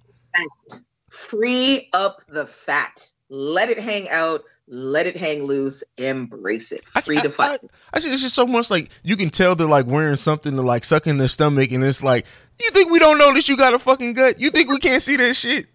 Free 1.09 1.89
up 1.93 2.23
the 2.27 2.45
fat. 2.45 3.09
Let 3.29 3.69
it 3.69 3.79
hang 3.79 4.09
out. 4.09 4.41
Let 4.67 5.07
it 5.07 5.17
hang 5.17 5.43
loose. 5.43 5.83
Embrace 5.97 6.71
it. 6.71 6.85
Free 7.03 7.17
I, 7.17 7.21
to 7.21 7.29
fight. 7.29 7.59
I, 7.63 7.67
I 7.93 7.99
see 7.99 8.11
it's 8.11 8.21
just 8.21 8.35
so 8.35 8.45
much 8.45 8.71
like 8.71 8.89
you 9.03 9.15
can 9.15 9.29
tell 9.29 9.55
they're 9.55 9.67
like 9.67 9.85
wearing 9.85 10.17
something 10.17 10.55
to 10.55 10.61
like 10.61 10.83
suck 10.83 11.07
in 11.07 11.17
their 11.17 11.27
stomach, 11.27 11.71
and 11.71 11.83
it's 11.83 12.03
like, 12.03 12.25
you 12.59 12.69
think 12.71 12.91
we 12.91 12.99
don't 12.99 13.17
know 13.17 13.33
that 13.33 13.47
you 13.49 13.57
got 13.57 13.73
a 13.73 13.79
fucking 13.79 14.13
gut? 14.13 14.39
You 14.39 14.49
think 14.49 14.69
we 14.69 14.79
can't 14.79 15.01
see 15.01 15.17
that 15.17 15.35
shit? 15.35 15.67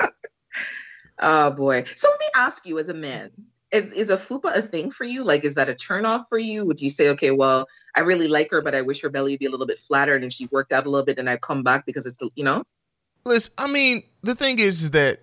Oh 1.20 1.50
boy. 1.50 1.82
So 1.96 2.08
let 2.08 2.20
me 2.20 2.26
ask 2.36 2.64
you 2.64 2.78
as 2.78 2.88
a 2.88 2.94
man, 2.94 3.32
is 3.72 3.92
is 3.92 4.10
a 4.10 4.16
fupa 4.16 4.56
a 4.56 4.62
thing 4.62 4.90
for 4.90 5.04
you? 5.04 5.24
Like 5.24 5.44
is 5.44 5.54
that 5.56 5.68
a 5.68 5.74
turn 5.74 6.06
off 6.06 6.22
for 6.28 6.38
you? 6.38 6.64
Would 6.64 6.80
you 6.80 6.90
say, 6.90 7.08
okay, 7.08 7.32
well, 7.32 7.66
I 7.98 8.02
really 8.02 8.28
like 8.28 8.48
her, 8.52 8.62
but 8.62 8.76
I 8.76 8.82
wish 8.82 9.00
her 9.00 9.08
belly 9.08 9.32
would 9.32 9.40
be 9.40 9.46
a 9.46 9.50
little 9.50 9.66
bit 9.66 9.80
flatter 9.80 10.14
and 10.14 10.24
if 10.24 10.32
she 10.32 10.46
worked 10.52 10.70
out 10.70 10.86
a 10.86 10.88
little 10.88 11.04
bit 11.04 11.18
and 11.18 11.28
I 11.28 11.36
come 11.36 11.64
back 11.64 11.84
because 11.84 12.06
it's 12.06 12.22
you 12.36 12.44
know? 12.44 12.62
Listen, 13.26 13.52
I 13.58 13.68
mean, 13.72 14.04
the 14.22 14.36
thing 14.36 14.60
is, 14.60 14.82
is 14.82 14.92
that 14.92 15.18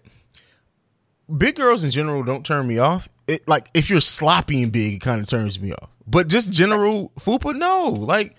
big 1.37 1.55
girls 1.55 1.85
in 1.85 1.91
general 1.91 2.21
don't 2.21 2.45
turn 2.45 2.67
me 2.67 2.77
off. 2.77 3.07
It 3.29 3.47
like 3.47 3.69
if 3.73 3.89
you're 3.89 4.01
sloppy 4.01 4.61
and 4.61 4.73
big, 4.73 4.95
it 4.95 4.99
kind 4.99 5.21
of 5.21 5.29
turns 5.29 5.57
me 5.57 5.71
off. 5.71 5.89
But 6.05 6.27
just 6.27 6.51
general 6.51 7.13
fupa, 7.17 7.55
no. 7.55 7.87
Like, 7.87 8.35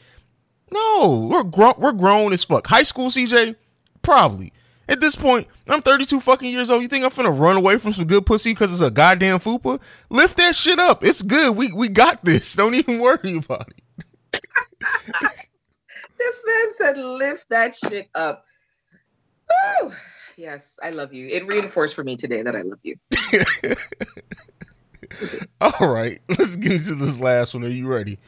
no, 0.71 1.29
we're 1.31 1.43
grown. 1.43 1.75
We're 1.79 1.93
grown 1.93 2.35
as 2.35 2.45
fuck. 2.45 2.67
High 2.67 2.83
school, 2.83 3.09
CJ, 3.09 3.57
probably. 4.03 4.53
At 4.87 5.01
this 5.01 5.17
point, 5.17 5.49
I'm 5.67 5.81
32 5.81 6.21
fucking 6.21 6.53
years 6.53 6.69
old. 6.69 6.83
You 6.83 6.89
think 6.89 7.05
I'm 7.05 7.11
finna 7.11 7.37
run 7.37 7.57
away 7.57 7.79
from 7.79 7.95
some 7.95 8.07
good 8.07 8.27
pussy 8.27 8.51
because 8.51 8.71
it's 8.71 8.87
a 8.87 8.91
goddamn 8.91 9.39
fupa? 9.39 9.81
Lift 10.11 10.37
that 10.37 10.55
shit 10.55 10.79
up. 10.79 11.03
It's 11.03 11.23
good. 11.23 11.57
We 11.57 11.73
we 11.73 11.89
got 11.89 12.23
this. 12.23 12.55
Don't 12.57 12.75
even 12.75 13.01
worry 13.01 13.39
about 13.39 13.71
it. 13.71 13.83
This 16.19 16.37
man 16.47 16.73
said 16.79 16.97
lift 16.99 17.47
that 17.51 17.75
shit 17.75 18.09
up. 18.15 18.45
Woo! 19.81 19.93
Yes, 20.37 20.79
I 20.83 20.91
love 20.91 21.13
you. 21.13 21.29
It 21.29 21.47
reinforced 21.47 21.95
for 21.95 22.05
me 22.05 22.17
today 22.17 22.43
that 22.43 22.57
I 22.57 22.63
love 22.63 22.79
you. 22.83 22.97
All 25.61 25.89
right, 25.89 26.19
let's 26.29 26.57
get 26.57 26.73
into 26.73 26.95
this 26.95 27.19
last 27.19 27.55
one. 27.55 27.65
Are 27.65 27.69
you 27.69 27.87
ready? 27.87 28.19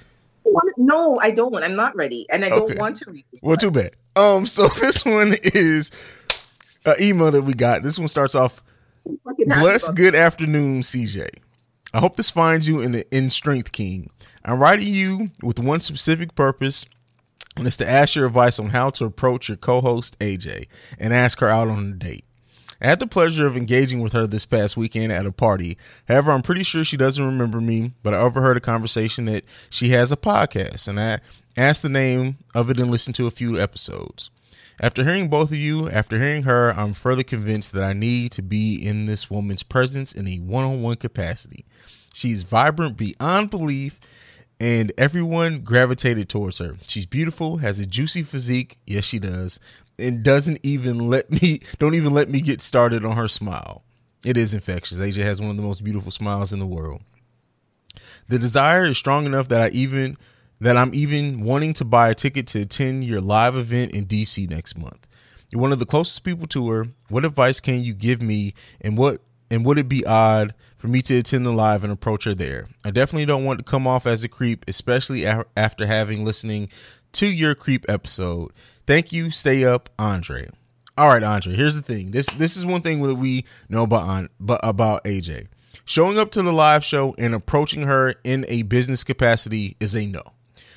No, 0.76 1.18
I 1.20 1.30
don't. 1.30 1.52
Want. 1.52 1.64
I'm 1.64 1.76
not 1.76 1.94
ready. 1.96 2.26
And 2.30 2.44
I 2.44 2.48
don't 2.50 2.78
want 2.78 2.96
to 2.96 3.10
read. 3.10 3.24
Well, 3.42 3.56
too 3.56 3.70
bad. 3.70 3.90
Um, 4.16 4.46
so 4.46 4.68
this 4.80 5.04
one 5.04 5.34
is 5.42 5.90
an 6.86 6.94
email 7.00 7.30
that 7.30 7.42
we 7.42 7.54
got. 7.54 7.82
This 7.82 7.98
one 7.98 8.08
starts 8.08 8.34
off 8.34 8.62
Bless 9.46 9.88
good 9.90 10.14
afternoon, 10.14 10.82
CJ. 10.82 11.28
I 11.94 12.00
hope 12.00 12.16
this 12.16 12.30
finds 12.30 12.68
you 12.68 12.80
in 12.80 12.92
the 12.92 13.16
in 13.16 13.30
strength, 13.30 13.72
King. 13.72 14.10
I'm 14.48 14.60
writing 14.60 14.94
you 14.94 15.30
with 15.42 15.58
one 15.58 15.82
specific 15.82 16.34
purpose, 16.34 16.86
and 17.58 17.66
it's 17.66 17.76
to 17.76 17.88
ask 17.88 18.14
your 18.14 18.24
advice 18.24 18.58
on 18.58 18.70
how 18.70 18.88
to 18.90 19.04
approach 19.04 19.48
your 19.48 19.58
co-host 19.58 20.18
AJ 20.20 20.68
and 20.98 21.12
ask 21.12 21.40
her 21.40 21.48
out 21.48 21.68
on 21.68 21.90
a 21.90 21.92
date. 21.92 22.24
I 22.80 22.86
had 22.86 22.98
the 22.98 23.06
pleasure 23.06 23.46
of 23.46 23.58
engaging 23.58 24.00
with 24.00 24.14
her 24.14 24.26
this 24.26 24.46
past 24.46 24.74
weekend 24.74 25.12
at 25.12 25.26
a 25.26 25.32
party. 25.32 25.76
However, 26.06 26.32
I'm 26.32 26.40
pretty 26.40 26.62
sure 26.62 26.82
she 26.82 26.96
doesn't 26.96 27.22
remember 27.22 27.60
me, 27.60 27.92
but 28.02 28.14
I 28.14 28.20
overheard 28.20 28.56
a 28.56 28.60
conversation 28.60 29.26
that 29.26 29.44
she 29.68 29.90
has 29.90 30.12
a 30.12 30.16
podcast, 30.16 30.88
and 30.88 30.98
I 30.98 31.18
asked 31.54 31.82
the 31.82 31.90
name 31.90 32.38
of 32.54 32.70
it 32.70 32.78
and 32.78 32.90
listened 32.90 33.16
to 33.16 33.26
a 33.26 33.30
few 33.30 33.60
episodes. 33.60 34.30
After 34.80 35.04
hearing 35.04 35.28
both 35.28 35.50
of 35.50 35.58
you, 35.58 35.90
after 35.90 36.18
hearing 36.18 36.44
her, 36.44 36.70
I'm 36.70 36.94
further 36.94 37.22
convinced 37.22 37.74
that 37.74 37.84
I 37.84 37.92
need 37.92 38.32
to 38.32 38.42
be 38.42 38.76
in 38.76 39.04
this 39.04 39.28
woman's 39.28 39.62
presence 39.62 40.12
in 40.12 40.26
a 40.26 40.36
one 40.36 40.64
on 40.64 40.80
one 40.80 40.96
capacity. 40.96 41.66
She's 42.14 42.44
vibrant 42.44 42.96
beyond 42.96 43.50
belief, 43.50 44.00
and 44.60 44.92
everyone 44.98 45.60
gravitated 45.60 46.28
towards 46.28 46.58
her. 46.58 46.76
She's 46.84 47.06
beautiful, 47.06 47.58
has 47.58 47.78
a 47.78 47.86
juicy 47.86 48.22
physique, 48.22 48.78
yes, 48.86 49.04
she 49.04 49.18
does, 49.18 49.60
and 49.98 50.22
doesn't 50.22 50.60
even 50.62 51.08
let 51.08 51.30
me, 51.30 51.60
don't 51.78 51.94
even 51.94 52.12
let 52.12 52.28
me 52.28 52.40
get 52.40 52.60
started 52.60 53.04
on 53.04 53.16
her 53.16 53.28
smile. 53.28 53.82
It 54.24 54.36
is 54.36 54.54
infectious. 54.54 54.98
AJ 54.98 55.22
has 55.22 55.40
one 55.40 55.50
of 55.50 55.56
the 55.56 55.62
most 55.62 55.84
beautiful 55.84 56.10
smiles 56.10 56.52
in 56.52 56.58
the 56.58 56.66
world. 56.66 57.02
The 58.26 58.38
desire 58.38 58.84
is 58.84 58.98
strong 58.98 59.26
enough 59.26 59.48
that 59.48 59.60
I 59.60 59.68
even 59.68 60.16
that 60.60 60.76
I'm 60.76 60.92
even 60.92 61.42
wanting 61.42 61.72
to 61.74 61.84
buy 61.84 62.10
a 62.10 62.14
ticket 62.14 62.48
to 62.48 62.62
attend 62.62 63.04
your 63.04 63.20
live 63.20 63.56
event 63.56 63.92
in 63.92 64.06
DC 64.06 64.50
next 64.50 64.76
month. 64.76 65.06
You're 65.50 65.62
one 65.62 65.72
of 65.72 65.78
the 65.78 65.86
closest 65.86 66.24
people 66.24 66.48
to 66.48 66.68
her. 66.70 66.88
What 67.08 67.24
advice 67.24 67.60
can 67.60 67.82
you 67.82 67.94
give 67.94 68.20
me 68.20 68.54
and 68.80 68.98
what 68.98 69.20
and 69.50 69.64
would 69.64 69.78
it 69.78 69.88
be 69.88 70.04
odd 70.04 70.54
for 70.78 70.88
me 70.88 71.02
to 71.02 71.18
attend 71.18 71.44
the 71.44 71.52
live 71.52 71.84
and 71.84 71.92
approach 71.92 72.24
her 72.24 72.34
there? 72.34 72.68
I 72.84 72.90
definitely 72.90 73.26
don't 73.26 73.44
want 73.44 73.58
to 73.58 73.64
come 73.64 73.86
off 73.86 74.06
as 74.06 74.24
a 74.24 74.28
creep, 74.28 74.64
especially 74.66 75.26
after 75.26 75.86
having 75.86 76.24
listening 76.24 76.70
to 77.12 77.26
your 77.26 77.54
creep 77.54 77.84
episode. 77.88 78.52
Thank 78.86 79.12
you. 79.12 79.30
Stay 79.30 79.64
up, 79.64 79.90
Andre. 79.98 80.48
All 80.96 81.08
right, 81.08 81.22
Andre. 81.22 81.54
Here's 81.54 81.74
the 81.74 81.82
thing. 81.82 82.12
This 82.12 82.26
this 82.26 82.56
is 82.56 82.64
one 82.64 82.82
thing 82.82 83.02
that 83.02 83.16
we 83.16 83.44
know 83.68 83.82
about 83.82 84.30
but 84.40 84.60
about 84.62 85.04
AJ. 85.04 85.48
Showing 85.84 86.18
up 86.18 86.30
to 86.32 86.42
the 86.42 86.52
live 86.52 86.84
show 86.84 87.14
and 87.18 87.34
approaching 87.34 87.82
her 87.82 88.14
in 88.24 88.44
a 88.48 88.62
business 88.62 89.04
capacity 89.04 89.76
is 89.80 89.94
a 89.94 90.06
no. 90.06 90.22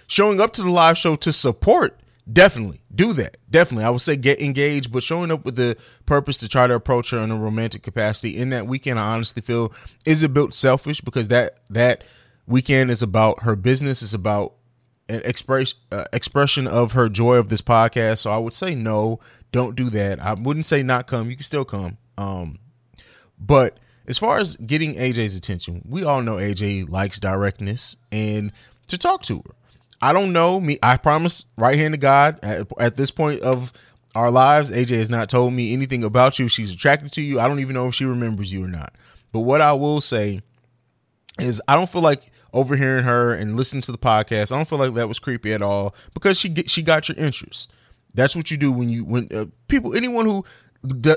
Showing 0.08 0.42
up 0.42 0.54
to 0.54 0.64
the 0.64 0.70
live 0.70 0.98
show 0.98 1.16
to 1.16 1.32
support, 1.32 2.01
definitely 2.32 2.82
do 2.94 3.14
that. 3.14 3.38
Definitely, 3.50 3.86
I 3.86 3.90
would 3.90 4.02
say 4.02 4.16
get 4.16 4.42
engaged, 4.42 4.92
but 4.92 5.04
showing 5.04 5.32
up 5.32 5.46
with 5.46 5.56
the 5.56 5.78
purpose 6.06 6.38
to 6.40 6.50
try 6.50 6.68
to 6.68 6.74
approach 6.74 7.12
her 7.12 7.18
in 7.20 7.32
a 7.32 7.38
romantic 7.38 7.84
capacity 7.84 8.38
in 8.38 8.50
that 8.50 8.68
weekend, 8.68 9.00
I 9.00 9.14
honestly 9.14 9.42
feel 9.42 9.74
is 10.06 10.24
a 10.24 10.30
bit 10.30 10.54
selfish 10.54 11.02
because 11.02 11.28
that 11.30 11.60
that 11.70 12.04
weekend 12.48 12.92
is 12.92 13.02
about 13.02 13.44
her 13.44 13.56
business, 13.56 14.02
is 14.02 14.14
about 14.14 14.54
an 15.10 15.22
express 15.26 15.74
uh, 15.92 16.06
expression 16.14 16.68
of 16.68 16.94
her 16.94 17.10
joy 17.10 17.36
of 17.36 17.50
this 17.50 17.62
podcast. 17.62 18.20
So 18.20 18.32
I 18.32 18.38
would 18.38 18.54
say 18.54 18.76
no, 18.76 19.20
don't 19.52 19.76
do 19.76 19.90
that. 19.90 20.20
I 20.20 20.34
wouldn't 20.34 20.66
say 20.66 20.84
not 20.84 21.08
come. 21.08 21.30
You 21.30 21.36
can 21.36 21.44
still 21.44 21.66
come. 21.66 21.98
Um, 22.18 22.60
but 23.40 23.78
as 24.08 24.18
far 24.18 24.38
as 24.38 24.56
getting 24.58 24.96
AJ's 24.96 25.36
attention, 25.36 25.82
we 25.88 26.04
all 26.04 26.22
know 26.22 26.36
AJ 26.36 26.90
likes 26.90 27.20
directness 27.20 27.96
and 28.12 28.52
to 28.88 28.98
talk 28.98 29.24
to 29.24 29.38
her. 29.38 29.56
I 30.02 30.14
don't 30.14 30.34
know 30.34 30.60
me. 30.60 30.78
I 30.82 30.98
promise, 30.98 31.46
right 31.58 31.78
hand 31.78 31.94
to 31.94 31.98
God, 31.98 32.40
at, 32.44 32.68
at 32.80 32.98
this 32.98 33.12
point 33.12 33.42
of 33.42 33.72
our 34.16 34.32
lives, 34.32 34.72
AJ 34.72 34.96
has 34.96 35.10
not 35.10 35.30
told 35.30 35.54
me 35.54 35.74
anything 35.74 36.04
about 36.04 36.40
you. 36.40 36.48
She's 36.48 36.72
attracted 36.72 37.12
to 37.14 37.22
you. 37.22 37.40
I 37.40 37.48
don't 37.48 37.60
even 37.60 37.76
know 37.76 37.88
if 37.88 37.96
she 37.96 38.06
remembers 38.06 38.52
you 38.52 38.64
or 38.64 38.68
not. 38.68 38.96
But 39.32 39.42
what 39.42 39.62
I 39.62 39.74
will 39.74 40.02
say 40.02 40.42
is, 41.40 41.62
I 41.68 41.76
don't 41.76 41.90
feel 41.90 42.02
like 42.02 42.32
overhearing 42.54 43.04
her 43.04 43.34
and 43.34 43.56
listening 43.56 43.82
to 43.84 43.92
the 43.92 43.98
podcast. 43.98 44.52
I 44.52 44.58
don't 44.58 44.68
feel 44.68 44.80
like 44.80 44.94
that 44.96 45.08
was 45.08 45.20
creepy 45.20 45.54
at 45.54 45.62
all 45.62 45.96
because 46.14 46.38
she 46.38 46.50
get, 46.50 46.70
she 46.70 46.82
got 46.82 47.08
your 47.08 47.18
interest. 47.18 47.72
That's 48.14 48.36
what 48.36 48.52
you 48.52 48.58
do 48.58 48.72
when 48.72 48.90
you 48.90 49.06
when 49.06 49.30
uh, 49.34 49.46
people 49.70 49.96
anyone 49.96 50.26
who 50.26 50.44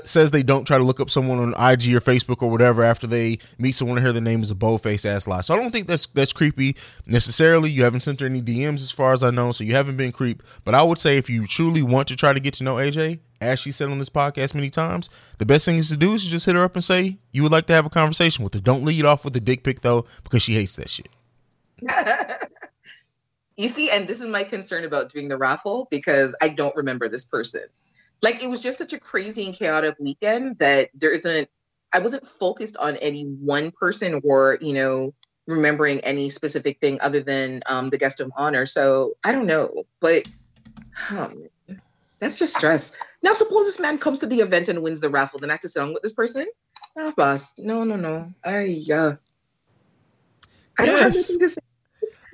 says 0.03 0.31
they 0.31 0.43
don't 0.43 0.65
try 0.65 0.77
to 0.77 0.83
look 0.83 0.99
up 0.99 1.09
someone 1.09 1.39
on 1.39 1.49
IG 1.53 1.93
or 1.93 2.01
Facebook 2.01 2.41
or 2.41 2.51
whatever 2.51 2.83
after 2.83 3.07
they 3.07 3.39
meet 3.57 3.73
someone 3.73 3.97
and 3.97 4.05
hear 4.05 4.13
their 4.13 4.21
name 4.21 4.43
is 4.43 4.51
a 4.51 4.55
bold 4.55 4.83
face 4.83 5.05
ass 5.05 5.27
lie. 5.27 5.41
So 5.41 5.55
I 5.55 5.61
don't 5.61 5.71
think 5.71 5.87
that's 5.87 6.05
that's 6.07 6.33
creepy 6.33 6.75
necessarily. 7.05 7.71
You 7.71 7.83
haven't 7.83 8.01
sent 8.01 8.19
her 8.19 8.27
any 8.27 8.41
DMs 8.41 8.75
as 8.75 8.91
far 8.91 9.13
as 9.13 9.23
I 9.23 9.31
know, 9.31 9.51
so 9.51 9.63
you 9.63 9.73
haven't 9.73 9.97
been 9.97 10.11
creep. 10.11 10.43
But 10.63 10.75
I 10.75 10.83
would 10.83 10.99
say 10.99 11.17
if 11.17 11.29
you 11.29 11.47
truly 11.47 11.81
want 11.81 12.07
to 12.09 12.15
try 12.15 12.33
to 12.33 12.39
get 12.39 12.53
to 12.55 12.63
know 12.63 12.75
AJ, 12.75 13.19
as 13.41 13.59
she 13.59 13.71
said 13.71 13.89
on 13.89 13.99
this 13.99 14.09
podcast 14.09 14.53
many 14.53 14.69
times, 14.69 15.09
the 15.39 15.45
best 15.45 15.65
thing 15.65 15.77
is 15.77 15.89
to 15.89 15.97
do 15.97 16.13
is 16.13 16.25
just 16.25 16.45
hit 16.45 16.55
her 16.55 16.63
up 16.63 16.75
and 16.75 16.83
say 16.83 17.17
you 17.31 17.43
would 17.43 17.51
like 17.51 17.65
to 17.67 17.73
have 17.73 17.85
a 17.85 17.89
conversation 17.89 18.43
with 18.43 18.53
her. 18.53 18.59
Don't 18.59 18.83
lead 18.83 19.05
off 19.05 19.25
with 19.25 19.35
a 19.35 19.41
dick 19.41 19.63
pic 19.63 19.81
though, 19.81 20.05
because 20.23 20.43
she 20.43 20.53
hates 20.53 20.75
that 20.75 20.89
shit. 20.89 21.09
you 23.57 23.67
see, 23.67 23.89
and 23.89 24.07
this 24.07 24.19
is 24.19 24.27
my 24.27 24.43
concern 24.43 24.83
about 24.85 25.11
doing 25.11 25.27
the 25.27 25.37
raffle 25.37 25.87
because 25.89 26.35
I 26.39 26.49
don't 26.49 26.75
remember 26.75 27.09
this 27.09 27.25
person. 27.25 27.63
Like 28.21 28.41
it 28.41 28.49
was 28.49 28.59
just 28.59 28.77
such 28.77 28.93
a 28.93 28.99
crazy 28.99 29.45
and 29.45 29.55
chaotic 29.55 29.95
weekend 29.99 30.57
that 30.59 30.89
there 30.93 31.11
isn't 31.11 31.49
I 31.93 31.99
wasn't 31.99 32.27
focused 32.27 32.75
on 32.77 32.97
any 32.97 33.23
one 33.23 33.71
person 33.71 34.19
or, 34.25 34.57
you 34.59 34.73
know, 34.73 35.13
remembering 35.47 36.01
any 36.01 36.29
specific 36.29 36.79
thing 36.81 36.99
other 37.01 37.21
than 37.21 37.61
um, 37.67 37.89
the 37.89 37.97
guest 37.97 38.19
of 38.19 38.31
honor. 38.35 38.65
So 38.65 39.13
I 39.23 39.31
don't 39.31 39.45
know, 39.45 39.83
but 40.01 40.27
um, 41.09 41.47
that's 42.19 42.37
just 42.37 42.55
stress. 42.55 42.91
Now, 43.23 43.33
suppose 43.33 43.65
this 43.65 43.79
man 43.79 43.97
comes 43.97 44.19
to 44.19 44.27
the 44.27 44.39
event 44.41 44.67
and 44.67 44.81
wins 44.81 44.99
the 44.99 45.09
raffle, 45.09 45.39
then 45.39 45.49
I 45.49 45.53
have 45.53 45.61
to 45.61 45.69
sit 45.69 45.81
on 45.81 45.93
with 45.93 46.03
this 46.03 46.13
person. 46.13 46.47
Ah, 46.97 47.13
boss, 47.15 47.53
no, 47.57 47.83
no, 47.83 47.95
no. 47.95 48.31
I 48.43 48.63
yeah. 48.63 49.15
I 50.77 50.85
don't 50.85 50.99
have 50.99 51.15
Yes. 51.15 51.29
anything 51.29 51.39
to 51.39 51.49
say. 51.49 51.61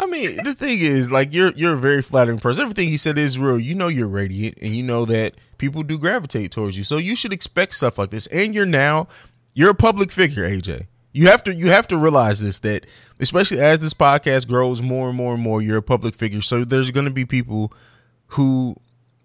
I 0.01 0.07
mean, 0.07 0.43
the 0.43 0.55
thing 0.55 0.79
is, 0.79 1.11
like, 1.11 1.31
you're 1.31 1.51
you're 1.51 1.75
a 1.75 1.79
very 1.79 2.01
flattering 2.01 2.39
person. 2.39 2.63
Everything 2.63 2.89
he 2.89 2.97
said 2.97 3.19
is 3.19 3.37
real. 3.37 3.59
You 3.59 3.75
know 3.75 3.87
you're 3.87 4.07
radiant, 4.07 4.57
and 4.59 4.75
you 4.75 4.81
know 4.81 5.05
that 5.05 5.35
people 5.59 5.83
do 5.83 5.99
gravitate 5.99 6.51
towards 6.51 6.75
you. 6.75 6.83
So 6.83 6.97
you 6.97 7.15
should 7.15 7.31
expect 7.31 7.75
stuff 7.75 7.99
like 7.99 8.09
this. 8.09 8.25
And 8.27 8.55
you're 8.55 8.65
now 8.65 9.07
you're 9.53 9.69
a 9.69 9.75
public 9.75 10.11
figure, 10.11 10.49
AJ. 10.49 10.87
You 11.13 11.27
have 11.27 11.43
to 11.43 11.53
you 11.53 11.67
have 11.67 11.87
to 11.89 11.97
realize 11.97 12.41
this 12.41 12.59
that 12.59 12.87
especially 13.19 13.59
as 13.59 13.79
this 13.79 13.93
podcast 13.93 14.47
grows 14.47 14.81
more 14.81 15.09
and 15.09 15.17
more 15.17 15.35
and 15.35 15.43
more, 15.43 15.61
you're 15.61 15.77
a 15.77 15.83
public 15.83 16.15
figure. 16.15 16.41
So 16.41 16.65
there's 16.65 16.89
going 16.89 17.05
to 17.05 17.11
be 17.11 17.25
people 17.25 17.71
who 18.27 18.75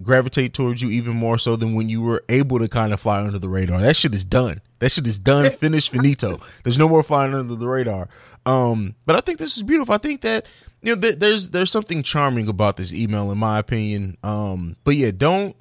gravitate 0.03 0.53
towards 0.53 0.83
you 0.83 0.91
even 0.91 1.17
more 1.17 1.39
so 1.39 1.57
than 1.57 1.75
when 1.75 1.89
you 1.89 2.03
were 2.03 2.23
able 2.29 2.59
to 2.59 2.69
kind 2.69 2.93
of 2.93 3.01
fly 3.01 3.23
under 3.23 3.39
the 3.39 3.49
radar. 3.49 3.81
That 3.81 3.97
shit 3.97 4.15
is 4.15 4.27
done. 4.27 4.61
That 4.79 4.91
shit 4.91 5.07
is 5.07 5.19
done, 5.19 5.51
finished, 5.59 5.91
finito. 5.91 6.41
There's 6.65 6.79
no 6.79 6.89
more 6.89 7.03
flying 7.03 7.35
under 7.35 7.55
the 7.55 7.67
radar. 7.67 8.09
Um, 8.45 8.95
but 9.05 9.17
I 9.17 9.21
think 9.21 9.39
this 9.39 9.57
is 9.57 9.63
beautiful. 9.63 9.95
I 9.95 9.99
think 9.99 10.21
that 10.21 10.47
you 10.83 10.95
know 10.95 11.01
th- 11.01 11.19
there's 11.19 11.49
there's 11.51 11.71
something 11.71 12.03
charming 12.03 12.49
about 12.49 12.77
this 12.77 12.93
email, 12.93 13.33
in 13.33 13.39
my 13.39 13.59
opinion. 13.59 14.17
Um, 14.23 14.77
but 14.85 14.95
yeah, 14.95 15.11
don't 15.11 15.57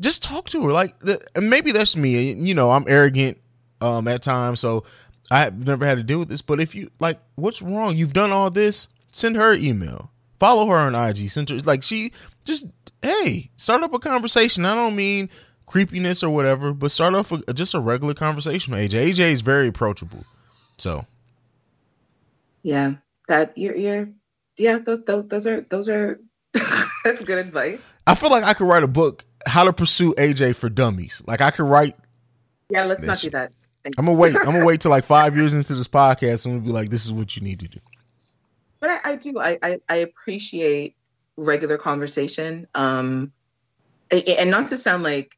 just 0.00 0.22
talk 0.22 0.48
to 0.50 0.62
her. 0.64 0.72
Like, 0.72 0.98
the, 1.00 1.20
and 1.34 1.50
maybe 1.50 1.72
that's 1.72 1.96
me. 1.96 2.32
You 2.32 2.54
know, 2.54 2.70
I'm 2.70 2.84
arrogant 2.88 3.38
um 3.80 4.06
at 4.06 4.22
times, 4.22 4.60
so 4.60 4.84
I've 5.30 5.66
never 5.66 5.84
had 5.84 5.96
to 5.96 6.04
deal 6.04 6.20
with 6.20 6.28
this. 6.28 6.42
But 6.42 6.60
if 6.60 6.74
you 6.74 6.90
like, 7.00 7.18
what's 7.34 7.62
wrong? 7.62 7.96
You've 7.96 8.12
done 8.12 8.30
all 8.30 8.50
this. 8.50 8.88
Send 9.08 9.36
her 9.36 9.52
an 9.52 9.64
email. 9.64 10.10
Follow 10.38 10.66
her 10.66 10.76
on 10.76 10.94
IG. 10.94 11.30
Send 11.30 11.50
her 11.50 11.58
like 11.60 11.82
she 11.82 12.12
just 12.44 12.66
hey 13.02 13.50
start 13.56 13.82
up 13.82 13.94
a 13.94 13.98
conversation. 13.98 14.64
I 14.64 14.74
don't 14.74 14.94
mean 14.94 15.30
creepiness 15.66 16.22
or 16.22 16.30
whatever, 16.30 16.72
but 16.72 16.90
start 16.90 17.14
off 17.14 17.30
with 17.30 17.54
just 17.54 17.74
a 17.74 17.80
regular 17.80 18.14
conversation 18.14 18.72
with 18.72 18.90
AJ. 18.90 19.10
AJ 19.10 19.32
is 19.32 19.42
very 19.42 19.68
approachable. 19.68 20.24
So 20.78 21.06
Yeah, 22.62 22.94
that 23.28 23.56
you're, 23.56 23.76
you're 23.76 24.08
yeah, 24.56 24.78
those, 24.78 25.00
those, 25.04 25.26
those 25.28 25.46
are, 25.46 25.66
those 25.70 25.88
are, 25.88 26.20
that's 27.04 27.22
good 27.24 27.38
advice. 27.38 27.80
I 28.06 28.14
feel 28.14 28.30
like 28.30 28.44
I 28.44 28.54
could 28.54 28.68
write 28.68 28.82
a 28.82 28.88
book, 28.88 29.24
How 29.46 29.64
to 29.64 29.72
Pursue 29.72 30.14
AJ 30.14 30.56
for 30.56 30.68
Dummies. 30.68 31.22
Like 31.26 31.40
I 31.40 31.50
could 31.50 31.66
write. 31.66 31.96
Yeah, 32.70 32.84
let's 32.84 33.02
not 33.02 33.18
do 33.18 33.30
that. 33.30 33.52
Thank 33.82 33.98
I'm 33.98 34.06
gonna 34.06 34.16
wait. 34.18 34.34
I'm 34.36 34.44
gonna 34.44 34.64
wait 34.66 34.80
till 34.80 34.90
like 34.90 35.04
five 35.04 35.36
years 35.36 35.52
into 35.52 35.74
this 35.74 35.88
podcast 35.88 36.46
and 36.46 36.54
we'll 36.54 36.64
be 36.64 36.70
like, 36.70 36.90
this 36.90 37.04
is 37.04 37.12
what 37.12 37.36
you 37.36 37.42
need 37.42 37.60
to 37.60 37.68
do. 37.68 37.80
But 38.80 38.90
I, 38.90 39.12
I 39.12 39.16
do, 39.16 39.38
I, 39.38 39.58
I, 39.62 39.80
I 39.88 39.96
appreciate 39.96 40.96
regular 41.36 41.78
conversation. 41.78 42.66
Um, 42.74 43.32
and 44.10 44.50
not 44.50 44.68
to 44.68 44.76
sound 44.76 45.02
like 45.02 45.36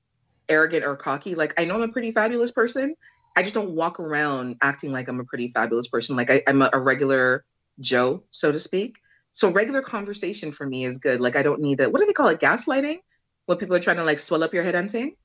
arrogant 0.49 0.85
or 0.85 0.97
cocky. 0.97 1.35
Like 1.35 1.55
I 1.59 1.65
know 1.65 1.75
I'm 1.77 1.83
a 1.83 1.89
pretty 1.89 2.13
fabulous 2.13 2.51
person. 2.51 2.95
I 3.37 3.43
just 3.43 3.55
don't 3.55 3.71
walk 3.71 4.01
around 4.01 4.57
acting 4.63 4.93
like 4.93 5.09
I'm 5.09 5.21
a 5.21 5.25
pretty 5.25 5.51
fabulous 5.53 5.89
person. 5.89 6.17
Like 6.17 6.31
I, 6.31 6.43
I'm 6.47 6.63
a, 6.63 6.71
a 6.73 6.81
regular 6.81 7.45
Joe, 7.81 8.23
so 8.31 8.51
to 8.51 8.59
speak. 8.59 8.97
So 9.35 9.51
regular 9.51 9.83
conversation 9.83 10.51
for 10.51 10.67
me 10.67 10.87
is 10.87 10.97
good. 10.97 11.21
Like 11.21 11.37
I 11.37 11.43
don't 11.43 11.61
need 11.61 11.79
that. 11.79 11.93
What 11.93 12.01
do 12.01 12.07
they 12.07 12.15
call 12.15 12.29
it? 12.29 12.41
Gaslighting? 12.41 12.99
What 13.45 13.59
people 13.59 13.77
are 13.77 13.81
trying 13.81 13.99
to 13.99 14.05
like 14.05 14.19
swell 14.19 14.43
up 14.43 14.55
your 14.55 14.65
head 14.65 14.75
on 14.75 14.89
saying? 14.89 15.17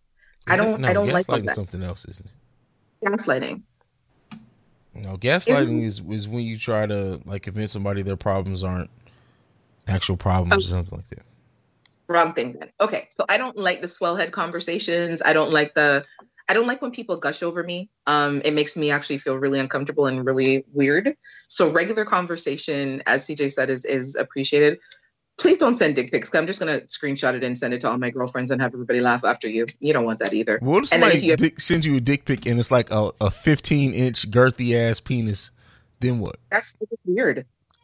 I 0.47 0.53
Is 0.53 0.59
that- 0.59 0.65
don't- 0.65 0.85
I 0.85 0.93
don't 0.93 1.07
like 1.07 1.25
that. 1.27 1.55
something 1.55 1.81
else, 1.81 2.05
isn't 2.05 2.27
it? 2.27 3.07
Gaslighting. 3.09 3.61
No, 4.93 5.17
gaslighting 5.17 5.83
is 5.83 6.01
is 6.09 6.27
when 6.27 6.41
you 6.41 6.57
try 6.57 6.85
to 6.85 7.21
like 7.25 7.43
convince 7.43 7.71
somebody 7.71 8.01
their 8.01 8.17
problems 8.17 8.63
aren't 8.63 8.89
actual 9.87 10.17
problems 10.17 10.51
oh. 10.51 10.57
or 10.57 10.69
something 10.69 10.97
like 10.97 11.09
that. 11.09 11.23
Wrong 12.11 12.33
thing 12.33 12.57
then. 12.59 12.69
Okay. 12.81 13.07
So 13.17 13.25
I 13.29 13.37
don't 13.37 13.57
like 13.57 13.81
the 13.81 13.87
swellhead 13.87 14.31
conversations. 14.31 15.21
I 15.23 15.33
don't 15.33 15.51
like 15.51 15.73
the 15.73 16.05
I 16.49 16.53
don't 16.53 16.67
like 16.67 16.81
when 16.81 16.91
people 16.91 17.15
gush 17.15 17.41
over 17.43 17.63
me. 17.63 17.89
Um, 18.07 18.41
it 18.43 18.53
makes 18.53 18.75
me 18.75 18.91
actually 18.91 19.19
feel 19.19 19.37
really 19.37 19.59
uncomfortable 19.59 20.07
and 20.07 20.25
really 20.25 20.65
weird. 20.73 21.15
So 21.47 21.69
regular 21.69 22.03
conversation, 22.03 23.01
as 23.05 23.25
CJ 23.25 23.53
said, 23.53 23.69
is 23.69 23.85
is 23.85 24.15
appreciated. 24.15 24.77
Please 25.37 25.57
don't 25.57 25.77
send 25.77 25.95
dick 25.95 26.11
pics. 26.11 26.29
I'm 26.35 26.45
just 26.45 26.59
gonna 26.59 26.81
screenshot 26.81 27.35
it 27.35 27.43
and 27.43 27.57
send 27.57 27.73
it 27.73 27.79
to 27.81 27.89
all 27.89 27.97
my 27.97 28.09
girlfriends 28.09 28.51
and 28.51 28.61
have 28.61 28.73
everybody 28.73 28.99
laugh 28.99 29.23
after 29.23 29.47
you. 29.47 29.65
You 29.79 29.93
don't 29.93 30.03
want 30.03 30.19
that 30.19 30.33
either. 30.33 30.59
What 30.61 30.83
if 30.83 30.89
then 30.89 30.99
if 30.99 31.03
somebody 31.05 31.25
you- 31.25 31.35
dick, 31.37 31.61
sends 31.61 31.87
you 31.87 31.95
a 31.95 32.01
dick 32.01 32.25
pic 32.25 32.45
and 32.45 32.59
it's 32.59 32.69
like 32.69 32.91
a, 32.91 33.11
a 33.21 33.31
15 33.31 33.93
inch 33.93 34.29
girthy 34.29 34.75
ass 34.75 34.99
penis? 34.99 35.51
Then 36.01 36.19
what? 36.19 36.35
That's 36.49 36.75
weird. 37.05 37.45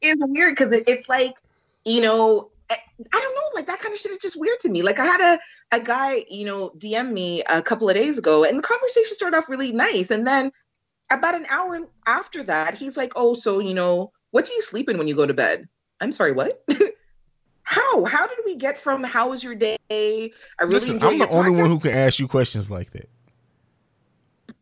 it's 0.00 0.22
weird 0.26 0.56
because 0.56 0.72
it, 0.72 0.84
it's 0.88 1.08
like, 1.08 1.34
you 1.88 2.00
know, 2.00 2.50
I, 2.70 2.76
I 3.12 3.20
don't 3.20 3.34
know, 3.34 3.42
like 3.54 3.66
that 3.66 3.80
kind 3.80 3.92
of 3.92 3.98
shit 3.98 4.12
is 4.12 4.18
just 4.18 4.38
weird 4.38 4.60
to 4.60 4.68
me. 4.68 4.82
Like 4.82 4.98
I 4.98 5.04
had 5.04 5.20
a 5.20 5.38
a 5.70 5.80
guy, 5.80 6.24
you 6.30 6.46
know, 6.46 6.70
DM 6.78 7.12
me 7.12 7.42
a 7.44 7.60
couple 7.62 7.88
of 7.88 7.94
days 7.94 8.18
ago, 8.18 8.44
and 8.44 8.58
the 8.58 8.62
conversation 8.62 9.14
started 9.14 9.36
off 9.36 9.48
really 9.48 9.72
nice, 9.72 10.10
and 10.10 10.26
then 10.26 10.50
about 11.10 11.34
an 11.34 11.46
hour 11.48 11.80
after 12.06 12.42
that, 12.44 12.74
he's 12.74 12.96
like, 12.96 13.12
"Oh, 13.16 13.34
so 13.34 13.58
you 13.58 13.74
know, 13.74 14.12
what 14.30 14.44
do 14.44 14.52
you 14.52 14.62
sleep 14.62 14.88
in 14.88 14.98
when 14.98 15.08
you 15.08 15.16
go 15.16 15.26
to 15.26 15.34
bed?" 15.34 15.68
I'm 16.00 16.12
sorry, 16.12 16.32
what? 16.32 16.64
How? 17.62 18.04
How 18.04 18.26
did 18.26 18.38
we 18.46 18.56
get 18.56 18.80
from 18.80 19.04
how 19.04 19.28
was 19.28 19.44
your 19.44 19.54
day? 19.54 19.76
I 19.90 20.30
really 20.60 20.74
Listen, 20.74 21.02
I'm 21.02 21.18
the 21.18 21.28
only 21.28 21.50
podcast? 21.50 21.60
one 21.60 21.70
who 21.70 21.78
can 21.78 21.90
ask 21.90 22.18
you 22.18 22.26
questions 22.26 22.70
like 22.70 22.92
that. 22.92 23.10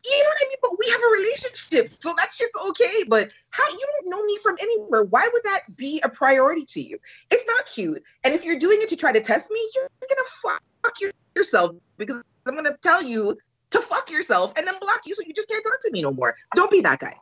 You 0.09 0.23
know 0.23 0.29
what 0.29 0.39
I 0.41 0.49
mean? 0.49 0.59
But 0.63 0.79
we 0.79 0.89
have 0.91 1.01
a 1.01 1.13
relationship, 1.13 1.91
so 2.01 2.15
that 2.17 2.33
shit's 2.33 2.53
okay. 2.69 3.05
But 3.09 3.33
how 3.51 3.69
you 3.69 3.87
don't 3.95 4.11
know 4.11 4.25
me 4.25 4.39
from 4.43 4.57
anywhere? 4.61 5.05
Why 5.05 5.29
would 5.33 5.43
that 5.45 5.77
be 5.77 6.01
a 6.03 6.09
priority 6.09 6.65
to 6.67 6.81
you? 6.81 6.99
It's 7.31 7.45
not 7.47 7.67
cute. 7.67 8.03
And 8.25 8.35
if 8.35 8.45
you're 8.45 8.59
doing 8.59 8.81
it 8.83 8.89
to 8.91 8.97
try 8.97 9.13
to 9.13 9.21
test 9.21 9.51
me, 9.51 9.71
you're 9.75 9.89
gonna 10.01 10.61
fuck 10.83 11.01
your, 11.01 11.13
yourself 11.35 11.73
because 11.97 12.23
I'm 12.47 12.55
gonna 12.55 12.77
tell 12.83 13.03
you 13.03 13.37
to 13.71 13.81
fuck 13.81 14.11
yourself 14.11 14.53
and 14.57 14.67
then 14.67 14.75
block 14.81 15.01
you 15.05 15.15
so 15.15 15.23
you 15.27 15.35
just 15.35 15.49
can't 15.49 15.65
talk 15.65 15.81
to 15.83 15.91
me 15.91 16.03
no 16.03 16.13
more. 16.13 16.37
Don't 16.55 16.71
be 16.71 16.81
that 16.83 17.01
guy. 17.01 17.17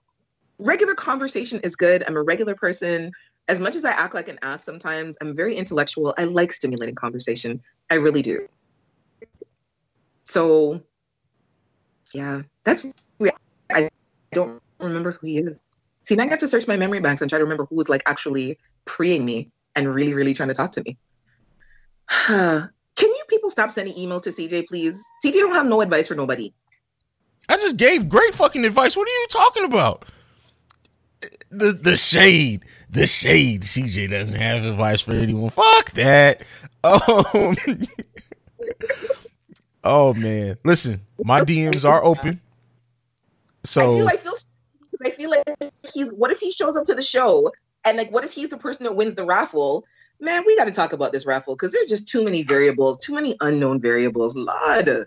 Regular 0.59 0.95
conversation 0.95 1.61
is 1.61 1.74
good. 1.74 2.05
I'm 2.07 2.16
a 2.16 2.22
regular 2.22 2.55
person. 2.55 3.11
As 3.49 3.61
much 3.61 3.76
as 3.76 3.85
I 3.85 3.91
act 3.91 4.14
like 4.14 4.28
an 4.28 4.39
ass 4.43 4.64
sometimes, 4.64 5.16
I'm 5.20 5.35
very 5.35 5.55
intellectual. 5.55 6.14
I 6.16 6.24
like 6.24 6.53
stimulating 6.53 6.95
conversation. 6.95 7.62
I 7.91 7.97
really 7.97 8.22
do. 8.22 8.47
So 10.24 10.80
yeah, 12.15 12.43
that's 12.65 12.87
weird. 13.19 13.35
I 13.71 13.91
don't 14.33 14.62
remember 14.79 15.12
who 15.12 15.27
he 15.27 15.39
is. 15.39 15.61
See, 16.05 16.15
now 16.15 16.25
I 16.25 16.27
got 16.27 16.39
to 16.41 16.49
search 16.49 16.69
my 16.69 16.77
memory 16.77 17.01
banks 17.01 17.21
and 17.23 17.29
try 17.29 17.39
to 17.39 17.45
remember 17.45 17.67
who 17.67 17.77
was 17.77 17.89
like 17.89 18.03
actually 18.07 18.59
preeing 18.87 19.25
me 19.25 19.51
and 19.75 19.93
really, 19.93 20.15
really 20.15 20.33
trying 20.33 20.49
to 20.49 20.55
talk 20.55 20.73
to 20.73 20.83
me. 20.85 20.97
Can 22.27 23.09
you 23.09 23.25
people 23.29 23.51
stop 23.51 23.73
sending 23.73 23.95
emails 23.97 24.23
to 24.23 24.31
CJ, 24.31 24.69
please? 24.69 25.03
CJ 25.25 25.33
don't 25.33 25.55
have 25.55 25.67
no 25.67 25.81
advice 25.81 26.07
for 26.09 26.15
nobody. 26.15 26.55
I 27.49 27.57
just 27.57 27.77
gave 27.77 28.09
great 28.09 28.35
fucking 28.35 28.65
advice. 28.65 28.97
What 28.97 29.09
are 29.09 29.12
you 29.12 29.27
talking 29.31 29.65
about? 29.65 30.05
The 31.51 31.73
the 31.73 31.97
shade, 31.97 32.65
the 32.89 33.07
shade. 33.07 33.62
CJ 33.62 34.11
doesn't 34.11 34.41
have 34.41 34.65
advice 34.65 35.01
for 35.01 35.15
anyone. 35.15 35.51
Fuck 35.51 35.91
that. 35.93 36.43
Um, 36.85 37.57
Oh 39.85 40.14
man, 40.14 40.57
listen, 40.64 41.01
my 41.22 41.43
DMs 41.43 41.89
are 41.89 42.03
open. 42.03 42.41
So 43.64 43.82
I 43.82 43.97
feel, 43.97 44.09
I 44.09 44.16
feel, 44.16 44.35
I 45.05 45.11
feel 45.11 45.30
like 45.30 45.45
he's. 45.93 46.11
What 46.11 46.30
if 46.30 46.41
he 46.41 46.51
shows 46.51 46.74
up 46.74 46.87
to 46.87 46.95
the 46.95 47.03
show 47.03 47.53
and 47.85 47.99
like, 47.99 48.11
what 48.11 48.24
if 48.24 48.32
he's 48.32 48.49
the 48.49 48.57
person 48.57 48.85
that 48.85 48.97
wins 48.97 49.14
the 49.14 49.26
raffle? 49.26 49.85
Man, 50.20 50.43
we 50.47 50.57
got 50.57 50.64
to 50.64 50.72
talk 50.72 50.95
about 50.95 51.12
this 51.12 51.26
raffle 51.26 51.55
because 51.55 51.72
there's 51.72 51.91
just 51.91 52.09
too 52.09 52.24
many 52.24 52.43
variables, 52.43 52.97
too 52.99 53.14
many 53.14 53.37
unknown 53.43 53.78
variables. 53.78 54.35
Lord. 54.35 55.07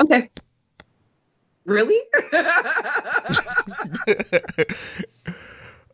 Okay. 0.00 0.30
Really? 1.66 2.00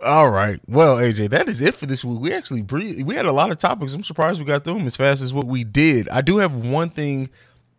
All 0.04 0.30
right. 0.30 0.58
Well, 0.66 0.96
AJ, 0.96 1.30
that 1.30 1.48
is 1.48 1.60
it 1.60 1.74
for 1.74 1.86
this 1.86 2.04
week. 2.04 2.20
We 2.20 2.32
actually 2.32 2.62
breathe. 2.62 3.02
We 3.02 3.14
had 3.14 3.26
a 3.26 3.32
lot 3.32 3.50
of 3.50 3.58
topics. 3.58 3.92
I'm 3.92 4.02
surprised 4.02 4.40
we 4.40 4.46
got 4.46 4.64
through 4.64 4.78
them 4.78 4.86
as 4.86 4.96
fast 4.96 5.22
as 5.22 5.34
what 5.34 5.46
we 5.46 5.62
did. 5.62 6.08
I 6.08 6.22
do 6.22 6.38
have 6.38 6.54
one 6.54 6.88
thing 6.88 7.28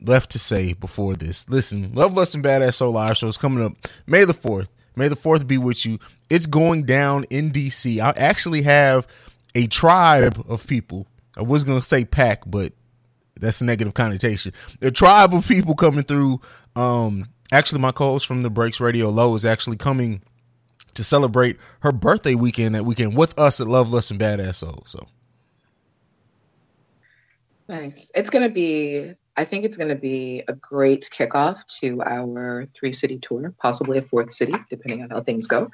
left 0.01 0.31
to 0.31 0.39
say 0.39 0.73
before 0.73 1.15
this. 1.15 1.49
Listen, 1.49 1.91
Love 1.93 2.13
Lust 2.13 2.35
and 2.35 2.43
Badass 2.43 2.75
Soul 2.75 2.91
Live 2.91 3.17
show 3.17 3.27
is 3.27 3.37
coming 3.37 3.63
up 3.63 3.73
May 4.05 4.23
the 4.23 4.33
4th. 4.33 4.67
May 4.95 5.07
the 5.07 5.15
4th 5.15 5.47
be 5.47 5.57
with 5.57 5.85
you. 5.85 5.99
It's 6.29 6.45
going 6.45 6.83
down 6.83 7.25
in 7.29 7.51
DC. 7.51 7.99
I 7.99 8.13
actually 8.17 8.61
have 8.63 9.07
a 9.55 9.67
tribe 9.67 10.43
of 10.47 10.67
people. 10.67 11.07
I 11.37 11.41
was 11.41 11.63
going 11.63 11.79
to 11.79 11.85
say 11.85 12.05
pack, 12.05 12.43
but 12.45 12.73
that's 13.39 13.61
a 13.61 13.65
negative 13.65 13.93
connotation. 13.93 14.53
A 14.81 14.91
tribe 14.91 15.33
of 15.33 15.47
people 15.47 15.75
coming 15.75 16.03
through. 16.03 16.41
Um, 16.75 17.25
actually, 17.51 17.81
my 17.81 17.91
co-host 17.91 18.27
from 18.27 18.43
the 18.43 18.49
Breaks 18.49 18.79
Radio 18.79 19.09
Low 19.09 19.33
is 19.33 19.45
actually 19.45 19.77
coming 19.77 20.21
to 20.93 21.03
celebrate 21.03 21.57
her 21.81 21.91
birthday 21.91 22.35
weekend 22.35 22.75
that 22.75 22.85
weekend 22.85 23.17
with 23.17 23.37
us 23.39 23.59
at 23.59 23.67
Love 23.67 23.91
Lust 23.91 24.11
and 24.11 24.19
Badass 24.19 24.55
Soul. 24.55 24.83
So 24.85 25.07
nice. 27.67 28.11
It's 28.15 28.29
gonna 28.29 28.49
be. 28.49 29.13
I 29.37 29.45
think 29.45 29.63
it's 29.63 29.77
gonna 29.77 29.95
be 29.95 30.43
a 30.47 30.53
great 30.53 31.09
kickoff 31.11 31.65
to 31.79 32.01
our 32.03 32.67
three 32.75 32.93
city 32.93 33.17
tour, 33.19 33.53
possibly 33.59 33.97
a 33.97 34.01
fourth 34.01 34.33
city, 34.33 34.53
depending 34.69 35.03
on 35.03 35.09
how 35.09 35.21
things 35.21 35.47
go. 35.47 35.69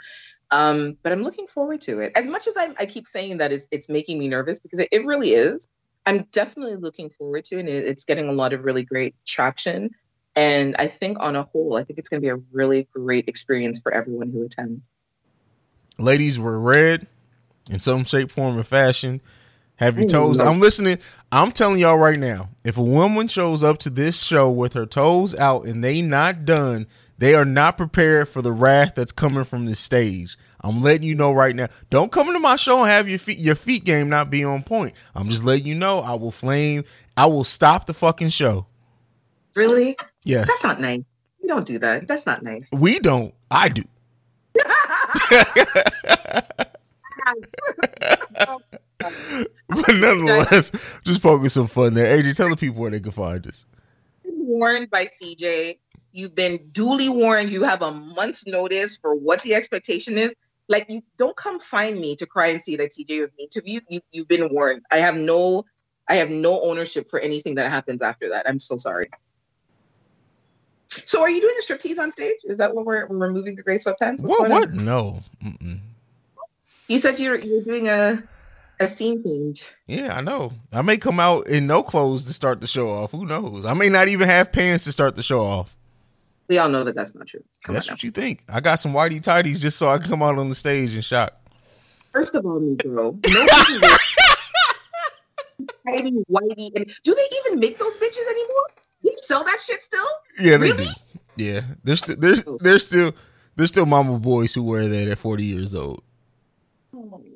Um, 0.52 0.98
but 1.04 1.12
I'm 1.12 1.24
looking 1.24 1.48
forward 1.48 1.82
to 1.84 2.00
it. 2.00 2.14
As 2.16 2.26
much 2.26 2.48
as 2.48 2.56
I, 2.56 2.74
I 2.80 2.86
keep 2.86 3.08
saying 3.08 3.38
that 3.38 3.52
it's, 3.52 3.68
it's 3.72 3.90
making 3.90 4.18
me 4.18 4.28
nervous 4.28 4.60
because 4.60 4.80
it, 4.80 4.90
it 4.92 5.06
really 5.06 5.34
is. 5.34 5.68
I'm 6.06 6.26
definitely 6.32 6.78
looking 6.78 7.10
forward 7.10 7.44
to 7.46 7.58
it. 7.58 7.62
And 7.62 7.70
it, 7.70 7.86
it's 7.86 8.06
getting 8.06 8.30
a 8.30 8.32
lot 8.32 8.54
of 8.54 8.64
really 8.64 8.84
great 8.84 9.16
traction. 9.26 9.92
And 10.36 10.76
I 10.78 10.88
think 10.88 11.18
on 11.20 11.36
a 11.36 11.44
whole, 11.44 11.76
I 11.76 11.84
think 11.84 12.00
it's 12.00 12.08
going 12.08 12.22
to 12.22 12.26
be 12.26 12.30
a 12.30 12.42
really 12.52 12.88
great 12.94 13.28
experience 13.28 13.80
for 13.80 13.92
everyone 13.92 14.32
who 14.32 14.46
attends 14.46 14.88
ladies 15.98 16.40
were 16.40 16.60
red 16.60 17.08
in 17.70 17.80
some 17.80 18.04
shape, 18.04 18.32
form, 18.32 18.58
or 18.58 18.64
fashion. 18.64 19.22
Have 19.78 20.00
your 20.00 20.08
toes. 20.08 20.40
I'm 20.40 20.60
listening. 20.60 20.98
I'm 21.32 21.52
telling 21.52 21.80
y'all 21.80 21.98
right 21.98 22.18
now. 22.18 22.50
If 22.64 22.78
a 22.78 22.84
woman 22.84 23.28
shows 23.28 23.62
up 23.62 23.78
to 23.80 23.92
this 23.92 24.20
show 24.22 24.50
with 24.50 24.74
her 24.74 24.88
toes 24.88 25.36
out 25.36 25.66
and 25.66 25.84
they 25.84 26.02
not 26.02 26.46
done, 26.46 26.88
they 27.20 27.36
are 27.36 27.46
not 27.46 27.78
prepared 27.78 28.28
for 28.28 28.42
the 28.42 28.52
wrath 28.52 28.94
that's 28.96 29.12
coming 29.12 29.44
from 29.44 29.68
this 29.68 29.80
stage. 29.80 30.36
I'm 30.62 30.82
letting 30.82 31.04
you 31.04 31.14
know 31.14 31.32
right 31.32 31.56
now. 31.56 31.68
Don't 31.92 32.12
come 32.12 32.28
into 32.28 32.40
my 32.40 32.56
show 32.56 32.82
and 32.82 32.90
have 32.90 33.08
your 33.08 33.20
feet 33.20 33.38
your 33.38 33.54
feet 33.54 33.84
game 33.84 34.10
not 34.10 34.32
be 34.32 34.44
on 34.44 34.64
point. 34.64 34.94
I'm 35.14 35.30
just 35.30 35.44
letting 35.44 35.68
you 35.68 35.76
know. 35.76 36.00
I 36.00 36.16
will 36.16 36.32
flame. 36.32 36.84
I 37.16 37.28
will 37.28 37.44
stop 37.44 37.86
the 37.86 37.94
fucking 37.94 38.30
show. 38.30 38.66
Really? 39.54 39.96
Yes. 40.24 40.48
That's 40.48 40.64
not 40.64 40.82
nice. 40.82 41.04
We 41.42 41.48
don't 41.48 41.66
do 41.66 41.78
that. 41.80 42.08
That's 42.08 42.26
not 42.26 42.42
nice. 42.42 42.68
We 42.72 42.98
don't. 43.00 43.34
I 43.52 43.70
do. 43.70 43.84
but 49.70 49.96
nonetheless, 49.96 50.72
just 51.04 51.22
poking 51.22 51.50
some 51.50 51.68
fun 51.68 51.94
there. 51.94 52.18
AJ, 52.18 52.36
tell 52.36 52.50
the 52.50 52.56
people 52.56 52.82
where 52.82 52.92
they 52.92 53.00
can 53.00 53.12
find 53.12 53.46
us. 53.48 53.66
Warned 54.24 54.90
by 54.90 55.06
CJ. 55.06 55.80
You've 56.12 56.36
been 56.36 56.70
duly 56.72 57.10
warned. 57.10 57.52
You 57.52 57.64
have 57.64 57.82
a 57.82 57.92
month's 57.92 58.48
notice 58.48 58.98
for 58.98 59.14
what 59.14 59.42
the 59.44 59.54
expectation 59.54 60.18
is. 60.18 60.34
Like, 60.68 60.88
you 60.90 61.02
don't 61.18 61.36
come 61.38 61.60
find 61.60 62.00
me 62.00 62.16
to 62.18 62.26
cry 62.26 62.48
and 62.48 62.62
see 62.62 62.76
that 62.78 62.94
CJ 62.94 63.22
was 63.22 63.30
mean 63.38 63.50
to 63.52 63.62
you. 63.66 63.82
You 63.88 64.02
you've 64.12 64.28
been 64.28 64.50
warned. 64.52 64.82
I 64.92 64.98
have 64.98 65.16
no, 65.16 65.66
I 66.08 66.16
have 66.16 66.30
no 66.30 66.62
ownership 66.62 67.10
for 67.10 67.20
anything 67.20 67.56
that 67.56 67.70
happens 67.70 68.02
after 68.02 68.30
that. 68.30 68.48
I'm 68.48 68.60
so 68.60 68.78
sorry. 68.78 69.10
So, 71.06 71.22
are 71.22 71.30
you 71.30 71.42
doing 71.42 71.56
a 71.60 71.66
striptease 71.66 72.00
on 72.00 72.12
stage? 72.12 72.38
Is 72.46 72.58
that 72.58 72.74
what 72.74 72.86
we're, 72.86 73.08
we're 73.08 73.18
removing 73.18 73.56
the 73.56 73.64
gray 73.64 73.78
sweatpants? 73.78 74.22
What's 74.22 74.40
what? 74.40 74.50
What? 74.50 74.74
No. 74.74 75.22
Mm-mm. 75.44 75.80
You 76.88 77.00
said 77.00 77.20
you're 77.20 77.38
you're 77.38 77.64
doing 77.64 77.88
a 77.90 78.24
a 78.80 78.88
scene 78.88 79.24
change. 79.24 79.72
Yeah, 79.88 80.16
I 80.16 80.22
know. 80.22 80.54
I 80.72 80.82
may 80.82 80.98
come 80.98 81.20
out 81.20 81.48
in 81.48 81.68
no 81.68 81.84
clothes 81.84 82.26
to 82.26 82.34
start 82.34 82.62
the 82.62 82.68
show 82.68 82.90
off. 82.90 83.12
Who 83.12 83.26
knows? 83.26 83.66
I 83.66 83.74
may 83.74 83.90
not 83.90 84.08
even 84.08 84.28
have 84.28 84.52
pants 84.52 84.86
to 84.86 84.92
start 84.92 85.16
the 85.16 85.24
show 85.24 85.42
off. 85.42 85.76
We 86.48 86.60
all 86.60 86.70
know 86.70 86.84
that 86.86 86.96
that's 86.96 87.14
not 87.14 87.28
true. 87.28 87.44
Come 87.64 87.76
that's 87.76 87.90
what 87.90 88.04
you 88.04 88.12
think. 88.12 88.44
I 88.48 88.62
got 88.62 88.76
some 88.76 88.94
whitey 88.94 89.22
tidies 89.22 89.62
just 89.62 89.78
so 89.78 89.90
I 89.90 89.98
can 89.98 90.08
come 90.08 90.24
out 90.24 90.38
on 90.38 90.48
the 90.48 90.56
stage 90.56 90.94
and 90.94 91.04
shock. 91.04 91.34
First 92.12 92.36
of 92.36 92.46
all, 92.46 92.62
Negro, 92.62 93.22
tidy 95.86 96.12
whitey, 96.32 96.72
and 96.76 96.90
do 97.04 97.14
they 97.14 97.28
even 97.46 97.60
make 97.60 97.78
those 97.78 97.96
bitches 97.98 98.28
anymore? 98.30 98.68
You 99.02 99.16
sell 99.22 99.44
that 99.44 99.62
shit 99.62 99.84
still? 99.84 100.06
Yeah, 100.40 100.58
they 100.58 100.72
really? 100.72 100.86
do. 100.86 100.92
Yeah, 101.38 101.62
there's 101.84 102.02
st- 102.02 102.20
there's 102.20 102.44
oh. 102.48 102.58
there's 102.62 102.86
still 102.86 103.14
there's 103.56 103.70
still 103.70 103.86
mama 103.86 104.20
boys 104.20 104.54
who 104.54 104.64
wear 104.64 104.88
that 104.88 105.08
at 105.08 105.18
40 105.18 105.44
years 105.44 105.76
old. 105.76 106.04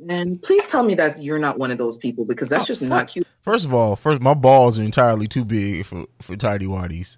And 0.10 0.42
please 0.42 0.66
tell 0.68 0.84
me 0.84 0.96
that 0.96 1.22
you're 1.22 1.40
not 1.40 1.60
one 1.60 1.70
of 1.72 1.78
those 1.78 1.98
people 1.98 2.26
because 2.26 2.50
that's 2.50 2.64
oh, 2.64 2.66
just 2.66 2.82
not 2.82 3.08
cute. 3.08 3.28
First 3.44 3.66
of 3.66 3.74
all, 3.74 3.96
first 3.96 4.22
my 4.22 4.34
balls 4.34 4.80
are 4.80 4.84
entirely 4.84 5.28
too 5.28 5.46
big 5.46 5.86
for 5.86 6.06
for 6.22 6.36
tidy 6.36 6.66
whities. 6.66 7.18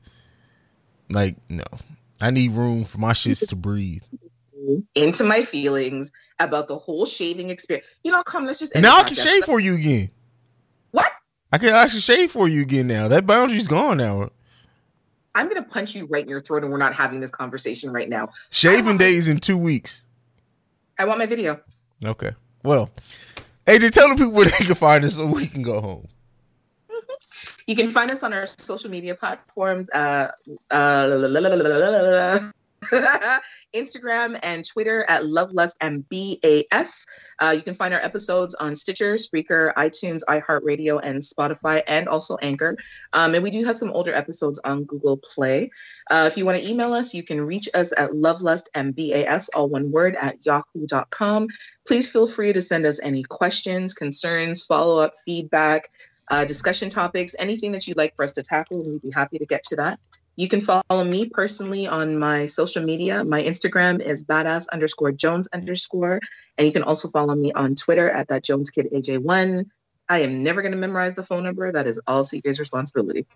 Like 1.09 1.37
no, 1.49 1.63
I 2.19 2.31
need 2.31 2.51
room 2.51 2.83
for 2.83 2.97
my 2.97 3.13
shits 3.13 3.47
to 3.49 3.55
breathe. 3.55 4.03
Into 4.95 5.23
my 5.23 5.43
feelings 5.43 6.11
about 6.39 6.67
the 6.67 6.77
whole 6.77 7.05
shaving 7.05 7.49
experience. 7.49 7.87
You 8.03 8.11
know, 8.11 8.23
come 8.23 8.45
let's 8.45 8.59
just 8.59 8.75
now 8.75 8.97
I 8.97 9.03
can 9.03 9.15
shave 9.15 9.45
for 9.45 9.59
you 9.59 9.75
again. 9.75 10.09
What? 10.91 11.11
I 11.53 11.59
can 11.59 11.69
actually 11.69 11.99
shave 11.99 12.31
for 12.31 12.47
you 12.47 12.63
again 12.63 12.87
now. 12.87 13.07
That 13.07 13.27
boundary's 13.27 13.67
gone 13.67 13.97
now. 13.97 14.31
I'm 15.35 15.47
gonna 15.47 15.61
punch 15.61 15.93
you 15.93 16.07
right 16.07 16.23
in 16.23 16.29
your 16.29 16.41
throat, 16.41 16.63
and 16.63 16.71
we're 16.71 16.79
not 16.79 16.95
having 16.95 17.19
this 17.19 17.29
conversation 17.29 17.93
right 17.93 18.09
now. 18.09 18.29
Shaving 18.49 18.97
days 18.97 19.27
in 19.27 19.39
two 19.39 19.55
weeks. 19.55 20.01
I 20.97 21.05
want 21.05 21.19
my 21.19 21.27
video. 21.27 21.59
Okay. 22.03 22.31
Well, 22.63 22.89
AJ, 23.67 23.91
tell 23.91 24.09
the 24.09 24.15
people 24.15 24.31
where 24.31 24.45
they 24.45 24.65
can 24.65 24.73
find 24.73 25.05
us 25.05 25.13
so 25.13 25.27
we 25.27 25.45
can 25.45 25.61
go 25.61 25.79
home. 25.79 26.07
You 27.67 27.75
can 27.75 27.91
find 27.91 28.09
us 28.09 28.23
on 28.23 28.33
our 28.33 28.47
social 28.47 28.89
media 28.89 29.13
platforms. 29.13 29.87
Uh, 29.91 30.29
uh, 30.71 31.07
Instagram 33.75 34.39
and 34.43 34.65
Twitter 34.65 35.05
at 35.09 35.25
Love 35.25 35.51
Lust 35.51 35.77
and. 35.81 36.05
Uh, 37.41 37.49
you 37.49 37.61
can 37.61 37.73
find 37.73 37.93
our 37.93 37.99
episodes 37.99 38.53
on 38.55 38.75
Stitcher, 38.75 39.15
Spreaker, 39.15 39.73
iTunes, 39.73 40.21
iHeartRadio, 40.29 40.99
and 41.03 41.21
Spotify, 41.21 41.83
and 41.87 42.07
also 42.07 42.37
Anchor. 42.37 42.77
Um, 43.13 43.33
and 43.33 43.43
we 43.43 43.51
do 43.51 43.65
have 43.65 43.77
some 43.77 43.91
older 43.91 44.13
episodes 44.13 44.59
on 44.63 44.83
Google 44.83 45.17
Play. 45.17 45.71
Uh, 46.09 46.29
if 46.31 46.37
you 46.37 46.45
want 46.45 46.57
to 46.57 46.69
email 46.69 46.93
us, 46.93 47.13
you 47.13 47.23
can 47.23 47.41
reach 47.41 47.67
us 47.73 47.91
at 47.97 48.11
lovelustmbas, 48.11 49.49
all 49.53 49.69
one 49.69 49.91
word, 49.91 50.15
at 50.15 50.37
yahoo.com. 50.45 51.47
Please 51.87 52.09
feel 52.09 52.27
free 52.27 52.53
to 52.53 52.61
send 52.61 52.85
us 52.85 52.99
any 53.03 53.23
questions, 53.23 53.93
concerns, 53.93 54.63
follow-up, 54.63 55.13
feedback, 55.25 55.89
uh, 56.29 56.45
discussion 56.45 56.89
topics, 56.89 57.35
anything 57.39 57.71
that 57.71 57.87
you'd 57.87 57.97
like 57.97 58.15
for 58.15 58.23
us 58.23 58.31
to 58.33 58.43
tackle, 58.43 58.81
and 58.81 58.93
we'd 58.93 59.01
be 59.01 59.11
happy 59.11 59.37
to 59.37 59.45
get 59.45 59.63
to 59.65 59.75
that. 59.75 59.99
You 60.35 60.47
can 60.47 60.61
follow 60.61 61.03
me 61.03 61.29
personally 61.29 61.85
on 61.85 62.17
my 62.17 62.47
social 62.47 62.83
media. 62.83 63.23
My 63.23 63.43
Instagram 63.43 64.03
is 64.03 64.23
badass 64.23 64.65
underscore 64.73 65.11
Jones 65.11 65.47
underscore. 65.53 66.19
And 66.57 66.65
you 66.65 66.73
can 66.73 66.81
also 66.81 67.07
follow 67.07 67.35
me 67.35 67.51
on 67.53 67.75
Twitter 67.75 68.09
at 68.09 68.29
that 68.29 68.43
Jones 68.43 68.71
Kid 68.71 68.87
AJ1. 68.91 69.65
I 70.09 70.19
am 70.19 70.43
never 70.43 70.63
going 70.63 70.71
to 70.71 70.77
memorize 70.77 71.15
the 71.15 71.23
phone 71.23 71.43
number. 71.43 71.71
That 71.71 71.85
is 71.85 71.99
all 72.07 72.23
CJ's 72.23 72.59
responsibility. 72.59 73.27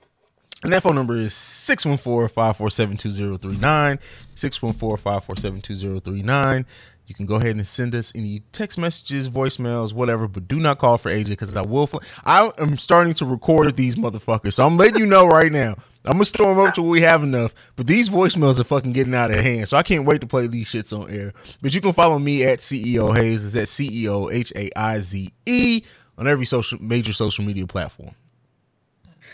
And 0.64 0.74
that 0.74 0.82
phone 0.82 0.96
number 0.96 1.16
is 1.16 1.34
614-547-2039. 1.34 4.00
614-547-2039. 4.34 6.66
You 7.06 7.16
can 7.16 7.26
go 7.26 7.36
ahead 7.36 7.56
and 7.56 7.66
send 7.66 7.96
us 7.96 8.12
any 8.16 8.42
text 8.52 8.78
messages, 8.78 9.30
voicemails, 9.30 9.94
whatever, 9.94 10.28
but 10.28 10.46
do 10.48 10.60
not 10.60 10.80
call 10.80 10.98
for 10.98 11.10
AJ 11.10 11.30
because 11.30 11.56
I 11.56 11.62
will. 11.62 11.88
Fl- 11.88 12.00
I 12.26 12.52
am 12.58 12.76
starting 12.76 13.14
to 13.16 13.26
record 13.26 13.78
these 13.78 13.96
motherfuckers, 13.96 14.54
so 14.54 14.66
I'm 14.66 14.78
letting 14.78 15.00
you 15.00 15.06
know 15.06 15.28
right 15.28 15.52
now. 15.52 15.76
I'm 16.08 16.14
gonna 16.14 16.26
storm 16.26 16.58
up 16.60 16.74
till 16.74 16.86
we 16.86 17.02
have 17.02 17.22
enough, 17.22 17.54
but 17.76 17.86
these 17.86 18.10
voicemails 18.10 18.60
are 18.60 18.64
fucking 18.64 18.94
getting 18.94 19.14
out 19.14 19.30
of 19.30 19.38
hand, 19.38 19.68
so 19.68 19.76
I 19.76 19.84
can't 19.84 20.06
wait 20.06 20.22
to 20.22 20.28
play 20.28 20.48
these 20.48 20.72
shits 20.72 20.98
on 20.98 21.10
air. 21.12 21.34
But 21.62 21.76
you 21.76 21.82
can 21.82 21.92
follow 21.92 22.18
me 22.18 22.46
at 22.46 22.60
CEO 22.60 23.16
Hayes. 23.16 23.44
is 23.44 23.56
at 23.56 23.68
CEO 23.68 24.32
H 24.34 24.54
A 24.56 24.70
I 24.80 25.00
Z 25.00 25.32
E 25.46 25.84
on 26.18 26.28
every 26.28 26.46
social 26.46 26.82
major 26.82 27.12
social 27.14 27.44
media 27.44 27.68
platform. 27.68 28.16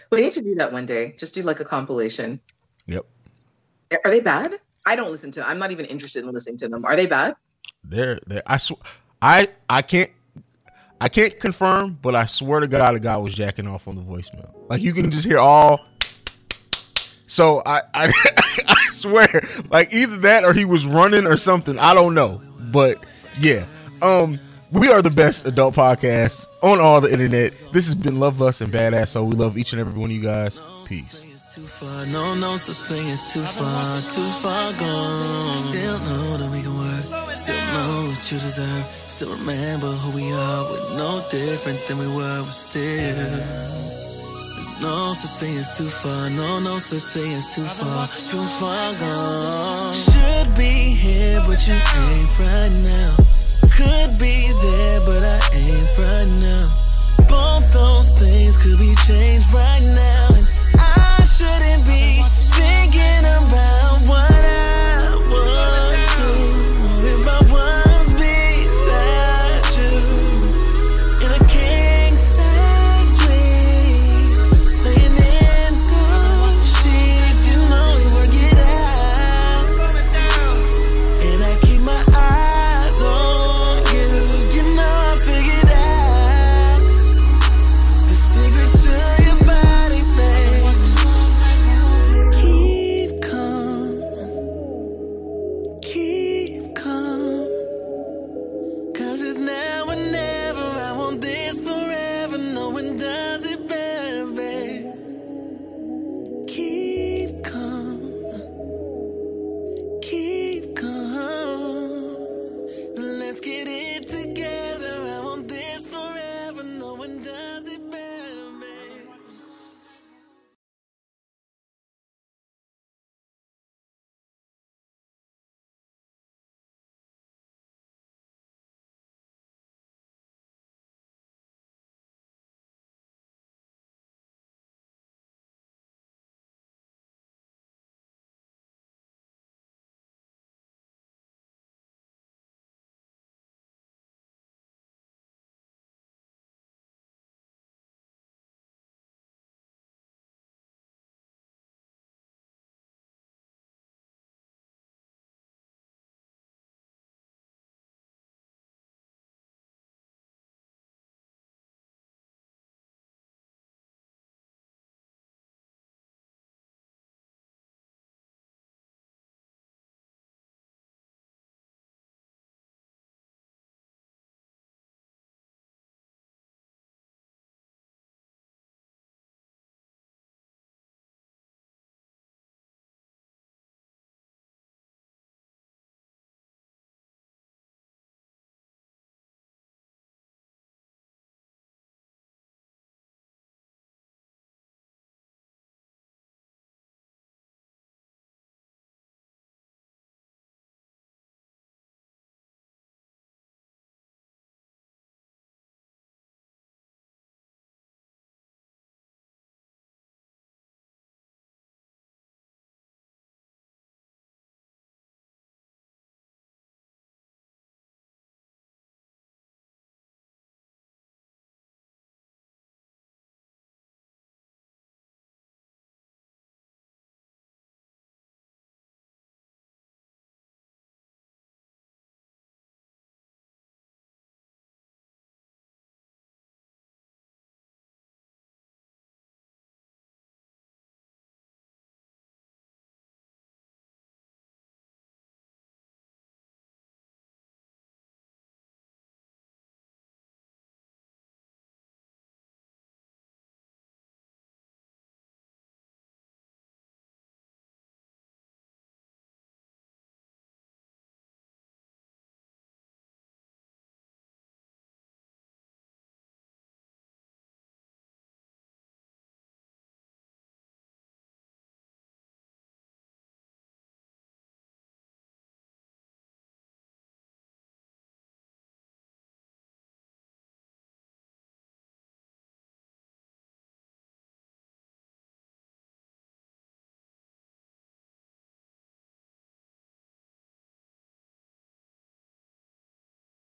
We 0.09 0.21
need 0.21 0.33
to 0.33 0.41
do 0.41 0.55
that 0.55 0.71
one 0.73 0.85
day. 0.85 1.15
Just 1.17 1.33
do 1.33 1.43
like 1.43 1.59
a 1.59 1.65
compilation. 1.65 2.39
Yep. 2.87 3.05
Are 4.03 4.11
they 4.11 4.19
bad? 4.19 4.59
I 4.85 4.95
don't 4.95 5.11
listen 5.11 5.31
to. 5.33 5.47
I'm 5.47 5.59
not 5.59 5.71
even 5.71 5.85
interested 5.85 6.23
in 6.25 6.31
listening 6.31 6.57
to 6.57 6.67
them. 6.67 6.85
Are 6.85 6.95
they 6.95 7.05
bad? 7.05 7.35
They're, 7.83 8.19
they're 8.27 8.43
I 8.47 8.57
sw- 8.57 8.81
I 9.21 9.47
I 9.69 9.81
can't 9.81 10.09
I 10.99 11.09
can't 11.09 11.37
confirm, 11.39 11.99
but 12.01 12.15
I 12.15 12.25
swear 12.25 12.61
to 12.61 12.67
God, 12.67 12.95
a 12.95 12.99
guy 12.99 13.17
was 13.17 13.35
jacking 13.35 13.67
off 13.67 13.87
on 13.87 13.95
the 13.95 14.01
voicemail. 14.01 14.51
Like 14.69 14.81
you 14.81 14.93
can 14.93 15.11
just 15.11 15.25
hear 15.25 15.37
all. 15.37 15.85
So 17.33 17.63
I 17.65 17.81
I, 17.95 18.11
I 18.67 18.75
swear, 18.91 19.49
like 19.71 19.91
either 19.91 20.17
that 20.17 20.43
or 20.43 20.53
he 20.53 20.65
was 20.65 20.85
running 20.85 21.25
or 21.25 21.35
something. 21.35 21.79
I 21.79 21.95
don't 21.95 22.13
know, 22.13 22.39
but 22.71 23.03
yeah. 23.39 23.65
Um, 24.03 24.39
we 24.71 24.91
are 24.91 25.01
the 25.01 25.09
best 25.09 25.47
adult 25.47 25.73
podcast 25.73 26.45
on 26.61 26.79
all 26.79 27.01
the 27.01 27.11
internet. 27.11 27.53
This 27.71 27.85
has 27.85 27.95
been 27.95 28.19
Love, 28.19 28.39
Lust, 28.39 28.61
and 28.61 28.71
Badass. 28.71 29.07
So 29.07 29.23
we 29.23 29.35
love 29.35 29.57
each 29.57 29.73
and 29.73 29.79
every 29.79 29.99
one 29.99 30.11
of 30.11 30.15
you 30.15 30.21
guys. 30.21 30.61
Peace. 30.85 31.25
Too 31.55 31.61
far, 31.61 32.05
no, 32.07 32.35
no 32.35 32.57
such 32.57 32.87
thing 32.87 33.05
too 33.31 33.41
far, 33.41 34.01
too 34.01 34.29
far 34.43 34.71
gone. 34.73 35.53
Still 35.55 35.99
know 35.99 36.37
that 36.37 36.51
we 36.51 36.61
can 36.61 36.77
work, 36.77 37.35
still 37.35 37.55
know 37.55 38.09
what 38.09 38.31
you 38.31 38.37
deserve. 38.39 38.85
Still 39.07 39.31
remember 39.35 39.87
who 39.87 40.15
we 40.15 40.31
are, 40.31 40.63
we're 40.69 40.97
no 40.97 41.25
different 41.31 41.83
than 41.87 41.97
we 41.97 42.07
were, 42.07 42.43
but 42.43 42.51
still. 42.51 44.02
No 44.79 45.13
such 45.13 45.39
thing 45.39 45.57
as 45.57 45.77
too 45.77 45.89
far, 45.89 46.29
no, 46.29 46.59
no 46.59 46.79
such 46.79 47.03
thing 47.13 47.33
as 47.33 47.53
too 47.53 47.63
far, 47.63 48.07
too 48.07 48.43
far 48.59 48.93
gone. 48.95 49.93
Should 49.93 50.55
be 50.55 50.95
here, 50.95 51.41
but 51.47 51.59
you 51.67 51.73
ain't 51.75 52.39
right 52.39 52.71
now. 52.83 53.15
Could 53.77 54.17
be 54.19 54.51
there, 54.61 54.99
but 55.05 55.23
I 55.23 55.39
ain't 55.53 55.97
right 55.97 56.31
now. 56.39 56.71
Both 57.27 57.71
those 57.73 58.11
things 58.19 58.57
could 58.57 58.79
be 58.79 58.93
changed 59.07 59.51
right 59.53 59.81
now. 59.81 60.27
And 60.37 60.47
I 60.77 61.25
shouldn't 61.35 61.85
be 61.87 62.23
thinking 62.53 63.25
about 63.25 64.32